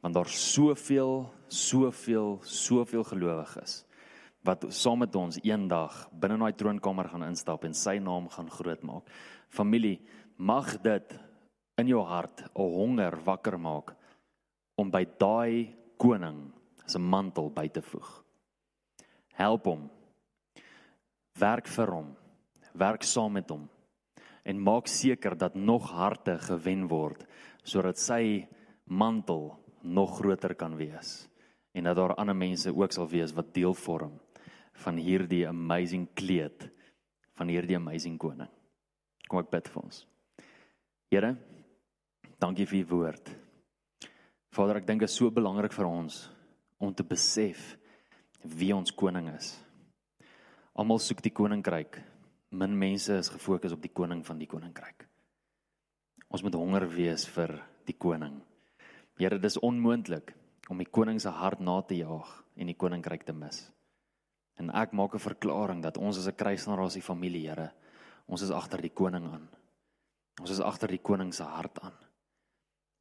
Want 0.00 0.14
daar 0.14 0.28
soveel, 0.28 1.30
soveel, 1.52 2.38
soveel 2.42 3.04
gelowiges 3.04 3.82
wat 4.42 4.64
saam 4.74 5.04
met 5.04 5.14
ons 5.14 5.38
eendag 5.46 5.94
binne 6.18 6.38
daai 6.40 6.56
troonkamer 6.58 7.08
gaan 7.12 7.28
instap 7.28 7.62
en 7.66 7.76
sy 7.78 7.98
naam 8.02 8.26
gaan 8.30 8.48
grootmaak. 8.50 9.06
Familie, 9.54 10.00
mag 10.36 10.74
dit 10.82 11.14
in 11.78 11.92
jou 11.92 12.02
hart 12.02 12.42
'n 12.42 12.74
honger 12.76 13.16
wakker 13.24 13.58
maak 13.58 13.94
om 14.76 14.90
by 14.90 15.04
daai 15.18 15.74
koning 15.96 16.52
se 16.86 16.98
mantel 16.98 17.50
by 17.50 17.68
te 17.68 17.82
voeg. 17.82 18.24
Help 19.34 19.64
hom. 19.64 19.90
Werk 21.38 21.66
vir 21.66 21.86
hom. 21.86 22.16
Werk 22.74 23.02
saam 23.02 23.32
met 23.32 23.48
hom 23.48 23.68
en 24.44 24.62
maak 24.62 24.86
seker 24.86 25.36
dat 25.38 25.54
nog 25.54 25.90
harte 25.90 26.38
gewen 26.38 26.88
word 26.88 27.26
sodat 27.62 27.98
sy 27.98 28.48
mantel 28.84 29.58
nog 29.82 30.18
groter 30.18 30.54
kan 30.54 30.76
wees 30.76 31.28
en 31.72 31.88
dat 31.88 31.96
daar 31.96 32.14
ander 32.14 32.36
mense 32.36 32.72
ook 32.74 32.92
sal 32.92 33.08
wees 33.08 33.32
wat 33.32 33.54
deel 33.54 33.74
vorm 33.74 34.18
van 34.84 34.96
hierdie 34.96 35.46
amazing 35.48 36.08
kleed 36.14 36.68
van 37.38 37.48
hierdie 37.48 37.76
amazing 37.76 38.18
koning. 38.20 38.50
Kom 39.28 39.40
ek 39.40 39.50
bid 39.52 39.68
vir 39.72 39.82
ons. 39.82 40.02
Here, 41.12 41.30
dankie 42.40 42.66
vir 42.68 42.82
u 42.82 42.84
woord. 42.92 43.30
Vader, 44.52 44.82
ek 44.82 44.88
dink 44.88 45.00
dit 45.00 45.08
is 45.08 45.16
so 45.16 45.32
belangrik 45.32 45.72
vir 45.72 45.88
ons 45.88 46.26
om 46.82 46.92
te 46.92 47.06
besef 47.06 47.72
wie 48.42 48.72
ons 48.76 48.92
koning 48.92 49.30
is. 49.32 49.54
Almal 50.76 51.00
soek 51.00 51.22
die 51.24 51.32
koninkryk. 51.32 52.00
Min 52.52 52.76
mense 52.76 53.16
is 53.16 53.32
gefokus 53.32 53.72
op 53.72 53.80
die 53.80 53.92
koning 53.92 54.20
van 54.26 54.40
die 54.40 54.48
koninkryk. 54.48 55.06
Ons 56.32 56.44
moet 56.44 56.56
honger 56.56 56.84
wees 56.88 57.24
vir 57.32 57.54
die 57.88 57.96
koning. 57.96 58.40
Here, 59.20 59.38
dis 59.40 59.60
onmoontlik 59.60 60.34
om 60.72 60.80
die 60.80 60.88
koning 60.88 61.20
se 61.20 61.28
hart 61.28 61.60
na 61.60 61.80
te 61.84 61.98
jaag 62.00 62.30
en 62.56 62.70
die 62.70 62.78
koninkryk 62.78 63.26
te 63.28 63.34
mis. 63.36 63.66
En 64.60 64.70
ek 64.72 64.92
maak 64.96 65.14
'n 65.14 65.28
verklaring 65.28 65.82
dat 65.82 65.98
ons 65.98 66.18
as 66.18 66.28
'n 66.28 66.36
kruisgenerasie 66.36 67.02
familie, 67.02 67.48
Here, 67.48 67.72
ons 68.26 68.42
is 68.42 68.50
agter 68.50 68.80
die 68.80 68.94
koning 68.94 69.24
aan. 69.24 69.48
Ons 70.40 70.50
is 70.50 70.60
agter 70.60 70.88
die 70.88 71.02
koning 71.02 71.32
se 71.34 71.42
hart 71.42 71.78
aan. 71.80 71.98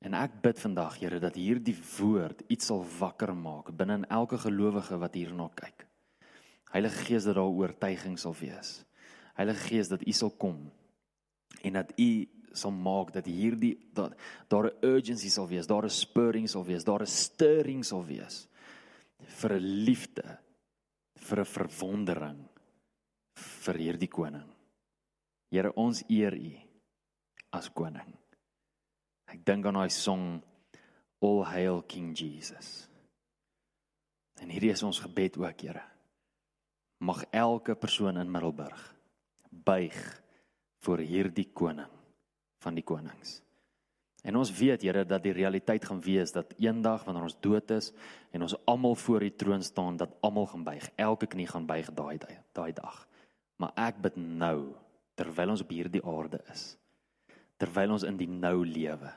En 0.02 0.14
ek 0.14 0.42
bid 0.42 0.60
vandag, 0.60 1.00
Here, 1.00 1.20
dat 1.20 1.36
hierdie 1.36 1.78
woord 2.00 2.42
iets 2.48 2.66
sal 2.66 2.86
wakker 3.00 3.36
maak 3.36 3.72
binne 3.78 3.94
in 3.94 4.10
elke 4.10 4.38
gelowige 4.38 4.98
wat 4.98 5.14
hierna 5.14 5.50
kyk. 5.56 5.88
Heilige 6.72 7.06
Gees 7.06 7.24
dat 7.24 7.36
daar 7.36 7.44
oortuiging 7.44 8.20
sal 8.20 8.36
wees. 8.40 8.86
Heilige 9.36 9.68
Gees 9.68 9.88
dat 9.88 10.08
U 10.08 10.12
sal 10.12 10.32
kom 10.32 10.72
en 11.62 11.74
dat 11.74 11.92
U 12.00 12.28
sal 12.54 12.72
maak 12.72 13.14
dat 13.16 13.26
hierdie 13.26 13.76
dat 13.94 14.16
daar 14.48 14.72
'n 14.72 14.86
urgency 14.86 15.30
sal 15.30 15.48
wees, 15.48 15.68
daar 15.68 15.86
'n 15.86 15.90
spurring 15.90 16.50
sal 16.50 16.64
wees, 16.64 16.84
daar 16.84 17.02
'n 17.02 17.08
stirring 17.08 17.84
sal 17.86 18.06
wees 18.06 18.48
vir 19.40 19.54
'n 19.54 19.84
liefde 19.86 20.40
vir 21.16 21.40
'n 21.40 21.46
verwondering 21.46 22.50
vir 23.36 23.76
hierdie 23.76 24.10
koning. 24.10 24.50
Here, 25.52 25.74
ons 25.76 26.04
eer 26.10 26.34
U 26.34 26.54
as 27.52 27.70
koning. 27.70 28.18
Ek 29.28 29.46
dink 29.46 29.66
aan 29.66 29.74
daai 29.74 29.90
song 29.90 30.42
All 31.22 31.44
Hail 31.44 31.82
King 31.82 32.16
Jesus. 32.18 32.88
En 34.42 34.50
hierdie 34.50 34.72
is 34.72 34.84
ons 34.84 35.00
gebed 35.00 35.38
ook, 35.38 35.62
Here. 35.62 35.84
Mag 37.00 37.24
elke 37.32 37.76
persoon 37.76 38.18
in 38.18 38.32
Middelburg 38.32 38.96
buig 39.50 40.22
voor 40.80 41.00
hierdie 41.00 41.50
koning 41.54 42.01
van 42.62 42.78
die 42.78 42.86
konings. 42.86 43.42
En 44.22 44.38
ons 44.38 44.52
weet 44.54 44.84
Here 44.86 45.02
dat 45.06 45.24
die 45.26 45.34
realiteit 45.34 45.86
gaan 45.86 46.02
wees 46.06 46.34
dat 46.34 46.54
eendag 46.62 47.06
wanneer 47.08 47.26
ons 47.26 47.40
dood 47.42 47.72
is 47.74 47.90
en 48.32 48.46
ons 48.46 48.56
almal 48.70 48.96
voor 48.96 49.26
die 49.26 49.34
troon 49.34 49.64
staan 49.66 49.98
dat 49.98 50.14
almal 50.22 50.46
gaan 50.52 50.66
buig. 50.68 50.90
Elke 50.96 51.26
knie 51.26 51.48
gaan 51.50 51.66
buig 51.66 51.90
daai 51.98 52.20
daai 52.54 52.74
dag. 52.78 53.08
Maar 53.58 53.74
ek 53.90 54.02
bid 54.02 54.20
nou 54.22 54.74
terwyl 55.18 55.56
ons 55.56 55.66
op 55.66 55.74
hierdie 55.74 56.04
aarde 56.06 56.42
is. 56.54 56.76
Terwyl 57.58 57.98
ons 57.98 58.06
in 58.06 58.18
die 58.18 58.30
nou 58.30 58.62
lewe 58.66 59.10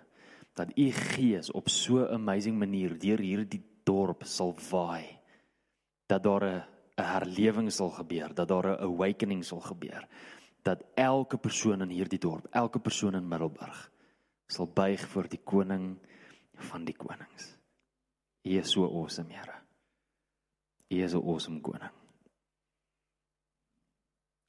dat 0.55 0.71
u 0.79 0.91
gees 0.95 1.51
op 1.51 1.69
so 1.69 2.01
'n 2.01 2.15
amazing 2.15 2.59
manier 2.59 2.99
deur 2.99 3.19
hierdie 3.19 3.63
dorp 3.85 4.23
sal 4.25 4.55
waai. 4.71 5.19
Dat 6.07 6.23
daar 6.23 6.45
'n 6.45 6.63
'n 6.97 7.03
herlewing 7.03 7.73
sal 7.73 7.91
gebeur, 7.91 8.35
dat 8.35 8.49
daar 8.49 8.67
'n 8.67 8.83
awakening 8.83 9.45
sal 9.45 9.61
gebeur. 9.61 10.07
Dat 10.65 10.85
elke 10.95 11.37
persoon 11.37 11.83
in 11.85 11.93
hierdie 11.93 12.19
dorp, 12.19 12.47
elke 12.57 12.81
persoon 12.81 13.15
in 13.15 13.29
Middelburg 13.29 13.91
sal 14.47 14.67
buig 14.67 15.03
voor 15.13 15.29
die 15.29 15.41
koning 15.45 15.99
van 16.71 16.85
die 16.85 16.97
konings. 16.97 17.51
U 18.45 18.57
is 18.59 18.71
so 18.73 18.85
awesome, 18.85 19.33
Here. 19.33 19.59
U 20.89 21.03
is 21.03 21.15
'n 21.15 21.21
awesome 21.21 21.61
koning. 21.61 21.93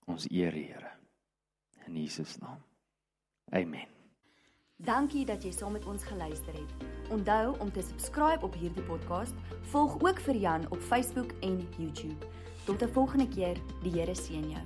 Ons 0.06 0.28
eer 0.30 0.54
U, 0.54 0.64
Here. 0.64 0.92
In 1.88 1.96
Jesus 1.96 2.38
naam. 2.38 2.64
Amen. 3.52 3.88
Dankie 4.76 5.26
dat 5.26 5.44
jy 5.44 5.52
saam 5.52 5.72
met 5.72 5.86
ons 5.86 6.04
geluister 6.04 6.54
het. 6.54 6.74
Onthou 7.10 7.60
om 7.60 7.72
te 7.72 7.82
subscribe 7.82 8.46
op 8.46 8.54
hierdie 8.54 8.84
podcast. 8.84 9.34
Volg 9.62 10.02
ook 10.02 10.20
vir 10.20 10.36
Jan 10.36 10.72
op 10.72 10.80
Facebook 10.80 11.32
en 11.42 11.60
YouTube. 11.78 12.28
Tot 12.66 12.82
'n 12.82 12.94
volgende 12.94 13.28
keer. 13.28 13.62
Die 13.84 13.92
Here 13.92 14.16
seën 14.16 14.50
jou. 14.50 14.64